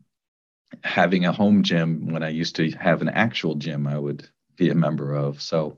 having 0.84 1.26
a 1.26 1.32
home 1.32 1.62
gym 1.62 2.12
when 2.12 2.24
I 2.24 2.30
used 2.30 2.56
to 2.56 2.72
have 2.72 3.04
an 3.04 3.10
actual 3.10 3.54
gym 3.54 3.86
I 3.86 4.00
would 4.00 4.28
be 4.56 4.70
a 4.70 4.76
member 4.76 5.14
of. 5.14 5.44
So 5.44 5.78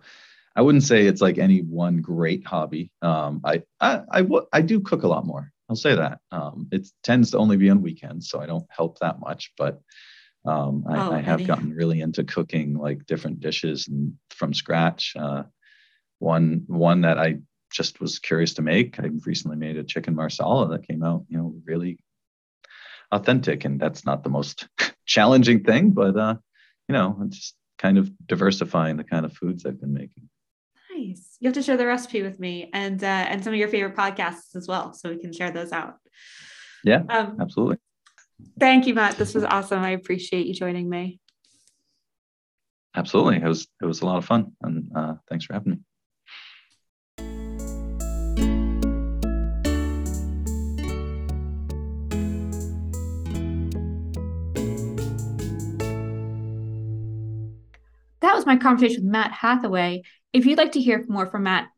I 0.60 0.62
wouldn't 0.62 0.84
say 0.84 1.06
it's 1.06 1.22
like 1.22 1.38
any 1.38 1.62
one 1.62 2.02
great 2.02 2.46
hobby. 2.46 2.92
Um, 3.02 3.40
I, 3.46 3.64
I, 3.80 4.02
I, 4.12 4.22
w- 4.24 4.46
I 4.52 4.60
do 4.60 4.82
cook 4.82 5.04
a 5.04 5.08
lot 5.08 5.26
more. 5.26 5.54
I'll 5.70 5.78
say 5.78 5.96
that. 5.96 6.20
Um, 6.34 6.68
it 6.70 6.86
tends 7.02 7.32
to 7.32 7.38
only 7.38 7.56
be 7.56 7.70
on 7.70 7.82
weekends, 7.82 8.30
so 8.30 8.42
I 8.42 8.46
don't 8.46 8.66
help 8.70 9.00
that 9.00 9.22
much, 9.22 9.54
but 9.58 9.80
um, 10.46 10.84
I, 10.86 11.08
oh, 11.08 11.14
I, 11.14 11.22
have 11.22 11.48
gotten 11.48 11.74
really 11.74 12.02
into 12.02 12.26
cooking 12.26 12.74
like 12.78 13.06
different 13.06 13.40
dishes 13.40 13.88
and 13.88 14.16
from 14.32 14.54
scratch. 14.54 15.14
Uh, 15.18 15.44
one 16.18 16.66
one 16.68 17.02
that 17.02 17.18
I 17.18 17.38
just 17.72 18.02
was 18.02 18.20
curious 18.20 18.56
to 18.56 18.62
make. 18.62 19.00
I 19.00 19.12
recently 19.26 19.56
made 19.56 19.78
a 19.78 19.84
chicken 19.86 20.14
marsala 20.14 20.68
that 20.72 20.86
came 20.86 21.04
out, 21.04 21.24
you 21.30 21.38
know, 21.38 21.56
really 21.64 22.00
authentic. 23.14 23.64
And 23.64 23.80
that's 23.80 24.06
not 24.06 24.26
the 24.26 24.30
most 24.30 24.68
challenging 25.06 25.64
thing, 25.64 25.92
but 25.92 26.18
uh, 26.18 26.36
you 26.90 26.94
know, 26.94 27.18
just 27.30 27.56
kind 27.78 27.98
of 27.98 28.12
diversifying 28.28 28.98
the 28.98 29.06
kind 29.06 29.26
of 29.26 29.32
foods 29.32 29.66
I've 29.66 29.80
been 29.80 29.94
making. 29.94 30.30
Nice. 31.00 31.38
You 31.40 31.48
have 31.48 31.54
to 31.56 31.62
share 31.62 31.78
the 31.78 31.86
recipe 31.86 32.22
with 32.22 32.40
me 32.40 32.70
and 32.74 33.02
uh, 33.04 33.08
and 33.08 33.44
some 33.44 33.54
of 33.54 33.60
your 33.60 33.70
favorite 33.70 33.96
podcasts 33.96 34.56
as 34.56 34.68
well, 34.68 34.94
so 34.94 35.10
we 35.10 35.18
can 35.18 35.32
share 35.32 35.52
those 35.52 35.72
out. 35.72 35.96
Yeah, 36.84 37.04
um, 37.10 37.38
absolutely. 37.40 37.78
Thank 38.60 38.86
you, 38.88 38.94
Matt. 38.94 39.18
This 39.18 39.34
was 39.34 39.44
awesome. 39.44 39.80
I 39.80 39.92
appreciate 39.92 40.46
you 40.46 40.54
joining 40.54 40.90
me. 40.90 41.20
Absolutely, 42.96 43.38
it 43.38 43.48
was 43.48 43.68
it 43.82 43.86
was 43.86 44.02
a 44.02 44.06
lot 44.06 44.18
of 44.18 44.26
fun, 44.26 44.54
and 44.62 44.92
uh, 44.96 45.14
thanks 45.30 45.46
for 45.46 45.54
having 45.54 45.72
me. 45.72 45.80
that 58.22 58.36
was 58.36 58.46
my 58.46 58.58
conversation 58.58 59.04
with 59.04 59.12
Matt 59.12 59.32
Hathaway. 59.32 60.04
If 60.32 60.46
you'd 60.46 60.60
like 60.60 60.74
to 60.74 60.82
hear 60.82 61.04
more 61.08 61.26
from 61.26 61.44
Matt 61.44 61.70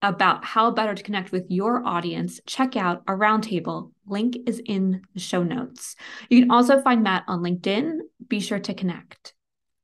about 0.00 0.44
how 0.44 0.70
better 0.70 0.94
to 0.94 1.02
connect 1.02 1.32
with 1.32 1.46
your 1.48 1.84
audience, 1.84 2.40
check 2.46 2.76
out 2.76 3.02
our 3.06 3.18
roundtable. 3.18 3.92
Link 4.06 4.36
is 4.46 4.62
in 4.64 5.02
the 5.12 5.20
show 5.20 5.42
notes. 5.42 5.94
You 6.30 6.40
can 6.40 6.50
also 6.50 6.80
find 6.80 7.02
Matt 7.02 7.24
on 7.28 7.42
LinkedIn. 7.42 7.98
Be 8.26 8.40
sure 8.40 8.60
to 8.60 8.72
connect. 8.72 9.34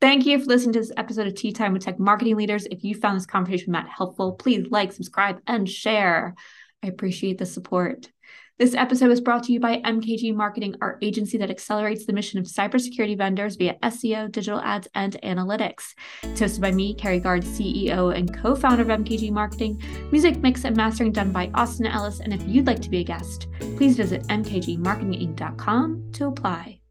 Thank 0.01 0.25
you 0.25 0.39
for 0.39 0.47
listening 0.47 0.75
to 0.75 0.81
this 0.81 0.93
episode 0.97 1.27
of 1.27 1.35
Tea 1.35 1.53
Time 1.53 1.73
with 1.73 1.83
Tech 1.83 1.99
Marketing 1.99 2.37
Leaders. 2.37 2.67
If 2.71 2.85
you 2.85 2.95
found 2.95 3.17
this 3.17 3.27
conversation 3.27 3.67
with 3.67 3.73
Matt 3.73 3.89
helpful, 3.89 4.33
please 4.33 4.67
like, 4.71 4.93
subscribe, 4.93 5.41
and 5.47 5.69
share. 5.69 6.35
I 6.83 6.87
appreciate 6.87 7.39
the 7.39 7.47
support. 7.47 8.11
This 8.57 8.77
episode 8.77 9.11
is 9.11 9.21
brought 9.21 9.43
to 9.45 9.53
you 9.53 9.59
by 9.59 9.79
MKG 9.79 10.33
Marketing, 10.33 10.77
our 10.81 10.97
agency 11.03 11.37
that 11.39 11.51
accelerates 11.51 12.07
the 12.07 12.13
mission 12.13 12.39
of 12.39 12.45
cybersecurity 12.45 13.19
vendors 13.19 13.57
via 13.57 13.75
SEO, 13.83 14.31
digital 14.31 14.61
ads, 14.61 14.87
and 14.95 15.17
analytics. 15.25 15.93
It's 16.23 16.41
hosted 16.41 16.61
by 16.61 16.71
me, 16.71 16.95
Kerry 16.95 17.19
Guard, 17.19 17.43
CEO 17.43 18.17
and 18.17 18.33
co 18.33 18.55
founder 18.55 18.83
of 18.83 18.89
MKG 19.01 19.33
Marketing. 19.33 19.83
Music 20.13 20.37
mix 20.37 20.65
and 20.65 20.77
mastering 20.77 21.11
done 21.11 21.33
by 21.33 21.51
Austin 21.55 21.87
Ellis. 21.87 22.21
And 22.21 22.33
if 22.33 22.47
you'd 22.47 22.69
like 22.69 22.81
to 22.83 22.91
be 22.91 23.01
a 23.01 23.05
guest, 23.05 23.49
please 23.77 23.97
visit 23.97 24.23
mkgmarketinginc.com 24.29 26.13
to 26.13 26.27
apply. 26.29 26.84